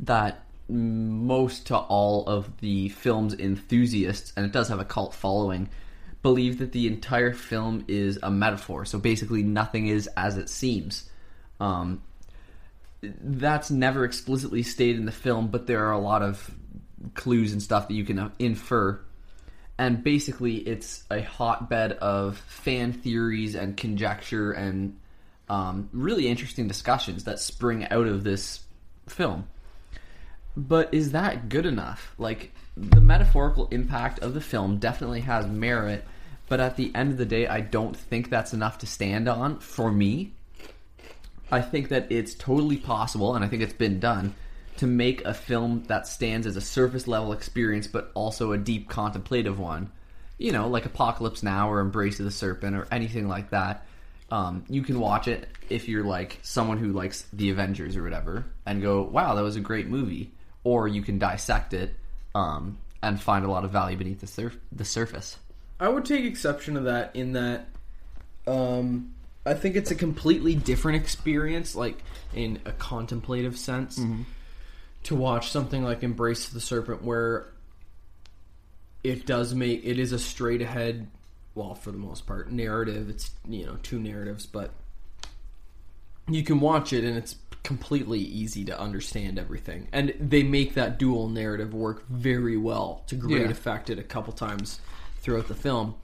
that 0.00 0.44
most 0.68 1.68
to 1.68 1.76
all 1.76 2.26
of 2.26 2.58
the 2.58 2.88
film's 2.88 3.34
enthusiasts, 3.34 4.32
and 4.36 4.46
it 4.46 4.52
does 4.52 4.68
have 4.68 4.80
a 4.80 4.84
cult 4.84 5.14
following, 5.14 5.68
believe 6.22 6.58
that 6.58 6.72
the 6.72 6.86
entire 6.86 7.32
film 7.32 7.84
is 7.88 8.18
a 8.22 8.30
metaphor. 8.30 8.84
So 8.84 8.98
basically, 8.98 9.42
nothing 9.42 9.86
is 9.88 10.08
as 10.16 10.36
it 10.36 10.48
seems. 10.48 11.08
Um, 11.60 12.02
that's 13.02 13.70
never 13.70 14.04
explicitly 14.04 14.62
stated 14.62 14.96
in 14.96 15.06
the 15.06 15.12
film, 15.12 15.48
but 15.48 15.66
there 15.66 15.86
are 15.86 15.92
a 15.92 15.98
lot 15.98 16.22
of 16.22 16.50
clues 17.14 17.52
and 17.52 17.62
stuff 17.62 17.88
that 17.88 17.94
you 17.94 18.04
can 18.04 18.32
infer. 18.38 19.00
And 19.82 20.04
basically, 20.04 20.58
it's 20.58 21.02
a 21.10 21.22
hotbed 21.22 21.94
of 21.94 22.38
fan 22.38 22.92
theories 22.92 23.56
and 23.56 23.76
conjecture 23.76 24.52
and 24.52 24.96
um, 25.48 25.88
really 25.92 26.28
interesting 26.28 26.68
discussions 26.68 27.24
that 27.24 27.40
spring 27.40 27.88
out 27.90 28.06
of 28.06 28.22
this 28.22 28.60
film. 29.08 29.48
But 30.56 30.94
is 30.94 31.10
that 31.10 31.48
good 31.48 31.66
enough? 31.66 32.14
Like, 32.16 32.52
the 32.76 33.00
metaphorical 33.00 33.66
impact 33.72 34.20
of 34.20 34.34
the 34.34 34.40
film 34.40 34.78
definitely 34.78 35.22
has 35.22 35.48
merit, 35.48 36.04
but 36.48 36.60
at 36.60 36.76
the 36.76 36.94
end 36.94 37.10
of 37.10 37.18
the 37.18 37.26
day, 37.26 37.48
I 37.48 37.60
don't 37.60 37.96
think 37.96 38.30
that's 38.30 38.52
enough 38.52 38.78
to 38.78 38.86
stand 38.86 39.28
on 39.28 39.58
for 39.58 39.90
me. 39.90 40.30
I 41.50 41.60
think 41.60 41.88
that 41.88 42.06
it's 42.12 42.34
totally 42.34 42.76
possible, 42.76 43.34
and 43.34 43.44
I 43.44 43.48
think 43.48 43.64
it's 43.64 43.72
been 43.72 43.98
done, 43.98 44.36
to 44.82 44.86
make 44.88 45.24
a 45.24 45.32
film 45.32 45.84
that 45.84 46.08
stands 46.08 46.44
as 46.44 46.56
a 46.56 46.60
surface 46.60 47.06
level 47.06 47.32
experience, 47.32 47.86
but 47.86 48.10
also 48.14 48.50
a 48.50 48.58
deep 48.58 48.88
contemplative 48.88 49.56
one. 49.56 49.92
You 50.38 50.50
know, 50.50 50.66
like 50.66 50.86
Apocalypse 50.86 51.44
Now 51.44 51.70
or 51.70 51.78
Embrace 51.78 52.18
of 52.18 52.24
the 52.24 52.32
Serpent 52.32 52.74
or 52.74 52.88
anything 52.90 53.28
like 53.28 53.50
that. 53.50 53.86
Um, 54.32 54.64
you 54.68 54.82
can 54.82 54.98
watch 54.98 55.28
it 55.28 55.46
if 55.70 55.88
you're 55.88 56.02
like 56.02 56.40
someone 56.42 56.78
who 56.78 56.92
likes 56.92 57.26
the 57.32 57.50
Avengers 57.50 57.96
or 57.96 58.02
whatever, 58.02 58.44
and 58.66 58.82
go, 58.82 59.02
"Wow, 59.02 59.36
that 59.36 59.42
was 59.42 59.54
a 59.54 59.60
great 59.60 59.86
movie." 59.86 60.32
Or 60.64 60.88
you 60.88 61.00
can 61.00 61.20
dissect 61.20 61.74
it 61.74 61.94
um, 62.34 62.76
and 63.04 63.20
find 63.20 63.44
a 63.44 63.48
lot 63.48 63.64
of 63.64 63.70
value 63.70 63.96
beneath 63.96 64.20
the 64.20 64.26
surf 64.26 64.58
the 64.72 64.84
surface. 64.84 65.38
I 65.78 65.88
would 65.90 66.04
take 66.04 66.24
exception 66.24 66.74
to 66.74 66.80
that 66.80 67.14
in 67.14 67.34
that 67.34 67.68
um, 68.48 69.14
I 69.46 69.54
think 69.54 69.76
it's 69.76 69.92
a 69.92 69.94
completely 69.94 70.56
different 70.56 71.00
experience, 71.00 71.76
like 71.76 71.98
in 72.34 72.58
a 72.64 72.72
contemplative 72.72 73.56
sense, 73.56 73.98
to 75.04 75.14
watch 75.14 75.50
something 75.50 75.82
like 75.82 76.02
Embrace 76.02 76.48
the 76.48 76.60
Serpent, 76.60 77.02
where 77.02 77.46
it 79.02 79.26
does 79.26 79.54
make 79.54 79.84
it 79.84 79.98
is 79.98 80.12
a 80.12 80.18
straight 80.18 80.62
ahead, 80.62 81.08
well, 81.54 81.74
for 81.74 81.90
the 81.90 81.98
most 81.98 82.26
part, 82.26 82.50
narrative. 82.50 83.10
It's 83.10 83.30
you 83.48 83.66
know 83.66 83.76
two 83.82 83.98
narratives, 83.98 84.46
but 84.46 84.70
you 86.28 86.42
can 86.44 86.60
watch 86.60 86.92
it 86.92 87.04
and 87.04 87.16
it's 87.16 87.36
completely 87.64 88.18
easy 88.18 88.64
to 88.64 88.78
understand 88.78 89.38
everything, 89.38 89.88
and 89.92 90.14
they 90.18 90.42
make 90.42 90.74
that 90.74 90.98
dual 90.98 91.28
narrative 91.28 91.74
work 91.74 92.06
very 92.08 92.56
well 92.56 93.02
to 93.06 93.14
great 93.14 93.42
Yeah. 93.42 93.50
effect 93.50 93.90
It 93.90 93.98
a 93.98 94.02
couple 94.04 94.32
times 94.32 94.80
throughout 95.20 95.48
the 95.48 95.54
film, 95.54 95.94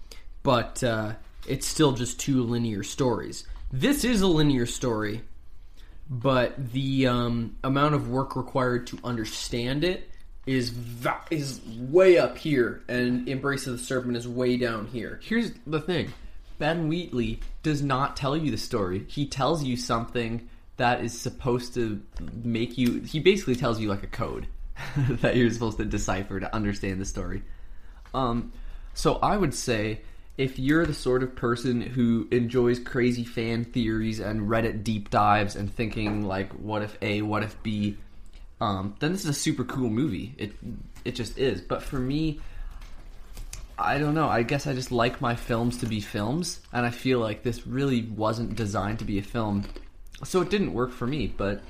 but 0.43 0.83
uh, 0.85 1.15
it's 1.47 1.67
still 1.67 1.93
just 1.93 2.21
two 2.21 2.43
linear 2.43 2.83
stories. 2.83 3.45
This 3.73 4.05
is 4.05 4.23
a 4.23 4.27
linear 4.29 4.67
story, 4.67 5.23
but 6.11 6.73
the 6.73 7.07
um, 7.07 7.57
amount 7.63 7.95
of 7.95 8.09
work 8.09 8.37
required 8.37 8.87
to 8.89 8.99
understand 9.05 9.85
it 9.85 10.11
is 10.47 10.71
va- 10.71 11.25
is 11.31 11.61
way 11.67 12.19
up 12.19 12.39
here, 12.39 12.83
and 12.89 13.29
Embrace 13.29 13.67
of 13.67 13.75
the 13.75 13.79
Serpent 13.79 14.17
is 14.17 14.27
way 14.27 14.57
down 14.57 14.87
here. 14.87 15.21
Here's 15.23 15.53
the 15.67 15.81
thing 15.81 16.13
Ben 16.59 16.89
Wheatley 16.89 17.41
does 17.63 17.83
not 17.83 18.17
tell 18.17 18.37
you 18.37 18.51
the 18.51 18.59
story. 18.59 19.05
He 19.09 19.27
tells 19.27 19.63
you 19.63 19.77
something 19.77 20.49
that 20.79 21.03
is 21.03 21.19
supposed 21.19 21.75
to 21.75 22.01
make 22.43 22.79
you. 22.79 23.01
He 23.01 23.21
basically 23.21 23.57
tells 23.57 23.79
you 23.79 23.89
like 23.89 24.03
a 24.03 24.09
code 24.09 24.47
that 24.97 25.37
you're 25.37 25.51
supposed 25.51 25.77
to 25.79 25.85
decipher 25.85 26.41
to 26.41 26.55
understand 26.55 27.01
the 27.01 27.05
story. 27.05 27.43
Um, 28.15 28.53
so 28.95 29.17
I 29.17 29.37
would 29.37 29.55
say 29.55 30.01
if 30.39 30.57
you're 30.57 30.86
the 30.86 30.95
sort 30.95 31.24
of 31.24 31.34
person 31.34 31.80
who 31.80 32.28
enjoys 32.30 32.78
crazy 32.78 33.24
fan 33.24 33.64
theories 33.64 34.20
and 34.20 34.49
Reddit 34.49 34.84
deep 34.84 35.11
dives 35.11 35.57
and 35.57 35.70
thinking 35.74 36.24
like, 36.24 36.53
what 36.53 36.80
if 36.80 36.97
A, 37.03 37.22
what 37.22 37.43
if 37.43 37.61
B, 37.64 37.97
um, 38.61 38.95
then 39.01 39.12
this 39.12 39.24
is 39.24 39.30
a 39.30 39.34
super 39.34 39.64
cool 39.64 39.91
movie. 39.91 40.34
It 40.39 40.53
it 41.05 41.14
just 41.16 41.39
is. 41.39 41.61
But 41.61 41.82
for 41.82 41.99
me, 41.99 42.41
I 43.76 43.99
don't 43.99 44.14
know. 44.14 44.28
I 44.28 44.43
guess 44.43 44.66
I 44.66 44.74
just 44.74 44.93
like 44.93 45.20
my 45.20 45.34
films 45.34 45.78
to 45.78 45.86
be 45.86 46.01
films, 46.01 46.61
and 46.72 46.86
I 46.86 46.91
feel 46.91 47.18
like 47.18 47.43
this 47.43 47.66
really 47.66 48.03
wasn't 48.03 48.55
designed 48.55 49.01
to 49.01 49.05
be 49.05 49.18
a 49.18 49.22
film, 49.22 49.64
so 50.24 50.41
it 50.41 50.51
didn't 50.51 50.72
work 50.72 50.93
for 50.93 51.07
me. 51.07 51.32
But 51.36 51.62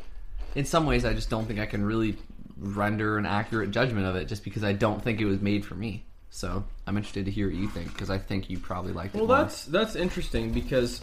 in 0.54 0.64
some 0.64 0.86
ways, 0.86 1.04
I 1.04 1.12
just 1.12 1.30
don't 1.30 1.46
think 1.46 1.58
I 1.58 1.66
can 1.66 1.84
really 1.84 2.16
render 2.56 3.18
an 3.18 3.26
accurate 3.26 3.70
judgment 3.70 4.06
of 4.06 4.16
it, 4.16 4.26
just 4.26 4.44
because 4.44 4.64
I 4.64 4.72
don't 4.72 5.02
think 5.02 5.20
it 5.20 5.26
was 5.26 5.40
made 5.40 5.64
for 5.64 5.74
me. 5.74 6.04
So 6.30 6.64
I'm 6.86 6.96
interested 6.96 7.24
to 7.24 7.30
hear 7.30 7.48
what 7.48 7.56
you 7.56 7.68
think, 7.68 7.92
because 7.92 8.10
I 8.10 8.18
think 8.18 8.50
you 8.50 8.58
probably 8.58 8.92
liked 8.92 9.14
it. 9.14 9.18
Well, 9.18 9.26
more. 9.26 9.36
that's 9.38 9.64
that's 9.64 9.96
interesting 9.96 10.52
because 10.52 11.02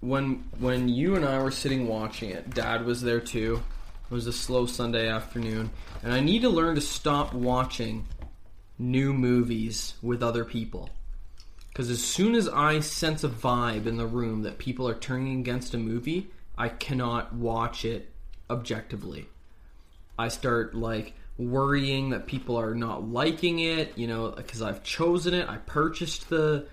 when 0.00 0.44
when 0.58 0.88
you 0.88 1.16
and 1.16 1.24
I 1.24 1.42
were 1.42 1.50
sitting 1.50 1.86
watching 1.88 2.30
it, 2.30 2.50
Dad 2.50 2.84
was 2.84 3.02
there 3.02 3.20
too. 3.20 3.62
It 4.10 4.14
was 4.14 4.26
a 4.26 4.32
slow 4.32 4.66
Sunday 4.66 5.08
afternoon, 5.08 5.70
and 6.02 6.12
I 6.12 6.20
need 6.20 6.42
to 6.42 6.48
learn 6.48 6.74
to 6.76 6.80
stop 6.80 7.34
watching 7.34 8.06
new 8.78 9.12
movies 9.12 9.94
with 10.02 10.22
other 10.22 10.44
people. 10.44 10.88
Because 11.68 11.90
as 11.90 12.02
soon 12.02 12.34
as 12.34 12.48
I 12.48 12.80
sense 12.80 13.22
a 13.22 13.28
vibe 13.28 13.86
in 13.86 13.98
the 13.98 14.06
room 14.06 14.42
that 14.42 14.58
people 14.58 14.88
are 14.88 14.94
turning 14.94 15.40
against 15.40 15.74
a 15.74 15.78
movie, 15.78 16.28
I 16.56 16.68
cannot 16.68 17.34
watch 17.34 17.84
it 17.84 18.10
objectively. 18.50 19.28
I 20.18 20.28
start 20.28 20.74
like 20.74 21.14
worrying 21.38 22.10
that 22.10 22.26
people 22.26 22.56
are 22.56 22.74
not 22.74 23.08
liking 23.08 23.60
it, 23.60 23.96
you 23.96 24.08
know, 24.08 24.30
because 24.30 24.60
I've 24.60 24.82
chosen 24.82 25.32
it. 25.32 25.48
I 25.48 25.56
purchased 25.56 26.28
the 26.28 26.66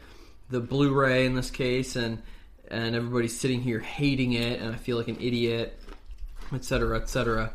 the 0.50 0.60
Blu-ray 0.60 1.26
in 1.26 1.36
this 1.36 1.52
case, 1.52 1.96
and 1.96 2.22
and 2.70 2.96
everybody's 2.96 3.40
sitting 3.40 3.62
here 3.62 3.80
hating 3.80 4.34
it, 4.34 4.60
and 4.60 4.74
I 4.74 4.78
feel 4.78 4.98
like 4.98 5.08
an 5.08 5.18
idiot, 5.22 5.80
etc., 6.52 7.00
etc. 7.00 7.54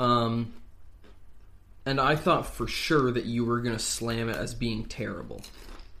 Um, 0.00 0.54
and 1.84 2.00
I 2.00 2.16
thought 2.16 2.46
for 2.46 2.66
sure 2.66 3.12
that 3.12 3.26
you 3.26 3.44
were 3.44 3.60
gonna 3.60 3.78
slam 3.78 4.28
it 4.28 4.36
as 4.36 4.54
being 4.54 4.86
terrible, 4.86 5.42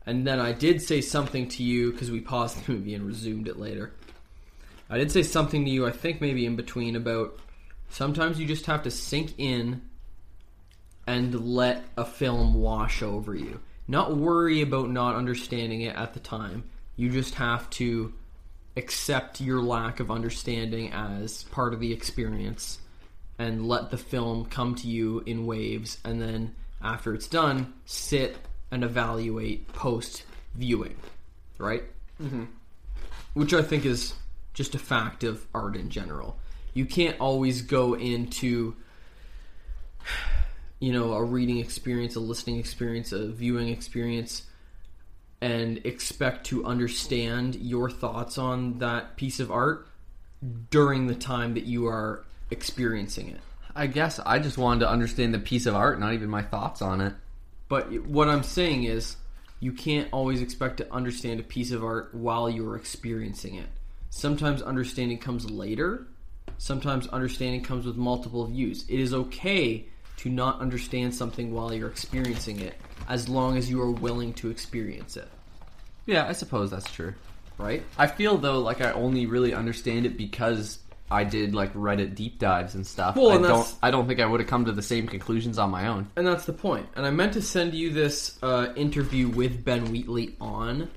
and 0.06 0.26
then 0.26 0.40
I 0.40 0.52
did 0.52 0.80
say 0.80 1.02
something 1.02 1.48
to 1.48 1.62
you 1.62 1.92
because 1.92 2.10
we 2.10 2.20
paused 2.20 2.64
the 2.64 2.72
movie 2.72 2.94
and 2.94 3.06
resumed 3.06 3.48
it 3.48 3.58
later. 3.58 3.92
I 4.90 4.96
did 4.96 5.12
say 5.12 5.22
something 5.22 5.66
to 5.66 5.70
you, 5.70 5.86
I 5.86 5.90
think 5.90 6.22
maybe 6.22 6.46
in 6.46 6.56
between 6.56 6.96
about 6.96 7.38
sometimes 7.90 8.40
you 8.40 8.46
just 8.46 8.64
have 8.66 8.84
to 8.84 8.90
sink 8.90 9.34
in 9.36 9.82
and 11.08 11.54
let 11.54 11.82
a 11.96 12.04
film 12.04 12.52
wash 12.52 13.02
over 13.02 13.34
you. 13.34 13.58
Not 13.88 14.14
worry 14.14 14.60
about 14.60 14.90
not 14.90 15.16
understanding 15.16 15.80
it 15.80 15.96
at 15.96 16.12
the 16.12 16.20
time. 16.20 16.64
You 16.96 17.08
just 17.08 17.36
have 17.36 17.70
to 17.70 18.12
accept 18.76 19.40
your 19.40 19.62
lack 19.62 20.00
of 20.00 20.10
understanding 20.10 20.92
as 20.92 21.44
part 21.44 21.72
of 21.72 21.80
the 21.80 21.94
experience 21.94 22.78
and 23.38 23.66
let 23.66 23.90
the 23.90 23.96
film 23.96 24.44
come 24.44 24.74
to 24.74 24.86
you 24.86 25.22
in 25.24 25.46
waves 25.46 25.96
and 26.04 26.20
then 26.20 26.54
after 26.82 27.14
it's 27.14 27.26
done, 27.26 27.72
sit 27.86 28.36
and 28.70 28.84
evaluate 28.84 29.66
post 29.68 30.24
viewing. 30.54 30.96
Right? 31.56 31.84
Mm-hmm. 32.22 32.44
Which 33.32 33.54
I 33.54 33.62
think 33.62 33.86
is 33.86 34.12
just 34.52 34.74
a 34.74 34.78
fact 34.78 35.24
of 35.24 35.46
art 35.54 35.74
in 35.74 35.88
general. 35.88 36.38
You 36.74 36.84
can't 36.84 37.18
always 37.18 37.62
go 37.62 37.94
into 37.94 38.76
you 40.80 40.92
know 40.92 41.12
a 41.12 41.24
reading 41.24 41.58
experience 41.58 42.16
a 42.16 42.20
listening 42.20 42.58
experience 42.58 43.12
a 43.12 43.28
viewing 43.28 43.68
experience 43.68 44.44
and 45.40 45.78
expect 45.84 46.46
to 46.46 46.64
understand 46.64 47.54
your 47.54 47.90
thoughts 47.90 48.38
on 48.38 48.78
that 48.78 49.16
piece 49.16 49.40
of 49.40 49.50
art 49.50 49.86
during 50.70 51.06
the 51.06 51.14
time 51.14 51.54
that 51.54 51.64
you 51.64 51.86
are 51.86 52.24
experiencing 52.50 53.28
it. 53.28 53.40
I 53.74 53.86
guess 53.86 54.18
I 54.24 54.40
just 54.40 54.58
wanted 54.58 54.80
to 54.80 54.88
understand 54.88 55.32
the 55.32 55.38
piece 55.38 55.66
of 55.66 55.76
art, 55.76 56.00
not 56.00 56.14
even 56.14 56.28
my 56.28 56.42
thoughts 56.42 56.82
on 56.82 57.00
it. 57.00 57.14
but 57.68 57.92
what 58.04 58.28
i'm 58.28 58.42
saying 58.42 58.84
is 58.84 59.16
you 59.60 59.72
can't 59.72 60.08
always 60.12 60.40
expect 60.40 60.78
to 60.78 60.92
understand 60.92 61.40
a 61.40 61.42
piece 61.42 61.70
of 61.72 61.84
art 61.84 62.14
while 62.14 62.48
you're 62.48 62.76
experiencing 62.76 63.56
it. 63.56 63.66
Sometimes 64.10 64.62
understanding 64.62 65.18
comes 65.18 65.50
later. 65.50 66.06
Sometimes 66.58 67.08
understanding 67.08 67.62
comes 67.62 67.84
with 67.84 67.96
multiple 67.96 68.46
views. 68.46 68.84
It 68.88 69.00
is 69.00 69.12
okay 69.12 69.86
to 70.18 70.28
not 70.28 70.60
understand 70.60 71.14
something 71.14 71.52
while 71.52 71.72
you're 71.72 71.88
experiencing 71.90 72.60
it 72.60 72.74
as 73.08 73.28
long 73.28 73.56
as 73.56 73.70
you 73.70 73.80
are 73.80 73.90
willing 73.90 74.32
to 74.34 74.50
experience 74.50 75.16
it 75.16 75.28
Yeah, 76.06 76.26
I 76.26 76.32
suppose 76.32 76.70
that's 76.70 76.90
true. 76.92 77.14
right 77.56 77.82
I 77.96 78.06
feel 78.06 78.36
though 78.38 78.60
like 78.60 78.80
I 78.80 78.92
only 78.92 79.26
really 79.26 79.54
understand 79.54 80.06
it 80.06 80.16
because 80.16 80.78
I 81.10 81.24
did 81.24 81.54
like 81.54 81.72
Reddit 81.72 82.14
deep 82.14 82.38
dives 82.38 82.74
and 82.74 82.86
stuff. 82.86 83.16
Well, 83.16 83.30
I 83.30 83.38
don't. 83.40 83.74
I 83.82 83.90
don't 83.90 84.06
think 84.06 84.20
I 84.20 84.26
would 84.26 84.40
have 84.40 84.48
come 84.50 84.66
to 84.66 84.72
the 84.72 84.82
same 84.82 85.06
conclusions 85.08 85.58
on 85.58 85.70
my 85.70 85.86
own. 85.86 86.10
And 86.16 86.26
that's 86.26 86.44
the 86.44 86.52
point. 86.52 86.86
And 86.96 87.06
I 87.06 87.10
meant 87.10 87.32
to 87.32 87.40
send 87.40 87.72
you 87.72 87.94
this 87.94 88.38
uh, 88.42 88.74
interview 88.76 89.26
with 89.26 89.64
Ben 89.64 89.86
Wheatley 89.90 90.36
on 90.38 90.90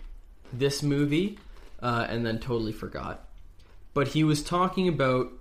this 0.51 0.83
movie, 0.83 1.39
uh, 1.81 2.07
and 2.09 2.25
then 2.25 2.39
totally 2.39 2.73
forgot. 2.73 3.25
But 3.93 4.09
he 4.09 4.25
was 4.25 4.43
talking 4.43 4.89
about 4.89 5.31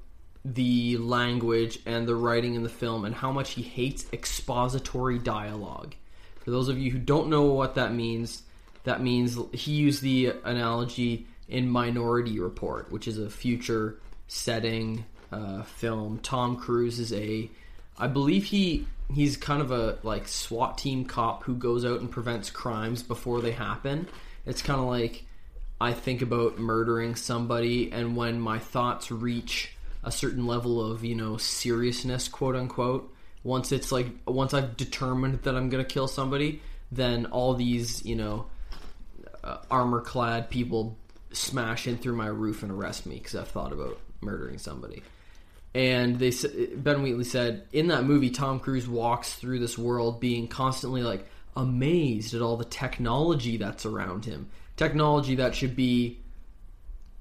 the 0.44 0.96
language 0.96 1.78
and 1.86 2.06
the 2.06 2.14
writing 2.14 2.54
in 2.54 2.62
the 2.62 2.68
film 2.68 3.04
and 3.04 3.14
how 3.14 3.30
much 3.30 3.52
he 3.52 3.62
hates 3.62 4.06
expository 4.12 5.18
dialogue. 5.18 5.94
For 6.38 6.50
those 6.50 6.68
of 6.68 6.78
you 6.78 6.90
who 6.90 6.98
don't 6.98 7.28
know 7.28 7.44
what 7.44 7.74
that 7.74 7.92
means, 7.92 8.42
that 8.84 9.02
means 9.02 9.38
he 9.52 9.72
used 9.72 10.02
the 10.02 10.32
analogy 10.44 11.26
in 11.48 11.68
Minority 11.68 12.40
Report, 12.40 12.90
which 12.90 13.06
is 13.06 13.18
a 13.18 13.28
future 13.28 13.98
setting 14.28 15.04
uh, 15.30 15.62
film. 15.62 16.18
Tom 16.22 16.56
Cruise 16.56 16.98
is 16.98 17.12
a, 17.12 17.50
I 17.98 18.06
believe 18.06 18.44
he 18.44 18.86
he's 19.12 19.36
kind 19.36 19.60
of 19.60 19.72
a 19.72 19.98
like 20.02 20.28
SWAT 20.28 20.78
team 20.78 21.04
cop 21.04 21.42
who 21.44 21.54
goes 21.54 21.84
out 21.84 22.00
and 22.00 22.10
prevents 22.10 22.48
crimes 22.48 23.02
before 23.02 23.40
they 23.40 23.52
happen. 23.52 24.08
It's 24.46 24.62
kind 24.62 24.80
of 24.80 24.86
like 24.86 25.24
I 25.80 25.92
think 25.92 26.22
about 26.22 26.58
murdering 26.58 27.16
somebody, 27.16 27.90
and 27.92 28.16
when 28.16 28.40
my 28.40 28.58
thoughts 28.58 29.10
reach 29.10 29.74
a 30.02 30.12
certain 30.12 30.46
level 30.46 30.84
of 30.92 31.04
you 31.04 31.14
know 31.14 31.36
seriousness, 31.36 32.28
quote 32.28 32.56
unquote, 32.56 33.12
once 33.42 33.72
it's 33.72 33.92
like 33.92 34.08
once 34.26 34.54
I've 34.54 34.76
determined 34.76 35.42
that 35.42 35.56
I'm 35.56 35.68
gonna 35.68 35.84
kill 35.84 36.08
somebody, 36.08 36.60
then 36.92 37.26
all 37.26 37.54
these 37.54 38.04
you 38.04 38.16
know 38.16 38.46
uh, 39.42 39.58
armor 39.70 40.00
clad 40.00 40.50
people 40.50 40.96
smash 41.32 41.86
in 41.86 41.96
through 41.96 42.16
my 42.16 42.26
roof 42.26 42.62
and 42.62 42.72
arrest 42.72 43.06
me 43.06 43.16
because 43.16 43.34
I've 43.34 43.48
thought 43.48 43.72
about 43.72 43.98
murdering 44.20 44.58
somebody. 44.58 45.02
And 45.74 46.18
they 46.18 46.32
Ben 46.74 47.02
Wheatley 47.02 47.24
said 47.24 47.66
in 47.72 47.88
that 47.88 48.04
movie, 48.04 48.30
Tom 48.30 48.58
Cruise 48.58 48.88
walks 48.88 49.34
through 49.34 49.60
this 49.60 49.78
world 49.78 50.20
being 50.20 50.48
constantly 50.48 51.02
like 51.02 51.26
amazed 51.56 52.34
at 52.34 52.42
all 52.42 52.56
the 52.56 52.64
technology 52.64 53.56
that's 53.56 53.86
around 53.86 54.24
him. 54.24 54.48
Technology 54.76 55.36
that 55.36 55.54
should 55.54 55.76
be, 55.76 56.18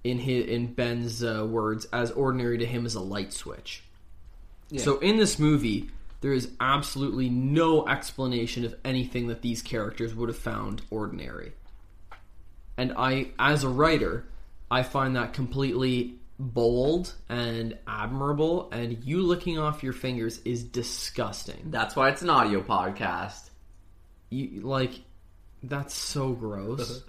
in 0.03 0.19
his, 0.19 0.45
in 0.45 0.73
Ben's 0.73 1.23
uh, 1.23 1.45
words, 1.49 1.85
as 1.91 2.11
ordinary 2.11 2.57
to 2.59 2.65
him 2.65 2.85
as 2.85 2.95
a 2.95 3.01
light 3.01 3.33
switch. 3.33 3.83
So 4.77 4.99
in 4.99 5.17
this 5.17 5.39
movie, 5.39 5.89
There 6.21 6.33
is 6.33 6.51
absolutely 6.59 7.29
no 7.29 7.87
explanation 7.87 8.65
of 8.65 8.75
anything 8.83 9.27
that 9.27 9.41
these 9.41 9.61
characters 9.61 10.13
would 10.13 10.27
have 10.29 10.37
found 10.37 10.81
ordinary. 10.89 11.53
And 12.77 12.93
I, 12.97 13.31
as 13.39 13.63
a 13.63 13.69
writer, 13.69 14.25
I 14.69 14.83
find 14.83 15.15
that 15.15 15.33
completely 15.33 16.15
bold 16.37 17.13
and 17.29 17.77
admirable. 17.87 18.69
And 18.71 19.03
you 19.03 19.21
licking 19.21 19.57
off 19.57 19.81
your 19.81 19.93
fingers 19.93 20.39
is 20.39 20.63
disgusting. 20.63 21.67
That's 21.71 21.95
why 21.95 22.09
it's 22.09 22.21
an 22.21 22.29
audio 22.29 22.61
podcast. 22.61 23.49
You 24.29 24.61
like, 24.61 24.93
that's 25.63 25.93
so 25.93 26.33
gross. 26.33 27.03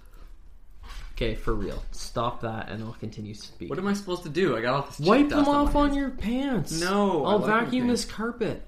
okay, 1.21 1.35
for 1.35 1.53
real, 1.53 1.83
stop 1.91 2.41
that, 2.41 2.69
and 2.69 2.83
I'll 2.83 2.93
continue 2.93 3.33
speaking. 3.33 3.69
What 3.69 3.79
am 3.79 3.87
I 3.87 3.93
supposed 3.93 4.23
to 4.23 4.29
do? 4.29 4.57
I 4.57 4.61
got 4.61 4.73
all 4.73 4.81
this 4.83 4.99
Wipe 4.99 5.29
them 5.29 5.47
off 5.47 5.73
my 5.73 5.81
on 5.81 5.93
your 5.93 6.09
pants. 6.09 6.79
No, 6.79 7.25
I'll 7.25 7.39
vacuum 7.39 7.87
this 7.87 8.05
carpet. 8.05 8.63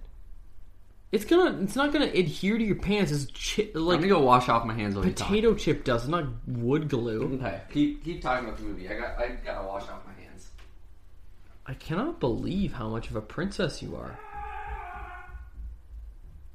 It's 1.12 1.26
gonna. 1.26 1.62
It's 1.62 1.76
not 1.76 1.93
gonna 1.93 2.08
adhere 2.08 2.58
to 2.58 2.64
your 2.64 2.76
pants. 2.76 3.12
It's 3.12 3.26
chi- 3.56 3.70
I'm 3.76 3.82
like 3.82 3.99
gonna 3.99 4.10
go 4.10 4.22
wash 4.22 4.49
off 4.49 4.66
my 4.66 4.74
hands 4.74 4.95
potato 4.95 5.54
chip 5.54 5.84
does. 5.84 6.08
Not 6.08 6.26
wood 6.47 6.89
glue. 6.89 7.36
Okay, 7.36 7.62
keep 7.72 8.04
keep 8.04 8.22
talking 8.22 8.47
about 8.47 8.58
the 8.58 8.64
movie. 8.64 8.89
I 8.89 8.99
got 8.99 9.20
I 9.20 9.30
gotta 9.45 9.68
wash 9.68 9.84
off 9.84 10.01
my 10.06 10.24
hands. 10.24 10.49
I 11.66 11.76
cannot 11.76 12.20
believe 12.20 12.74
how 12.74 12.89
much 12.89 13.10
of 13.10 13.16
a 13.16 13.22
princess 13.22 13.82
you 13.82 13.95
are. 13.95 14.20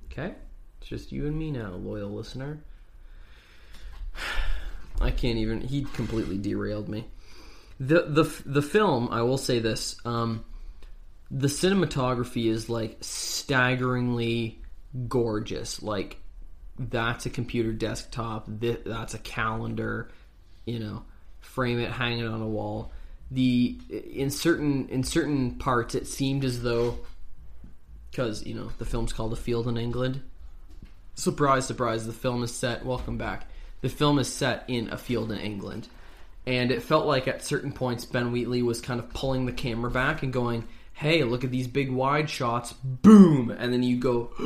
Okay, 0.06 0.34
it's 0.80 0.88
just 0.88 1.12
you 1.12 1.26
and 1.26 1.38
me 1.38 1.52
now, 1.52 1.70
loyal 1.70 2.10
listener. 2.10 2.58
I 5.00 5.10
can't 5.10 5.38
even. 5.38 5.60
He 5.60 5.84
completely 5.84 6.38
derailed 6.38 6.88
me. 6.88 7.06
the 7.78 8.02
the 8.02 8.42
The 8.46 8.62
film. 8.62 9.08
I 9.10 9.22
will 9.22 9.38
say 9.38 9.58
this. 9.60 9.96
Um, 10.04 10.44
the 11.30 11.48
cinematography 11.48 12.50
is 12.50 12.68
like 12.68 12.98
staggeringly 13.00 14.60
gorgeous. 15.08 15.82
Like 15.82 16.16
that's 16.78 17.26
a 17.26 17.30
computer 17.30 17.72
desktop. 17.72 18.48
Th- 18.60 18.80
that's 18.84 19.14
a 19.14 19.18
calendar. 19.18 20.10
You 20.66 20.80
know, 20.80 21.02
frame 21.40 21.78
it, 21.78 21.90
hang 21.90 22.18
it 22.18 22.26
on 22.26 22.42
a 22.42 22.48
wall. 22.48 22.92
The 23.30 23.78
in 23.90 24.30
certain 24.30 24.88
in 24.88 25.04
certain 25.04 25.56
parts, 25.56 25.94
it 25.94 26.06
seemed 26.06 26.44
as 26.44 26.62
though 26.62 26.98
because 28.10 28.44
you 28.44 28.54
know 28.54 28.70
the 28.78 28.84
film's 28.86 29.12
called 29.12 29.32
A 29.32 29.36
Field 29.36 29.68
in 29.68 29.76
England. 29.76 30.22
Surprise, 31.14 31.66
surprise! 31.66 32.06
The 32.06 32.12
film 32.12 32.42
is 32.42 32.54
set. 32.54 32.84
Welcome 32.86 33.18
back. 33.18 33.48
The 33.80 33.88
film 33.88 34.18
is 34.18 34.28
set 34.32 34.64
in 34.68 34.88
a 34.90 34.98
field 34.98 35.30
in 35.30 35.38
England, 35.38 35.88
and 36.46 36.70
it 36.70 36.82
felt 36.82 37.06
like 37.06 37.28
at 37.28 37.44
certain 37.44 37.72
points 37.72 38.04
Ben 38.04 38.32
Wheatley 38.32 38.62
was 38.62 38.80
kind 38.80 38.98
of 39.00 39.12
pulling 39.12 39.46
the 39.46 39.52
camera 39.52 39.90
back 39.90 40.22
and 40.22 40.32
going, 40.32 40.64
"Hey, 40.94 41.22
look 41.24 41.44
at 41.44 41.50
these 41.50 41.68
big 41.68 41.90
wide 41.90 42.28
shots, 42.28 42.72
boom!" 42.82 43.50
And 43.50 43.72
then 43.72 43.82
you 43.82 43.96
go, 43.98 44.30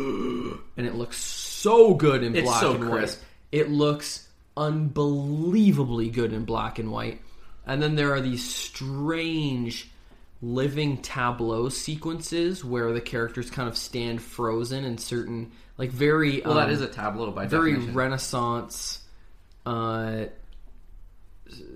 and 0.77 0.87
it 0.87 0.95
looks 0.95 1.17
so 1.19 1.95
good 1.95 2.23
in 2.23 2.37
It's 2.37 2.45
black 2.45 2.61
so 2.61 2.75
and 2.75 2.85
crisp. 2.91 3.21
white. 3.21 3.27
It 3.53 3.71
looks 3.71 4.29
unbelievably 4.57 6.11
good 6.11 6.33
in 6.33 6.45
black 6.45 6.79
and 6.79 6.91
white. 6.91 7.21
And 7.67 7.83
then 7.83 7.95
there 7.95 8.13
are 8.13 8.21
these 8.21 8.45
strange 8.45 9.89
living 10.43 10.99
tableau 10.99 11.69
sequences 11.69 12.65
where 12.65 12.93
the 12.93 13.01
characters 13.01 13.49
kind 13.49 13.69
of 13.69 13.77
stand 13.77 14.21
frozen 14.21 14.85
in 14.85 14.99
certain 14.99 15.53
like 15.79 15.91
very 15.91 16.43
Well, 16.45 16.55
that 16.55 16.67
um, 16.67 16.71
is 16.71 16.81
a 16.81 16.89
tableau 16.89 17.31
by 17.31 17.47
very 17.47 17.71
definition. 17.73 17.95
renaissance 17.95 19.02
uh, 19.67 20.25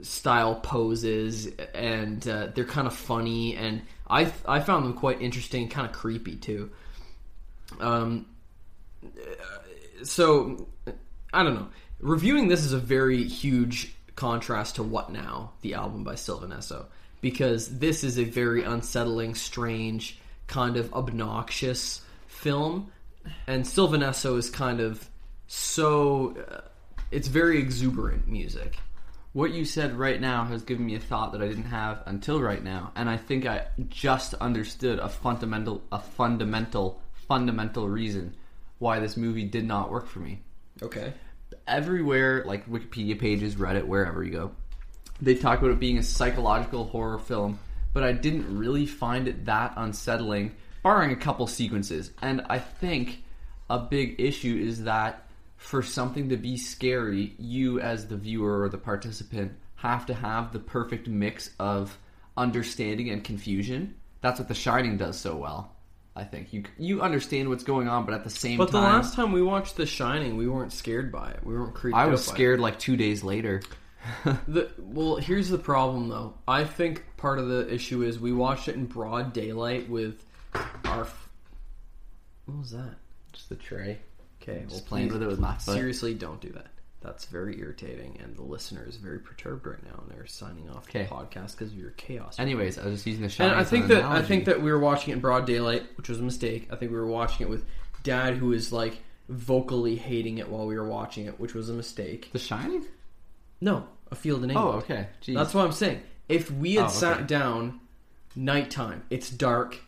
style 0.02 0.56
poses 0.56 1.48
and 1.74 2.26
uh, 2.26 2.48
they're 2.54 2.64
kind 2.64 2.86
of 2.86 2.94
funny 2.94 3.56
and 3.56 3.82
I 4.08 4.32
I 4.46 4.60
found 4.60 4.84
them 4.84 4.94
quite 4.94 5.20
interesting 5.20 5.68
kind 5.68 5.86
of 5.86 5.92
creepy 5.92 6.36
too 6.36 6.70
um 7.80 8.24
so 10.02 10.66
I 11.32 11.42
don't 11.42 11.54
know. 11.54 11.68
Reviewing 12.00 12.48
this 12.48 12.64
is 12.64 12.72
a 12.72 12.78
very 12.78 13.24
huge 13.24 13.94
contrast 14.14 14.76
to 14.76 14.82
What 14.82 15.12
Now, 15.12 15.52
the 15.62 15.74
album 15.74 16.04
by 16.04 16.14
Sylvan 16.14 16.50
Esso, 16.50 16.86
because 17.20 17.78
this 17.78 18.04
is 18.04 18.18
a 18.18 18.24
very 18.24 18.62
unsettling, 18.62 19.34
strange, 19.34 20.18
kind 20.46 20.76
of 20.76 20.92
obnoxious 20.94 22.02
film, 22.26 22.92
and 23.46 23.66
Sylvan 23.66 24.00
Esso 24.00 24.38
is 24.38 24.50
kind 24.50 24.80
of 24.80 25.08
so. 25.46 26.36
It's 27.10 27.28
very 27.28 27.58
exuberant 27.58 28.26
music. 28.26 28.78
What 29.32 29.52
you 29.52 29.64
said 29.64 29.96
right 29.96 30.20
now 30.20 30.44
has 30.44 30.62
given 30.62 30.86
me 30.86 30.94
a 30.94 31.00
thought 31.00 31.32
that 31.32 31.42
I 31.42 31.46
didn't 31.46 31.64
have 31.64 32.02
until 32.06 32.40
right 32.40 32.62
now, 32.62 32.90
and 32.96 33.08
I 33.08 33.16
think 33.16 33.46
I 33.46 33.66
just 33.88 34.34
understood 34.34 34.98
a 34.98 35.08
fundamental, 35.08 35.82
a 35.92 36.00
fundamental, 36.00 37.00
fundamental 37.28 37.88
reason 37.88 38.34
why 38.78 38.98
this 38.98 39.16
movie 39.16 39.44
did 39.44 39.64
not 39.64 39.90
work 39.90 40.06
for 40.08 40.20
me. 40.20 40.40
Okay. 40.82 41.12
Everywhere, 41.66 42.44
like 42.44 42.68
Wikipedia 42.68 43.18
pages, 43.18 43.54
Reddit, 43.54 43.86
wherever 43.86 44.24
you 44.24 44.32
go, 44.32 44.52
they 45.20 45.34
talk 45.34 45.60
about 45.60 45.70
it 45.70 45.80
being 45.80 45.98
a 45.98 46.02
psychological 46.02 46.84
horror 46.84 47.18
film, 47.18 47.58
but 47.92 48.02
I 48.02 48.12
didn't 48.12 48.58
really 48.58 48.86
find 48.86 49.28
it 49.28 49.44
that 49.44 49.74
unsettling, 49.76 50.54
barring 50.82 51.12
a 51.12 51.16
couple 51.16 51.46
sequences. 51.46 52.10
And 52.20 52.42
I 52.48 52.58
think 52.58 53.22
a 53.70 53.78
big 53.78 54.18
issue 54.18 54.56
is 54.66 54.84
that 54.84 55.25
for 55.56 55.82
something 55.82 56.28
to 56.28 56.36
be 56.36 56.56
scary, 56.56 57.34
you 57.38 57.80
as 57.80 58.06
the 58.06 58.16
viewer 58.16 58.62
or 58.62 58.68
the 58.68 58.78
participant 58.78 59.52
have 59.76 60.06
to 60.06 60.14
have 60.14 60.52
the 60.52 60.58
perfect 60.58 61.08
mix 61.08 61.50
of 61.58 61.98
understanding 62.36 63.10
and 63.10 63.24
confusion. 63.24 63.94
That's 64.20 64.38
what 64.38 64.48
The 64.48 64.54
Shining 64.54 64.96
does 64.96 65.18
so 65.18 65.36
well. 65.36 65.72
I 66.14 66.24
think 66.24 66.52
you 66.52 66.64
you 66.78 67.02
understand 67.02 67.50
what's 67.50 67.64
going 67.64 67.88
on, 67.88 68.06
but 68.06 68.14
at 68.14 68.24
the 68.24 68.30
same 68.30 68.56
But 68.56 68.70
the 68.70 68.80
last 68.80 69.14
time 69.14 69.32
we 69.32 69.42
watched 69.42 69.76
The 69.76 69.84
Shining, 69.86 70.36
we 70.38 70.48
weren't 70.48 70.72
scared 70.72 71.12
by 71.12 71.30
it. 71.32 71.40
We 71.44 71.54
weren't 71.54 71.74
creeped 71.74 71.96
I 71.96 72.06
was 72.06 72.26
by 72.26 72.32
it. 72.32 72.34
scared 72.34 72.60
like 72.60 72.78
two 72.78 72.96
days 72.96 73.22
later. 73.22 73.62
The, 74.46 74.70
well, 74.78 75.16
here's 75.16 75.48
the 75.48 75.58
problem, 75.58 76.08
though. 76.08 76.34
I 76.46 76.62
think 76.62 77.02
part 77.16 77.40
of 77.40 77.48
the 77.48 77.72
issue 77.74 78.02
is 78.02 78.20
we 78.20 78.32
watched 78.32 78.68
it 78.68 78.76
in 78.76 78.86
broad 78.86 79.32
daylight 79.32 79.88
with 79.90 80.24
our. 80.84 81.00
f- 81.02 81.28
What 82.44 82.58
was 82.58 82.70
that? 82.70 82.94
Just 83.32 83.48
the 83.48 83.56
tray. 83.56 83.98
Okay, 84.48 84.64
well, 84.70 84.80
playing 84.86 85.08
with 85.12 85.22
it 85.22 85.26
with 85.26 85.38
my. 85.40 85.56
Seriously, 85.58 86.14
don't 86.14 86.40
do 86.40 86.50
that. 86.50 86.66
That's 87.02 87.26
very 87.26 87.58
irritating, 87.60 88.18
and 88.22 88.36
the 88.36 88.42
listener 88.42 88.84
is 88.88 88.96
very 88.96 89.18
perturbed 89.20 89.66
right 89.66 89.82
now, 89.84 90.02
and 90.02 90.10
they're 90.10 90.26
signing 90.26 90.68
off 90.70 90.88
Okay. 90.88 91.04
the 91.04 91.08
podcast 91.08 91.52
because 91.52 91.72
of 91.72 91.78
your 91.78 91.90
chaos. 91.92 92.38
Anyways, 92.38 92.78
I 92.78 92.84
was 92.86 92.94
just 92.94 93.06
using 93.06 93.20
the 93.20 93.26
and 93.26 93.32
Shining. 93.32 93.54
I 93.54 93.64
think 93.64 93.86
that 93.88 94.04
I 94.04 94.22
think 94.22 94.44
that 94.46 94.60
we 94.62 94.72
were 94.72 94.78
watching 94.78 95.10
it 95.10 95.14
in 95.14 95.20
broad 95.20 95.46
daylight, 95.46 95.84
which 95.96 96.08
was 96.08 96.18
a 96.20 96.22
mistake. 96.22 96.68
I 96.72 96.76
think 96.76 96.90
we 96.90 96.96
were 96.98 97.06
watching 97.06 97.46
it 97.46 97.50
with 97.50 97.64
Dad, 98.02 98.34
who 98.36 98.52
is 98.52 98.72
like 98.72 98.98
vocally 99.28 99.96
hating 99.96 100.38
it 100.38 100.48
while 100.48 100.66
we 100.66 100.76
were 100.76 100.88
watching 100.88 101.26
it, 101.26 101.38
which 101.38 101.54
was 101.54 101.68
a 101.68 101.74
mistake. 101.74 102.30
the 102.32 102.38
Shining. 102.38 102.84
No, 103.60 103.86
a 104.10 104.14
field 104.14 104.42
in 104.44 104.50
England. 104.50 104.68
Oh, 104.74 104.78
okay. 104.78 105.08
Jeez. 105.22 105.34
That's 105.34 105.54
what 105.54 105.64
I'm 105.64 105.72
saying. 105.72 106.00
If 106.28 106.50
we 106.50 106.74
had 106.74 106.86
Oh, 106.86 106.88
sat 106.88 107.16
okay. 107.18 107.26
down, 107.26 107.80
nighttime, 108.34 109.02
it's 109.10 109.30
dark, 109.30 109.78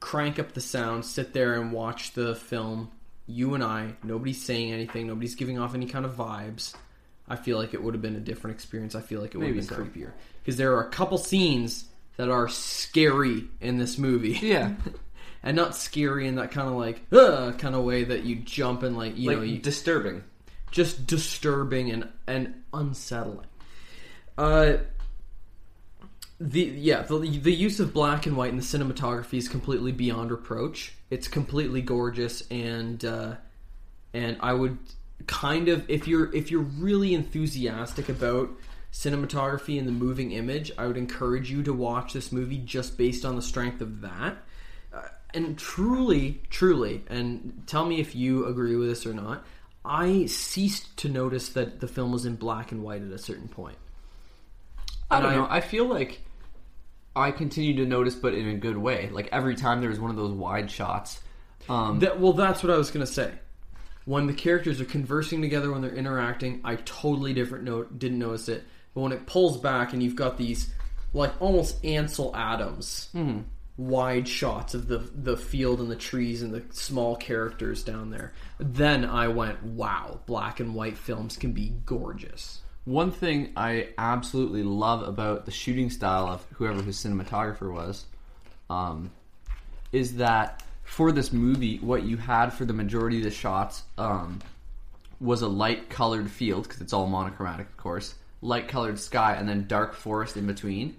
crank 0.00 0.38
up 0.38 0.52
the 0.52 0.60
sound, 0.60 1.04
sit 1.04 1.32
there 1.32 1.54
and 1.60 1.72
watch 1.72 2.12
the 2.12 2.34
film, 2.34 2.90
you 3.32 3.54
and 3.54 3.64
I, 3.64 3.94
nobody's 4.02 4.42
saying 4.42 4.72
anything, 4.72 5.06
nobody's 5.06 5.34
giving 5.34 5.58
off 5.58 5.74
any 5.74 5.86
kind 5.86 6.04
of 6.04 6.16
vibes. 6.16 6.74
I 7.28 7.36
feel 7.36 7.58
like 7.58 7.72
it 7.72 7.82
would 7.82 7.94
have 7.94 8.02
been 8.02 8.16
a 8.16 8.20
different 8.20 8.56
experience. 8.56 8.94
I 8.94 9.00
feel 9.00 9.20
like 9.20 9.34
it 9.34 9.38
would 9.38 9.46
have 9.46 9.56
been 9.56 9.64
so. 9.64 9.76
creepier 9.76 10.10
because 10.42 10.56
there 10.56 10.74
are 10.74 10.82
a 10.82 10.90
couple 10.90 11.18
scenes 11.18 11.86
that 12.16 12.28
are 12.28 12.48
scary 12.48 13.44
in 13.60 13.78
this 13.78 13.96
movie. 13.96 14.38
yeah, 14.42 14.74
and 15.42 15.56
not 15.56 15.74
scary 15.74 16.26
in 16.26 16.34
that 16.36 16.50
kind 16.50 16.68
of 16.68 16.74
like 16.74 17.02
uh, 17.12 17.52
kind 17.52 17.74
of 17.74 17.84
way 17.84 18.04
that 18.04 18.24
you 18.24 18.36
jump 18.36 18.82
and 18.82 18.96
like 18.96 19.16
you 19.16 19.30
like 19.30 19.38
know 19.38 19.44
you, 19.44 19.58
disturbing. 19.58 20.22
just 20.70 21.06
disturbing 21.06 21.90
and 21.90 22.08
and 22.26 22.54
unsettling. 22.74 23.46
Uh, 24.36 24.74
the 26.42 26.62
yeah 26.62 27.02
the 27.02 27.18
the 27.18 27.52
use 27.52 27.78
of 27.78 27.94
black 27.94 28.26
and 28.26 28.36
white 28.36 28.50
in 28.50 28.56
the 28.56 28.62
cinematography 28.62 29.34
is 29.38 29.48
completely 29.48 29.92
beyond 29.92 30.30
reproach. 30.30 30.94
It's 31.08 31.28
completely 31.28 31.82
gorgeous 31.82 32.42
and 32.50 33.04
uh, 33.04 33.34
and 34.12 34.36
I 34.40 34.52
would 34.52 34.78
kind 35.26 35.68
of 35.68 35.88
if 35.88 36.08
you're 36.08 36.34
if 36.34 36.50
you're 36.50 36.62
really 36.62 37.14
enthusiastic 37.14 38.08
about 38.08 38.50
cinematography 38.92 39.78
and 39.78 39.86
the 39.86 39.92
moving 39.92 40.32
image, 40.32 40.72
I 40.76 40.86
would 40.86 40.96
encourage 40.96 41.50
you 41.50 41.62
to 41.62 41.72
watch 41.72 42.12
this 42.12 42.32
movie 42.32 42.58
just 42.58 42.98
based 42.98 43.24
on 43.24 43.36
the 43.36 43.42
strength 43.42 43.80
of 43.80 44.00
that. 44.02 44.36
Uh, 44.92 45.00
and 45.32 45.56
truly, 45.56 46.42
truly, 46.50 47.02
and 47.08 47.62
tell 47.66 47.86
me 47.86 48.00
if 48.00 48.14
you 48.14 48.46
agree 48.46 48.76
with 48.76 48.88
this 48.88 49.06
or 49.06 49.14
not. 49.14 49.44
I 49.84 50.26
ceased 50.26 50.96
to 50.98 51.08
notice 51.08 51.48
that 51.50 51.80
the 51.80 51.88
film 51.88 52.12
was 52.12 52.24
in 52.24 52.36
black 52.36 52.70
and 52.70 52.84
white 52.84 53.02
at 53.02 53.10
a 53.10 53.18
certain 53.18 53.48
point. 53.48 53.78
I 55.10 55.20
don't 55.20 55.32
I- 55.32 55.36
know. 55.36 55.46
I 55.48 55.60
feel 55.60 55.86
like 55.86 56.20
I 57.14 57.30
continue 57.30 57.76
to 57.76 57.86
notice, 57.86 58.14
but 58.14 58.34
in 58.34 58.48
a 58.48 58.54
good 58.54 58.76
way. 58.76 59.08
Like 59.10 59.28
every 59.32 59.54
time 59.54 59.80
there's 59.80 60.00
one 60.00 60.10
of 60.10 60.16
those 60.16 60.32
wide 60.32 60.70
shots. 60.70 61.20
Um, 61.68 62.00
That 62.00 62.18
well, 62.18 62.32
that's 62.32 62.62
what 62.62 62.72
I 62.72 62.76
was 62.76 62.90
gonna 62.90 63.06
say. 63.06 63.32
When 64.04 64.26
the 64.26 64.32
characters 64.32 64.80
are 64.80 64.84
conversing 64.86 65.42
together, 65.42 65.70
when 65.70 65.80
they're 65.82 65.94
interacting, 65.94 66.60
I 66.64 66.76
totally 66.76 67.32
different 67.34 67.64
note 67.64 67.98
didn't 67.98 68.18
notice 68.18 68.48
it. 68.48 68.64
But 68.94 69.02
when 69.02 69.12
it 69.12 69.26
pulls 69.26 69.58
back 69.58 69.92
and 69.92 70.02
you've 70.02 70.16
got 70.16 70.38
these 70.38 70.70
like 71.12 71.32
almost 71.40 71.84
Ansel 71.84 72.34
Adams 72.34 73.08
wide 73.76 74.26
shots 74.26 74.74
of 74.74 74.88
the 74.88 74.98
the 75.14 75.36
field 75.36 75.80
and 75.80 75.90
the 75.90 75.96
trees 75.96 76.42
and 76.42 76.52
the 76.52 76.62
small 76.70 77.16
characters 77.16 77.82
down 77.84 78.10
there. 78.10 78.32
Then 78.58 79.04
I 79.04 79.28
went, 79.28 79.62
wow, 79.62 80.20
black 80.26 80.60
and 80.60 80.74
white 80.74 80.96
films 80.98 81.36
can 81.36 81.52
be 81.52 81.74
gorgeous. 81.86 82.61
One 82.84 83.12
thing 83.12 83.52
I 83.56 83.90
absolutely 83.96 84.64
love 84.64 85.06
about 85.06 85.44
the 85.44 85.52
shooting 85.52 85.88
style 85.88 86.26
of 86.26 86.44
whoever 86.54 86.82
his 86.82 86.96
cinematographer 86.96 87.72
was, 87.72 88.04
um, 88.68 89.12
is 89.92 90.16
that 90.16 90.64
for 90.82 91.12
this 91.12 91.32
movie, 91.32 91.78
what 91.78 92.02
you 92.02 92.16
had 92.16 92.50
for 92.50 92.64
the 92.64 92.72
majority 92.72 93.18
of 93.18 93.24
the 93.24 93.30
shots 93.30 93.84
um, 93.96 94.40
was 95.20 95.42
a 95.42 95.48
light 95.48 95.90
colored 95.90 96.28
field 96.28 96.64
because 96.64 96.80
it's 96.80 96.92
all 96.92 97.06
monochromatic, 97.06 97.68
of 97.68 97.76
course, 97.76 98.14
light 98.40 98.66
colored 98.66 98.98
sky, 98.98 99.36
and 99.36 99.48
then 99.48 99.68
dark 99.68 99.94
forest 99.94 100.36
in 100.36 100.46
between, 100.48 100.96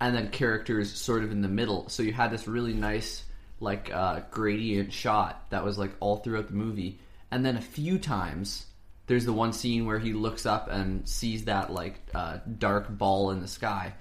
and 0.00 0.14
then 0.14 0.28
characters 0.28 0.92
sort 0.92 1.24
of 1.24 1.32
in 1.32 1.40
the 1.40 1.48
middle. 1.48 1.88
So 1.88 2.02
you 2.02 2.12
had 2.12 2.30
this 2.30 2.46
really 2.46 2.74
nice 2.74 3.24
like 3.60 3.90
uh, 3.90 4.20
gradient 4.30 4.92
shot 4.92 5.46
that 5.50 5.64
was 5.64 5.78
like 5.78 5.92
all 6.00 6.18
throughout 6.18 6.48
the 6.48 6.54
movie, 6.54 6.98
and 7.30 7.46
then 7.46 7.56
a 7.56 7.62
few 7.62 7.98
times 7.98 8.66
there's 9.06 9.24
the 9.24 9.32
one 9.32 9.52
scene 9.52 9.86
where 9.86 9.98
he 9.98 10.12
looks 10.12 10.46
up 10.46 10.68
and 10.70 11.06
sees 11.08 11.44
that 11.44 11.72
like 11.72 12.00
uh, 12.14 12.38
dark 12.58 12.88
ball 12.88 13.30
in 13.30 13.40
the 13.40 13.48
sky. 13.48 13.94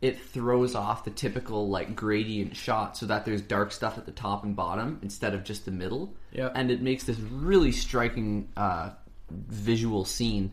It 0.00 0.20
throws 0.20 0.74
off 0.74 1.04
the 1.04 1.10
typical 1.10 1.68
like 1.68 1.96
gradient 1.96 2.54
shot 2.56 2.96
so 2.96 3.06
that 3.06 3.24
there's 3.24 3.40
dark 3.40 3.72
stuff 3.72 3.96
at 3.96 4.04
the 4.06 4.12
top 4.12 4.44
and 4.44 4.54
bottom 4.54 4.98
instead 5.02 5.34
of 5.34 5.44
just 5.44 5.64
the 5.64 5.70
middle. 5.70 6.14
Yeah. 6.30 6.50
And 6.54 6.70
it 6.70 6.82
makes 6.82 7.04
this 7.04 7.18
really 7.18 7.72
striking 7.72 8.50
uh, 8.56 8.90
visual 9.30 10.04
scene. 10.04 10.52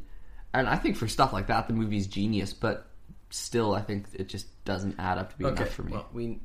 And 0.53 0.67
I 0.69 0.77
think 0.77 0.95
for 0.95 1.07
stuff 1.07 1.33
like 1.33 1.47
that, 1.47 1.67
the 1.67 1.73
movie's 1.73 2.07
genius. 2.07 2.53
But 2.53 2.87
still, 3.29 3.73
I 3.75 3.81
think 3.81 4.05
it 4.13 4.29
just 4.29 4.47
doesn't 4.63 4.95
add 4.99 5.17
up 5.17 5.31
to 5.31 5.37
be 5.37 5.45
Okay, 5.45 5.63
enough 5.63 5.73
for 5.73 5.83
me. 5.83 5.91
well, 5.91 6.07
we 6.13 6.39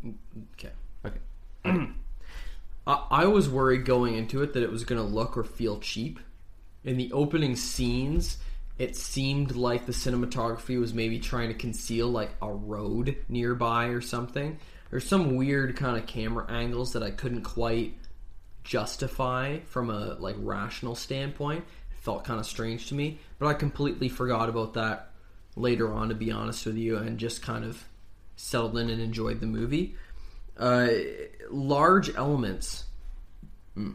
okay. 0.55 0.73
okay. 1.05 1.19
I, 2.87 3.07
I 3.11 3.27
was 3.27 3.49
worried 3.49 3.85
going 3.85 4.15
into 4.17 4.43
it 4.43 4.53
that 4.55 4.63
it 4.63 4.71
was 4.71 4.85
going 4.85 5.01
to 5.01 5.07
look 5.07 5.37
or 5.37 5.45
feel 5.45 5.79
cheap. 5.81 6.19
In 6.87 6.97
the 6.97 7.12
opening 7.12 7.57
scenes, 7.57 8.39
it 8.78 8.95
seemed 8.95 9.57
like 9.57 9.87
the 9.87 9.93
cinematography 9.93 10.78
was 10.78 10.95
maybe 10.95 11.18
trying 11.18 11.49
to 11.49 11.55
conceal 11.55 12.09
like 12.09 12.30
a 12.41 12.51
road 12.51 13.16
nearby 13.28 13.87
or 13.87 14.01
something. 14.01 14.59
There's 14.91 15.07
some 15.07 15.34
weird 15.34 15.76
kind 15.76 15.99
of 15.99 16.07
camera 16.07 16.47
angles 16.49 16.93
that 16.93 17.03
I 17.03 17.11
couldn't 17.11 17.43
quite 17.43 17.95
justify 18.62 19.59
from 19.66 19.91
a 19.91 20.14
like 20.14 20.37
rational 20.39 20.95
standpoint. 20.95 21.64
It 21.91 21.99
felt 21.99 22.24
kind 22.24 22.39
of 22.39 22.47
strange 22.47 22.87
to 22.89 22.95
me, 22.95 23.18
but 23.41 23.47
I 23.47 23.55
completely 23.55 24.09
forgot 24.09 24.49
about 24.49 24.74
that 24.74 25.11
later 25.57 25.93
on 25.93 26.11
to 26.11 26.14
be 26.14 26.30
honest 26.30 26.66
with 26.66 26.76
you 26.76 26.99
and 26.99 27.18
just 27.18 27.43
kind 27.43 27.64
of 27.64 27.82
settled 28.37 28.78
in 28.78 28.91
and 28.91 29.03
enjoyed 29.03 29.41
the 29.41 29.47
movie. 29.47 29.97
Uh, 30.57 30.89
large 31.51 32.14
elements. 32.14 32.84
Hmm. 33.74 33.93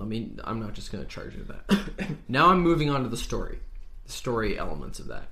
I 0.00 0.04
me 0.04 0.32
I'm 0.44 0.60
not 0.60 0.74
just 0.74 0.90
going 0.90 1.04
to 1.04 1.10
charge 1.10 1.34
you 1.34 1.44
that. 1.44 2.16
now 2.28 2.48
I'm 2.48 2.60
moving 2.60 2.90
on 2.90 3.02
to 3.02 3.08
the 3.08 3.16
story, 3.16 3.58
the 4.06 4.12
story 4.12 4.58
elements 4.58 4.98
of 4.98 5.08
that. 5.08 5.28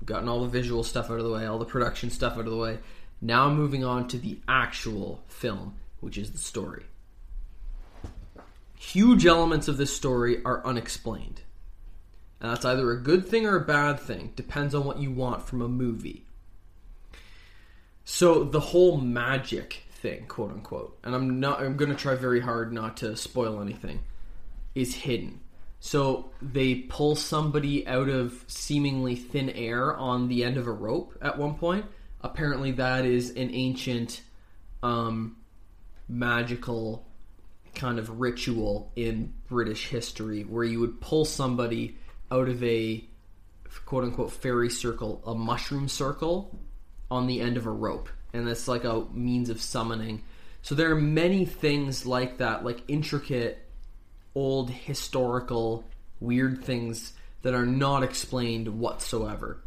We've 0.00 0.06
gotten 0.06 0.28
all 0.28 0.42
the 0.42 0.48
visual 0.48 0.84
stuff 0.84 1.10
out 1.10 1.18
of 1.18 1.24
the 1.24 1.30
way, 1.30 1.46
all 1.46 1.58
the 1.58 1.64
production 1.64 2.10
stuff 2.10 2.34
out 2.34 2.40
of 2.40 2.50
the 2.50 2.56
way. 2.56 2.78
Now 3.20 3.46
I'm 3.46 3.56
moving 3.56 3.84
on 3.84 4.08
to 4.08 4.18
the 4.18 4.38
actual 4.46 5.22
film, 5.28 5.76
which 6.00 6.18
is 6.18 6.32
the 6.32 6.38
story. 6.38 6.84
Huge 8.76 9.24
elements 9.24 9.66
of 9.66 9.78
this 9.78 9.96
story 9.96 10.42
are 10.44 10.64
unexplained. 10.64 11.40
And 12.40 12.50
that's 12.50 12.66
either 12.66 12.90
a 12.90 13.00
good 13.00 13.26
thing 13.26 13.46
or 13.46 13.56
a 13.56 13.64
bad 13.64 13.98
thing, 13.98 14.32
depends 14.36 14.74
on 14.74 14.84
what 14.84 14.98
you 14.98 15.10
want 15.10 15.46
from 15.46 15.62
a 15.62 15.68
movie. 15.68 16.26
So 18.04 18.44
the 18.44 18.60
whole 18.60 18.98
magic 18.98 19.83
thing, 20.04 20.26
quote 20.26 20.50
unquote, 20.50 20.98
and 21.02 21.14
I'm 21.14 21.40
not 21.40 21.60
I'm 21.60 21.78
to 21.78 21.94
try 21.94 22.14
very 22.14 22.40
hard 22.40 22.74
not 22.74 22.98
to 22.98 23.16
spoil 23.16 23.62
anything, 23.62 24.00
is 24.74 24.94
hidden. 24.94 25.40
So 25.80 26.30
they 26.42 26.74
pull 26.74 27.16
somebody 27.16 27.86
out 27.88 28.10
of 28.10 28.44
seemingly 28.46 29.16
thin 29.16 29.48
air 29.48 29.96
on 29.96 30.28
the 30.28 30.44
end 30.44 30.58
of 30.58 30.66
a 30.66 30.72
rope 30.72 31.16
at 31.22 31.38
one 31.38 31.54
point. 31.54 31.86
Apparently 32.20 32.72
that 32.72 33.06
is 33.06 33.30
an 33.30 33.50
ancient 33.54 34.20
um 34.82 35.38
magical 36.06 37.06
kind 37.74 37.98
of 37.98 38.20
ritual 38.20 38.92
in 38.96 39.32
British 39.48 39.88
history 39.88 40.42
where 40.42 40.64
you 40.64 40.80
would 40.80 41.00
pull 41.00 41.24
somebody 41.24 41.96
out 42.30 42.50
of 42.50 42.62
a 42.62 43.02
quote 43.86 44.04
unquote 44.04 44.32
fairy 44.32 44.68
circle, 44.68 45.22
a 45.26 45.34
mushroom 45.34 45.88
circle 45.88 46.58
on 47.10 47.26
the 47.26 47.40
end 47.40 47.56
of 47.56 47.64
a 47.64 47.70
rope. 47.70 48.10
And 48.34 48.46
it's 48.48 48.68
like 48.68 48.84
a 48.84 49.06
means 49.12 49.48
of 49.48 49.62
summoning. 49.62 50.22
So 50.60 50.74
there 50.74 50.90
are 50.90 51.00
many 51.00 51.46
things 51.46 52.04
like 52.04 52.38
that, 52.38 52.64
like 52.64 52.82
intricate, 52.88 53.66
old, 54.34 54.70
historical, 54.70 55.84
weird 56.20 56.62
things 56.62 57.14
that 57.42 57.54
are 57.54 57.64
not 57.64 58.02
explained 58.02 58.80
whatsoever. 58.80 59.62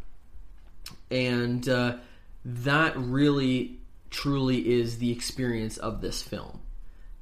And 1.10 1.68
uh, 1.68 1.96
that 2.44 2.96
really, 2.96 3.78
truly 4.10 4.80
is 4.80 4.98
the 4.98 5.10
experience 5.10 5.78
of 5.78 6.00
this 6.00 6.22
film. 6.22 6.60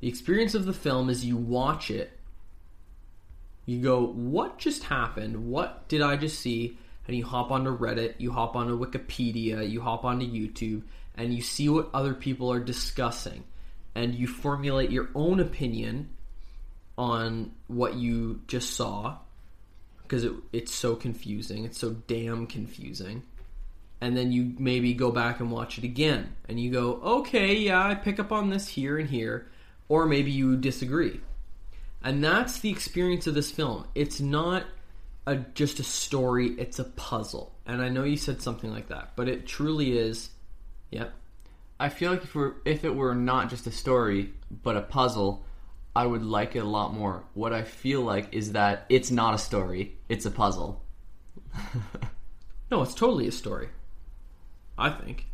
The 0.01 0.09
experience 0.09 0.55
of 0.55 0.66
the 0.66 0.72
film 0.72 1.09
is 1.09 1.24
you 1.24 1.36
watch 1.36 1.90
it, 1.90 2.18
you 3.66 3.82
go, 3.82 4.07
what 4.07 4.59
just 4.59 4.84
happened? 4.84 5.49
What 5.49 5.88
did 5.88 6.01
I 6.01 6.16
just 6.16 6.38
see? 6.38 6.78
And 7.07 7.16
you 7.16 7.24
hop 7.24 7.51
onto 7.51 7.76
Reddit, 7.76 8.14
you 8.18 8.32
hop 8.32 8.57
onto 8.57 8.78
Wikipedia, 8.78 9.68
you 9.68 9.80
hop 9.80 10.05
onto 10.05 10.26
YouTube, 10.26 10.82
and 11.16 11.34
you 11.34 11.42
see 11.42 11.68
what 11.68 11.90
other 11.94 12.14
people 12.14 12.52
are 12.52 12.60
discussing. 12.60 13.44
And 13.94 14.14
you 14.14 14.26
formulate 14.26 14.90
your 14.90 15.08
own 15.14 15.40
opinion 15.40 16.10
on 16.98 17.52
what 17.66 17.94
you 17.94 18.42
just 18.46 18.74
saw 18.74 19.18
because 20.02 20.24
it, 20.24 20.32
it's 20.52 20.74
so 20.74 20.94
confusing. 20.94 21.64
It's 21.64 21.78
so 21.78 21.90
damn 22.06 22.46
confusing. 22.46 23.22
And 24.00 24.16
then 24.16 24.30
you 24.30 24.54
maybe 24.58 24.94
go 24.94 25.10
back 25.10 25.40
and 25.40 25.50
watch 25.50 25.78
it 25.78 25.84
again. 25.84 26.34
And 26.48 26.60
you 26.60 26.70
go, 26.70 27.00
okay, 27.02 27.54
yeah, 27.56 27.84
I 27.84 27.94
pick 27.94 28.20
up 28.20 28.30
on 28.30 28.50
this 28.50 28.68
here 28.68 28.98
and 28.98 29.08
here. 29.08 29.48
Or 29.88 30.06
maybe 30.06 30.30
you 30.30 30.56
disagree. 30.56 31.20
And 32.02 32.22
that's 32.22 32.60
the 32.60 32.70
experience 32.70 33.26
of 33.26 33.34
this 33.34 33.50
film. 33.50 33.86
It's 33.94 34.20
not 34.20 34.64
a, 35.26 35.36
just 35.36 35.80
a 35.80 35.84
story, 35.84 36.48
it's 36.58 36.78
a 36.78 36.84
puzzle. 36.84 37.52
And 37.66 37.82
I 37.82 37.88
know 37.88 38.04
you 38.04 38.16
said 38.16 38.42
something 38.42 38.70
like 38.70 38.88
that, 38.88 39.12
but 39.16 39.28
it 39.28 39.46
truly 39.46 39.98
is. 39.98 40.30
Yep. 40.91 41.12
I 41.78 41.89
feel 41.89 42.12
like 42.12 42.24
if 42.24 42.34
we're 42.34 42.55
if 42.64 42.84
it 42.84 42.95
were 42.95 43.14
not 43.14 43.51
just 43.51 43.66
a 43.66 43.70
story 43.70 44.32
but 44.62 44.76
a 44.76 44.82
puzzle, 44.82 45.45
I 45.95 46.07
would 46.07 46.22
like 46.22 46.57
it 46.57 46.61
a 46.61 46.64
lot 46.64 46.95
more. 46.95 47.24
What 47.34 47.53
I 47.53 47.62
feel 47.62 48.01
like 48.01 48.32
is 48.32 48.53
that 48.53 48.87
it's 48.89 49.11
not 49.11 49.34
a 49.34 49.39
story; 49.39 49.97
it's 50.09 50.26
a 50.26 50.30
puzzle. 50.30 50.82
No, 52.70 52.82
it's 52.82 52.95
totally 52.95 53.28
a 53.28 53.32
story. 53.32 53.68
I 54.76 54.91
think. 54.91 55.26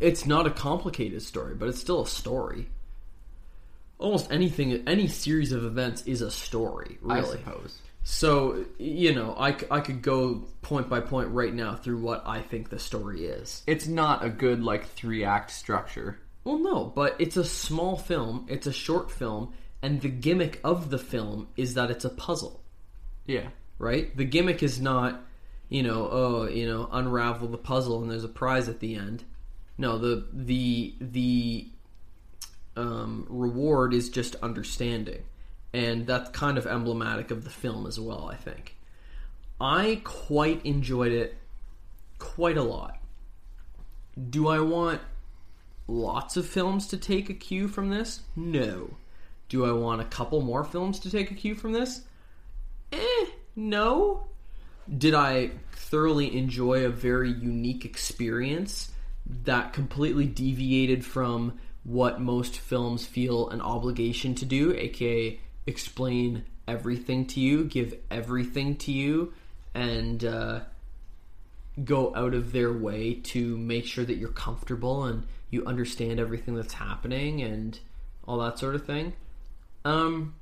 It's 0.00 0.26
not 0.26 0.46
a 0.46 0.50
complicated 0.50 1.22
story, 1.22 1.54
but 1.54 1.68
it's 1.68 1.80
still 1.80 2.02
a 2.02 2.06
story. 2.06 2.68
Almost 3.98 4.30
anything, 4.30 4.86
any 4.86 5.08
series 5.08 5.52
of 5.52 5.64
events 5.64 6.02
is 6.06 6.20
a 6.20 6.30
story, 6.30 6.98
Really, 7.00 7.20
I 7.20 7.24
suppose. 7.24 7.78
So, 8.06 8.66
you 8.78 9.14
know, 9.14 9.34
I, 9.36 9.56
I 9.70 9.80
could 9.80 10.02
go 10.02 10.44
point 10.60 10.90
by 10.90 11.00
point 11.00 11.30
right 11.30 11.52
now 11.52 11.74
through 11.74 11.98
what 11.98 12.22
I 12.26 12.42
think 12.42 12.68
the 12.68 12.78
story 12.78 13.24
is. 13.24 13.62
It's 13.66 13.86
not 13.86 14.22
a 14.22 14.28
good 14.28 14.62
like 14.62 14.86
three 14.90 15.24
act 15.24 15.50
structure. 15.50 16.18
Well, 16.44 16.58
no, 16.58 16.84
but 16.84 17.16
it's 17.18 17.38
a 17.38 17.44
small 17.44 17.96
film, 17.96 18.46
it's 18.50 18.66
a 18.66 18.72
short 18.72 19.10
film, 19.10 19.54
and 19.80 20.02
the 20.02 20.10
gimmick 20.10 20.60
of 20.62 20.90
the 20.90 20.98
film 20.98 21.48
is 21.56 21.74
that 21.74 21.90
it's 21.90 22.04
a 22.04 22.10
puzzle. 22.10 22.60
Yeah. 23.26 23.48
right? 23.78 24.14
The 24.16 24.24
gimmick 24.24 24.62
is 24.62 24.80
not, 24.80 25.22
you 25.68 25.82
know, 25.82 26.08
oh, 26.10 26.46
you 26.46 26.66
know, 26.66 26.88
unravel 26.92 27.48
the 27.48 27.58
puzzle 27.58 28.02
and 28.02 28.10
there's 28.10 28.24
a 28.24 28.28
prize 28.28 28.68
at 28.68 28.80
the 28.80 28.94
end. 28.96 29.24
No, 29.76 29.98
the 29.98 30.26
the 30.32 30.94
the 31.00 31.68
um, 32.76 33.26
reward 33.28 33.92
is 33.94 34.08
just 34.08 34.36
understanding, 34.36 35.22
and 35.74 36.06
that's 36.06 36.30
kind 36.30 36.56
of 36.56 36.66
emblematic 36.66 37.32
of 37.32 37.42
the 37.42 37.50
film 37.50 37.86
as 37.86 37.98
well. 37.98 38.30
I 38.32 38.36
think 38.36 38.76
I 39.60 40.00
quite 40.04 40.64
enjoyed 40.64 41.10
it 41.10 41.36
quite 42.18 42.56
a 42.56 42.62
lot. 42.62 42.96
Do 44.30 44.46
I 44.46 44.60
want 44.60 45.00
lots 45.88 46.36
of 46.36 46.46
films 46.46 46.86
to 46.88 46.96
take 46.96 47.28
a 47.28 47.34
cue 47.34 47.66
from 47.66 47.90
this? 47.90 48.20
No. 48.36 48.96
Do 49.48 49.66
I 49.66 49.72
want 49.72 50.00
a 50.00 50.04
couple 50.04 50.40
more 50.42 50.62
films 50.62 51.00
to 51.00 51.10
take 51.10 51.32
a 51.32 51.34
cue 51.34 51.56
from 51.56 51.72
this? 51.72 52.02
Eh, 52.92 53.26
no. 53.56 54.28
Did 54.96 55.14
I 55.14 55.50
thoroughly 55.72 56.36
enjoy 56.36 56.84
a 56.84 56.90
very 56.90 57.32
unique 57.32 57.84
experience 57.84 58.92
that 59.26 59.72
completely 59.72 60.26
deviated 60.26 61.04
from 61.04 61.58
what 61.82 62.20
most 62.20 62.58
films 62.58 63.04
feel 63.04 63.48
an 63.50 63.60
obligation 63.60 64.34
to 64.36 64.44
do, 64.44 64.72
aka 64.74 65.40
explain 65.66 66.44
everything 66.66 67.26
to 67.26 67.40
you, 67.40 67.64
give 67.64 67.94
everything 68.10 68.76
to 68.76 68.92
you, 68.92 69.32
and 69.74 70.24
uh, 70.24 70.60
go 71.82 72.14
out 72.14 72.34
of 72.34 72.52
their 72.52 72.72
way 72.72 73.14
to 73.14 73.56
make 73.56 73.86
sure 73.86 74.04
that 74.04 74.16
you're 74.16 74.28
comfortable 74.28 75.04
and 75.04 75.26
you 75.50 75.64
understand 75.66 76.20
everything 76.20 76.54
that's 76.54 76.74
happening 76.74 77.42
and 77.42 77.78
all 78.26 78.38
that 78.38 78.58
sort 78.58 78.74
of 78.74 78.86
thing. 78.86 79.12
Um, 79.84 80.34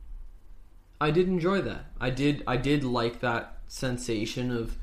I 1.01 1.11
did 1.11 1.29
enjoy 1.29 1.63
that. 1.63 1.87
I 2.01 2.11
did. 2.11 2.45
I 2.47 2.57
did 2.57 2.85
like 2.85 3.21
that 3.21 3.59
sensation 3.67 4.57
of 4.57 4.77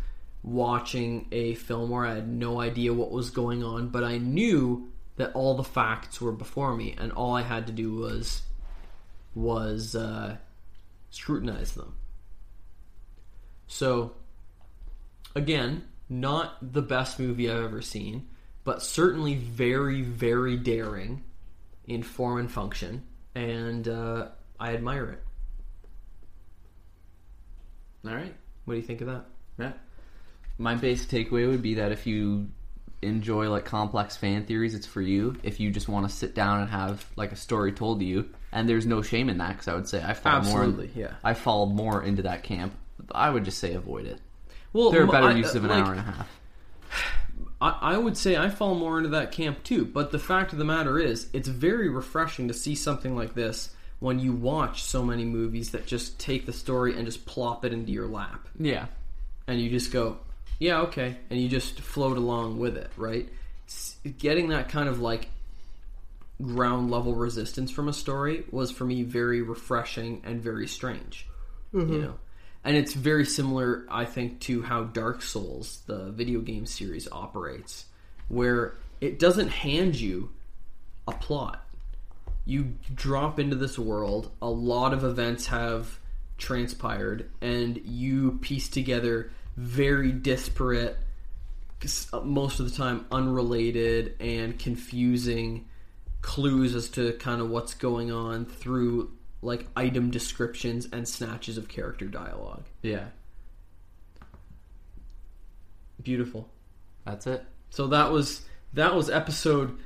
watching 0.44 1.28
a 1.32 1.56
film 1.56 1.90
where 1.90 2.06
I 2.06 2.16
had 2.16 2.28
no 2.28 2.60
idea 2.60 2.94
what 2.94 3.12
was 3.12 3.30
going 3.30 3.64
on, 3.64 3.90
but 3.90 4.04
I 4.04 4.18
knew 4.18 4.90
that 5.16 5.32
all 5.34 5.56
the 5.56 5.64
facts 5.64 6.20
were 6.20 6.32
before 6.32 6.76
me, 6.76 6.96
and 6.98 7.12
all 7.12 7.36
I 7.36 7.44
had 7.44 7.68
to 7.68 7.74
do 7.74 7.94
was 7.94 8.42
was 9.40 9.96
uh, 9.96 10.38
scrutinize 11.10 11.74
them. 11.74 11.96
So, 13.68 14.14
again, 15.36 15.84
not 16.10 16.74
the 16.74 16.82
best 16.82 17.20
movie 17.20 17.50
I've 17.50 17.64
ever 17.64 17.82
seen, 17.82 18.28
but 18.64 18.82
certainly 18.82 19.36
very, 19.36 20.02
very 20.02 20.58
daring 20.58 21.24
in 21.88 22.04
form 22.04 22.40
and 22.40 22.52
function, 22.52 23.04
and 23.36 23.88
uh, 23.88 24.28
I 24.60 24.74
admire 24.74 25.12
it. 25.12 25.24
All 28.08 28.16
right. 28.16 28.34
What 28.66 28.74
do 28.74 28.80
you 28.80 28.86
think 28.86 29.02
of 29.02 29.08
that? 29.08 29.26
Yeah. 29.58 29.72
My 30.58 30.76
basic 30.76 31.10
takeaway 31.10 31.48
would 31.50 31.62
be 31.62 31.76
that 31.76 31.92
if 31.92 32.06
you 32.06 32.50
enjoy 33.02 33.50
like 33.50 33.66
complex 33.66 34.18
fan 34.18 34.46
theories, 34.46 34.76
it's 34.76 34.86
for 34.88 35.02
you. 35.02 35.36
If 35.44 35.60
you 35.60 35.72
just 35.72 35.88
want 35.88 36.10
to 36.10 36.16
sit 36.16 36.36
down 36.36 36.62
and 36.62 36.70
have 36.70 37.06
like 37.16 37.32
a 37.32 37.36
story 37.36 37.72
told 37.72 38.00
to 38.00 38.06
you, 38.06 38.30
and 38.52 38.68
there's 38.68 38.86
no 38.86 39.02
shame 39.02 39.30
in 39.30 39.38
that, 39.38 39.52
because 39.54 39.68
I 39.68 39.76
would 39.76 39.88
say 39.88 40.04
I 40.04 40.14
fall 40.14 40.34
Absolutely, 40.34 40.88
more. 40.88 40.96
yeah. 41.08 41.14
I 41.24 41.34
fall 41.34 41.66
more 41.68 42.04
into 42.04 42.24
that 42.24 42.44
camp. 42.44 42.74
I 43.12 43.30
would 43.30 43.46
just 43.46 43.60
say 43.60 43.74
avoid 43.74 44.06
it. 44.06 44.20
Well, 44.74 44.92
There 44.92 45.04
are 45.04 45.08
better 45.08 45.28
I- 45.30 45.36
uses 45.36 45.56
of 45.56 45.64
an 45.64 45.70
like, 45.72 45.84
hour 45.86 45.92
and 45.94 46.00
a 46.00 46.04
half. 46.04 46.30
I, 47.62 47.70
I 47.82 47.98
would 47.98 48.18
say 48.18 48.38
I 48.38 48.50
fall 48.50 48.76
more 48.76 48.98
into 48.98 49.10
that 49.10 49.32
camp 49.32 49.64
too. 49.64 49.86
But 49.86 50.12
the 50.12 50.20
fact 50.20 50.54
of 50.54 50.60
the 50.60 50.66
matter 50.66 50.98
is, 51.00 51.28
it's 51.34 51.48
very 51.48 51.90
refreshing 51.90 52.48
to 52.48 52.54
see 52.54 52.76
something 52.76 53.16
like 53.16 53.34
this 53.34 53.74
when 54.00 54.18
you 54.20 54.32
watch 54.34 54.84
so 54.84 55.04
many 55.04 55.26
movies 55.26 55.72
that 55.72 55.86
just 55.86 56.18
take 56.20 56.46
the 56.46 56.54
story 56.54 56.96
and 56.96 57.06
just 57.06 57.26
plop 57.26 57.66
it 57.66 57.74
into 57.74 57.92
your 57.92 58.08
lap. 58.08 58.48
Yeah. 58.60 58.86
and 59.48 59.60
you 59.60 59.70
just 59.70 59.92
go, 59.92 60.20
yeah, 60.60 60.82
okay, 60.82 61.18
and 61.30 61.40
you 61.40 61.50
just 61.50 61.80
float 61.80 62.18
along 62.18 62.60
with 62.60 62.78
it, 62.78 62.92
right? 62.98 63.28
Getting 64.18 64.50
that 64.50 64.70
kind 64.70 64.90
of 64.90 65.00
like 65.00 65.30
ground 66.42 66.92
level 66.92 67.16
resistance 67.16 67.72
from 67.72 67.88
a 67.90 67.94
story 67.94 68.44
was 68.52 68.72
for 68.72 68.86
me 68.86 69.04
very 69.04 69.42
refreshing 69.42 70.22
and 70.24 70.42
very 70.42 70.68
strange, 70.68 71.28
you 71.74 71.80
mm-hmm. 71.80 72.02
know. 72.02 72.16
And 72.64 72.76
it's 72.76 72.94
very 72.94 73.26
similar, 73.26 73.86
I 73.90 74.06
think, 74.06 74.42
to 74.42 74.62
how 74.62 74.84
Dark 74.84 75.22
Souls, 75.22 75.82
the 75.88 76.12
video 76.12 76.42
game 76.42 76.66
series, 76.66 77.08
operates, 77.12 77.86
where 78.28 78.76
it 79.00 79.18
doesn't 79.18 79.48
hand 79.48 79.96
you 79.96 80.30
a 81.08 81.14
plot 81.14 81.66
you 82.50 82.74
drop 82.96 83.40
into 83.40 83.56
this 83.56 83.78
world 83.78 84.32
a 84.42 84.50
lot 84.50 84.92
of 84.92 85.04
events 85.04 85.46
have 85.48 86.00
transpired 86.40 87.30
and 87.42 87.80
you 87.86 88.40
piece 88.42 88.70
together 88.70 89.32
very 89.58 90.12
disparate 90.12 90.98
most 92.24 92.60
of 92.60 92.70
the 92.70 92.76
time 92.76 93.06
unrelated 93.12 94.16
and 94.20 94.60
confusing 94.60 95.66
clues 96.22 96.76
as 96.76 96.90
to 96.90 97.14
kind 97.14 97.42
of 97.42 97.50
what's 97.50 97.74
going 97.74 98.12
on 98.12 98.46
through 98.46 99.12
like 99.42 99.66
item 99.76 100.12
descriptions 100.12 100.88
and 100.92 101.08
snatches 101.08 101.58
of 101.58 101.70
character 101.70 102.06
dialogue 102.06 102.64
Yeah. 102.82 103.06
beautiful 106.02 106.50
That's 107.06 107.28
it. 107.28 107.44
so 107.70 107.88
that 107.88 108.12
was 108.12 108.42
that 108.74 108.94
was 108.94 109.10
episode 109.10 109.78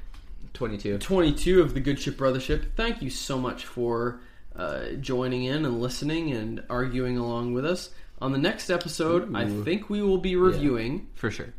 22. 0.54 0.98
22 1.00 1.62
of 1.62 1.74
the 1.74 1.80
Good 1.80 2.00
Ship 2.00 2.16
Brothership. 2.16 2.66
Thank 2.76 3.02
you 3.02 3.10
so 3.10 3.40
much 3.40 3.66
for 3.66 4.20
uh, 4.56 4.90
joining 5.00 5.46
in 5.46 5.66
and 5.66 5.82
listening 5.82 6.32
and 6.32 6.62
arguing 6.70 7.18
along 7.18 7.54
with 7.54 7.66
us. 7.66 7.90
On 8.24 8.32
the 8.32 8.38
next 8.38 8.70
episode, 8.70 9.36
I 9.36 9.50
think 9.66 9.90
we 9.90 10.02
will 10.02 10.18
be 10.18 10.38
reviewing 10.38 11.10
For 11.14 11.30
sure. 11.30 11.54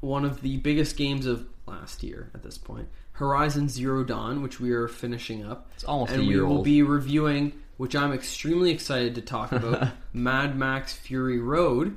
one 0.00 0.26
of 0.26 0.42
the 0.42 0.58
biggest 0.58 0.98
games 0.98 1.24
of 1.24 1.46
last 1.66 2.02
year 2.02 2.30
at 2.34 2.42
this 2.42 2.58
point 2.58 2.86
Horizon 3.12 3.70
Zero 3.70 4.04
Dawn, 4.04 4.42
which 4.42 4.60
we 4.60 4.72
are 4.72 4.86
finishing 4.86 5.42
up. 5.42 5.70
It's 5.74 5.84
almost 5.84 6.12
and 6.12 6.20
a 6.22 6.26
we 6.26 6.38
will 6.38 6.58
old. 6.58 6.64
be 6.66 6.82
reviewing, 6.82 7.54
which 7.78 7.96
I'm 7.96 8.12
extremely 8.12 8.70
excited 8.70 9.14
to 9.14 9.22
talk 9.22 9.52
about 9.52 9.88
Mad 10.12 10.54
Max 10.54 10.92
Fury 10.92 11.40
Road, 11.40 11.96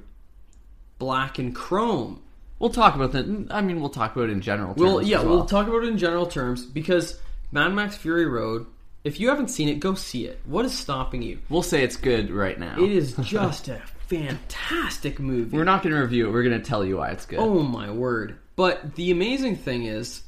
Black 0.98 1.40
and 1.40 1.54
Chrome. 1.54 2.22
We'll 2.58 2.70
talk 2.70 2.96
about 2.96 3.12
that. 3.12 3.48
I 3.52 3.60
mean, 3.60 3.82
we'll 3.82 3.90
talk 3.90 4.16
about 4.16 4.30
it 4.30 4.32
in 4.32 4.40
general. 4.40 4.76
Well, 4.78 5.00
terms 5.00 5.10
yeah, 5.10 5.20
as 5.20 5.26
we'll 5.26 5.44
talk 5.46 5.68
about 5.68 5.84
it 5.84 5.90
in 5.90 5.98
general 5.98 6.26
terms 6.26 6.66
because 6.66 7.20
Mad 7.52 7.74
Max 7.74 7.98
Fury 7.98 8.26
Road. 8.28 8.66
If 9.04 9.20
you 9.20 9.30
haven't 9.30 9.47
seen 9.49 9.68
it, 9.70 9.80
go 9.80 9.95
see 9.95 10.26
it. 10.26 10.39
What 10.45 10.64
is 10.66 10.78
stopping 10.78 11.22
you? 11.24 11.39
We'll 11.49 11.64
say 11.64 11.84
it's 11.84 11.95
good 11.95 12.30
right 12.30 12.60
now. 12.60 12.76
It 12.82 12.91
is 12.91 13.16
just 13.24 13.68
a 13.68 13.82
fantastic 14.08 15.20
movie. 15.20 15.56
We're 15.58 15.64
not 15.64 15.82
going 15.82 15.95
to 15.95 16.02
review 16.02 16.28
it. 16.28 16.32
We're 16.32 16.43
going 16.43 16.60
to 16.62 16.66
tell 16.68 16.86
you 16.86 16.97
why 16.97 17.10
it's 17.10 17.26
good. 17.26 17.39
Oh 17.39 17.64
my 17.64 17.89
word! 17.89 18.38
But 18.56 18.95
the 18.95 19.10
amazing 19.12 19.56
thing 19.56 19.86
is, 19.86 20.22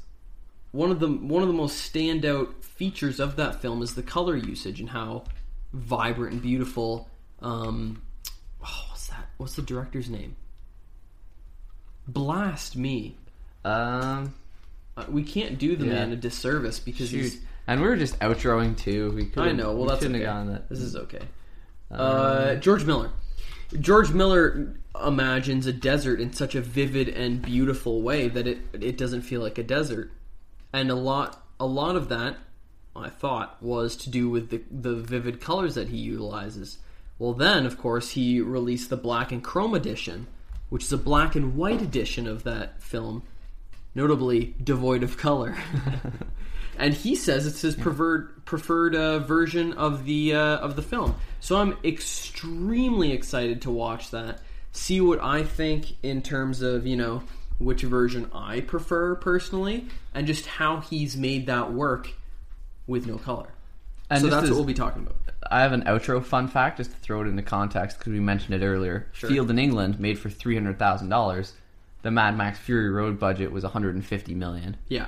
one 0.72 0.90
of 0.90 1.00
the 1.00 1.08
one 1.08 1.44
of 1.44 1.48
the 1.48 1.54
most 1.54 1.94
standout 1.94 2.64
features 2.64 3.20
of 3.20 3.36
that 3.36 3.62
film 3.62 3.84
is 3.84 3.94
the 3.94 4.02
color 4.04 4.36
usage 4.36 4.80
and 4.80 4.90
how 4.90 5.26
vibrant 5.74 6.34
and 6.34 6.42
beautiful. 6.42 7.08
Um, 7.44 8.02
oh, 8.66 8.86
what's 8.90 9.08
that? 9.08 9.28
What's 9.38 9.56
the 9.56 9.62
director's 9.62 10.10
name? 10.10 10.36
Blast 12.08 12.76
me! 12.76 13.16
Um, 13.64 14.34
Uh, 14.96 15.06
we 15.10 15.24
can't 15.24 15.58
do 15.58 15.76
the 15.76 15.86
Yeah. 15.88 15.94
man 15.94 16.12
a 16.12 16.16
disservice 16.16 16.80
because 16.80 17.10
shoot. 17.10 17.22
he's. 17.22 17.42
And 17.68 17.82
we 17.82 17.88
were 17.88 17.96
just 17.96 18.20
outroing 18.20 18.78
too. 18.78 19.12
We 19.12 19.26
could. 19.26 19.44
I 19.44 19.52
know. 19.52 19.74
Well, 19.74 19.88
that's 19.88 20.02
shouldn't 20.02 20.22
okay. 20.22 20.32
have 20.32 20.48
that. 20.48 20.70
This 20.70 20.80
is 20.80 20.96
okay. 20.96 21.22
Uh, 21.90 22.56
George 22.56 22.86
Miller. 22.86 23.12
George 23.80 24.12
Miller 24.12 24.76
imagines 25.04 25.66
a 25.66 25.74
desert 25.74 26.20
in 26.20 26.34
such 26.34 26.56
a 26.56 26.62
vivid 26.62 27.10
and 27.10 27.42
beautiful 27.42 28.02
way 28.02 28.28
that 28.28 28.48
it 28.48 28.60
it 28.74 28.98
doesn't 28.98 29.22
feel 29.22 29.42
like 29.42 29.58
a 29.58 29.64
desert, 29.64 30.12
and 30.72 30.92
a 30.92 30.96
lot 30.96 31.46
a 31.60 31.66
lot 31.66 31.96
of 31.96 32.10
that 32.10 32.38
I 32.96 33.10
thought 33.10 33.62
was 33.62 33.96
to 33.98 34.10
do 34.10 34.30
with 34.30 34.50
the 34.50 34.62
the 34.70 34.96
vivid 34.96 35.40
colors 35.40 35.76
that 35.76 35.90
he 35.90 35.98
utilizes. 35.98 36.80
Well, 37.18 37.34
then 37.34 37.66
of 37.66 37.78
course 37.78 38.12
he 38.12 38.42
released 38.42 38.90
the 38.90 38.98
black 38.98 39.32
and 39.32 39.44
chrome 39.44 39.74
edition, 39.74 40.28
which 40.70 40.84
is 40.84 40.94
a 40.94 40.98
black 40.98 41.36
and 41.36 41.56
white 41.56 41.82
edition 41.82 42.28
of 42.28 42.44
that 42.44 42.82
film, 42.82 43.24
notably 43.96 44.56
devoid 44.62 45.04
of 45.04 45.18
color. 45.18 45.56
and 46.78 46.94
he 46.94 47.16
says 47.16 47.46
it's 47.48 47.62
his 47.62 47.76
preferred 47.76 48.46
preferred 48.46 48.96
uh, 48.96 49.20
version 49.20 49.74
of 49.74 50.06
the 50.06 50.36
uh, 50.36 50.58
of 50.58 50.76
the 50.76 50.82
film. 50.82 51.16
So 51.40 51.58
I'm 51.58 51.78
extremely 51.84 53.12
excited 53.12 53.62
to 53.64 53.72
watch 53.72 54.12
that, 54.12 54.40
see 54.72 55.02
what 55.02 55.22
I 55.22 55.44
think 55.44 55.96
in 56.04 56.22
terms 56.22 56.62
of 56.62 56.86
you 56.86 56.96
know 56.96 57.24
which 57.60 57.82
version 57.84 58.30
I 58.34 58.62
prefer 58.62 59.16
personally, 59.16 59.88
and 60.14 60.28
just 60.28 60.46
how 60.46 60.82
he's 60.82 61.16
made 61.16 61.48
that 61.48 61.72
work 61.74 62.10
with 62.88 63.08
no 63.08 63.18
color. 63.18 63.50
And 64.10 64.22
so 64.22 64.28
that's 64.28 64.44
as- 64.44 64.50
what 64.50 64.58
we'll 64.58 64.66
be 64.66 64.74
talking 64.74 65.04
about. 65.04 65.18
I 65.52 65.62
have 65.62 65.74
an 65.74 65.84
outro 65.84 66.24
fun 66.24 66.48
fact 66.48 66.78
just 66.78 66.92
to 66.92 66.98
throw 66.98 67.22
it 67.22 67.28
into 67.28 67.44
context 67.44 68.00
because 68.00 68.14
we 68.14 68.22
mentioned 68.22 68.56
it 68.62 68.66
earlier. 68.66 69.08
Sure. 69.12 69.30
Field 69.30 69.50
in 69.52 69.60
England 69.60 70.00
made 70.00 70.18
for 70.18 70.30
three 70.30 70.56
hundred 70.56 70.80
thousand 70.80 71.10
dollars. 71.10 71.54
The 72.02 72.12
Mad 72.12 72.38
Max 72.38 72.60
Fury 72.60 72.90
Road 72.90 73.20
budget 73.20 73.52
was 73.52 73.64
one 73.64 73.74
hundred 73.74 73.96
and 73.96 74.06
fifty 74.06 74.34
million. 74.36 74.78
Yeah, 74.88 75.08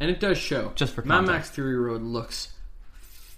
and 0.00 0.10
it 0.10 0.20
does 0.20 0.38
show. 0.38 0.72
Just 0.74 0.94
for 0.94 1.02
Mad 1.02 1.16
context. 1.26 1.32
Max 1.32 1.50
Fury 1.50 1.76
Road 1.78 2.02
looks 2.02 2.52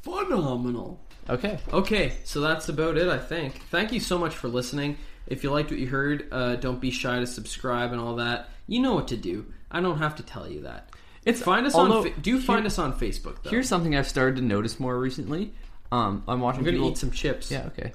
phenomenal. 0.03 1.01
Okay. 1.29 1.59
Okay, 1.73 2.13
so 2.25 2.41
that's 2.41 2.69
about 2.69 2.97
it, 2.97 3.09
I 3.09 3.19
think. 3.19 3.55
Thank 3.71 3.93
you 3.93 4.01
so 4.01 4.19
much 4.19 4.35
for 4.35 4.49
listening. 4.49 4.97
If 5.27 5.45
you 5.45 5.51
liked 5.51 5.71
what 5.71 5.79
you 5.79 5.87
heard, 5.87 6.27
uh, 6.33 6.57
don't 6.57 6.81
be 6.81 6.91
shy 6.91 7.19
to 7.21 7.27
subscribe 7.27 7.93
and 7.93 8.01
all 8.01 8.17
that. 8.17 8.49
You 8.67 8.81
know 8.81 8.95
what 8.95 9.09
to 9.09 9.17
do. 9.17 9.47
I 9.71 9.81
don't 9.81 9.99
have 9.99 10.17
to 10.17 10.23
tell 10.23 10.49
you 10.51 10.63
that. 10.63 10.89
It's 11.25 11.43
Find 11.43 11.67
us 11.67 11.75
although, 11.75 11.99
on. 11.99 12.13
Fa- 12.13 12.21
do 12.21 12.41
find 12.41 12.65
us 12.65 12.79
on 12.79 12.95
Facebook. 12.99 13.43
Though. 13.43 13.51
Here's 13.51 13.69
something 13.69 13.95
I've 13.95 14.09
started 14.09 14.37
to 14.37 14.43
notice 14.43 14.81
more 14.81 14.99
recently. 14.99 15.53
Um, 15.93 16.23
I'm 16.27 16.41
watching 16.41 16.61
I'm 16.61 16.65
gonna 16.65 16.77
people. 16.79 16.91
eat 16.93 16.97
some 16.99 17.11
chips. 17.11 17.51
Yeah, 17.51 17.67
okay. 17.67 17.93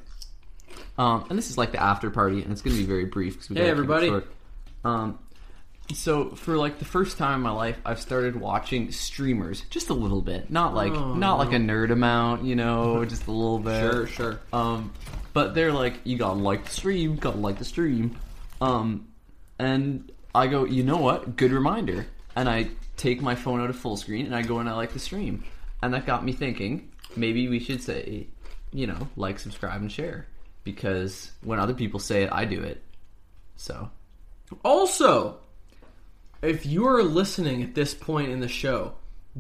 Um, 1.00 1.26
and 1.30 1.38
this 1.40 1.50
is 1.50 1.58
like 1.58 1.72
the 1.72 1.82
after 1.82 2.12
party, 2.12 2.44
and 2.44 2.52
it's 2.52 2.62
going 2.62 2.76
to 2.76 2.82
be 2.82 2.88
very 2.88 3.06
brief 3.06 3.34
because 3.34 3.50
we 3.50 3.56
Hey, 3.56 3.62
gotta 3.62 3.72
keep 3.72 3.78
it 3.78 3.82
everybody. 3.94 4.08
short. 4.10 4.28
Um, 4.84 5.20
so 5.94 6.30
for 6.32 6.56
like 6.58 6.80
the 6.80 6.86
first 6.86 7.18
time 7.18 7.36
in 7.36 7.42
my 7.42 7.52
life, 7.52 7.78
I've 7.86 8.00
started 8.00 8.36
watching 8.36 8.92
streamers 8.92 9.62
just 9.70 9.90
a 9.90 9.94
little 9.94 10.22
bit, 10.22 10.50
not 10.50 10.74
like 10.74 10.94
Oh, 10.94 11.14
not 11.14 11.38
like 11.40 11.52
a 11.54 11.58
nerd 11.58 11.92
amount, 11.92 12.44
you 12.46 12.56
know, 12.56 13.04
just 13.14 13.28
a 13.28 13.32
little 13.32 13.60
bit. 13.60 13.80
Sure, 13.80 14.08
sure. 14.08 14.40
Um, 14.54 14.94
but 15.34 15.54
they're 15.56 15.74
like, 15.74 15.96
you 16.04 16.18
gotta 16.18 16.40
like 16.40 16.66
the 16.66 16.72
stream, 16.72 17.16
gotta 17.18 17.38
like 17.38 17.58
the 17.60 17.66
stream. 17.66 18.18
Um, 18.62 19.08
and 19.60 20.12
I 20.34 20.48
go, 20.48 20.64
you 20.66 20.84
know 20.84 20.98
what? 20.98 21.36
Good 21.36 21.52
reminder. 21.52 22.08
And 22.36 22.48
I 22.50 22.70
take 22.98 23.22
my 23.22 23.36
phone 23.36 23.60
out 23.62 23.70
of 23.70 23.76
full 23.76 23.98
screen 23.98 24.26
and 24.26 24.36
I 24.36 24.42
go 24.42 24.60
and 24.60 24.70
I 24.70 24.74
like 24.74 24.94
the 24.94 25.00
stream. 25.00 25.44
And 25.82 25.94
that 25.94 26.06
got 26.06 26.24
me 26.24 26.32
thinking, 26.32 26.90
maybe 27.16 27.48
we 27.50 27.60
should 27.60 27.82
say, 27.84 28.28
you 28.72 28.88
know, 28.88 29.10
like, 29.18 29.38
subscribe, 29.38 29.82
and 29.82 29.92
share. 29.92 30.28
Because 30.64 31.32
when 31.42 31.60
other 31.60 31.74
people 31.74 32.00
say 32.00 32.24
it, 32.24 32.30
I 32.32 32.46
do 32.46 32.62
it. 32.62 32.82
So 33.58 33.90
Also, 34.64 35.40
if 36.44 36.66
you 36.66 36.88
are 36.88 37.02
listening 37.04 37.64
at 37.64 37.74
this 37.76 37.94
point 37.94 38.32
in 38.32 38.40
the 38.40 38.48
show, 38.48 38.94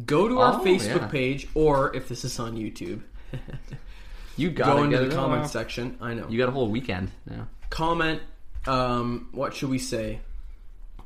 go 0.05 0.27
to 0.27 0.39
our 0.39 0.53
Oh, 0.59 0.63
Facebook 0.63 1.01
yeah. 1.01 1.07
page, 1.07 1.47
or 1.53 1.95
if 1.95 2.07
this 2.09 2.23
is 2.25 2.39
on 2.39 2.55
YouTube, 2.55 3.01
you 4.37 4.49
got 4.49 4.75
go 4.77 4.83
into 4.83 4.97
the 4.99 5.13
comment 5.15 5.47
section. 5.47 5.97
I 6.01 6.13
know. 6.13 6.27
You 6.29 6.37
got 6.37 6.49
a 6.49 6.51
whole 6.51 6.69
weekend 6.69 7.11
now. 7.29 7.47
comment. 7.69 8.21
Um, 8.65 9.27
what 9.33 9.53
should 9.53 9.69
we 9.69 9.79
say? 9.79 10.21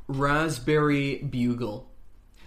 Raspberry 0.06 1.16
bugle. 1.16 1.88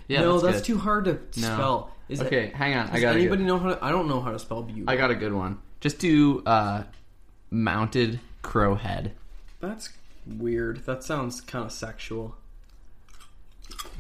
Yeah, 0.08 0.22
no, 0.22 0.40
that's, 0.40 0.58
good. 0.58 0.66
too 0.66 0.78
hard 0.78 1.06
to 1.06 1.20
spell. 1.32 1.92
Is 2.10 2.22
Okay, 2.22 2.52
hang 2.54 2.76
on. 2.76 2.88
I 2.90 2.94
does 2.94 3.02
got 3.02 3.16
anybody 3.16 3.44
good, 3.44 3.48
know 3.48 3.60
how 3.60 3.70
to? 3.70 3.84
I 3.86 3.92
don't 3.92 4.08
know 4.08 4.20
how 4.20 4.32
to 4.32 4.40
spell 4.40 4.62
bugle. 4.64 4.90
I 4.90 4.96
got 4.98 5.12
a 5.12 5.16
good 5.16 5.34
one. 5.34 5.60
Just 5.80 6.00
do 6.00 6.44
uh, 6.46 6.84
mounted 7.50 8.20
crow 8.42 8.76
head. 8.76 9.14
That's 9.62 9.90
weird. 10.26 10.86
That 10.86 11.04
sounds 11.04 11.40
kind 11.40 11.66
of 11.66 11.72
sexual. 11.72 12.36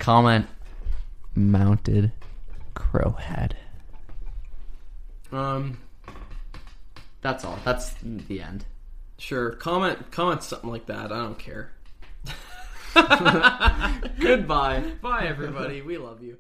Comment 0.02 0.48
mounted 1.36 2.12
crow 2.74 3.12
head. 3.12 3.56
Um, 5.32 5.78
That's 7.22 7.46
all. 7.46 7.60
That's 7.64 7.94
the 8.02 8.42
end. 8.42 8.66
sure. 9.20 9.52
Comment 9.52 10.10
comment 10.10 10.42
something 10.42 10.72
like 10.72 10.88
that. 10.88 11.12
I 11.12 11.18
don't 11.20 11.38
care. 11.38 11.72
Goodbye. 14.20 14.84
Bye 15.04 15.28
everybody. 15.28 15.84
We 15.84 16.00
love 16.00 16.24
you. 16.24 16.38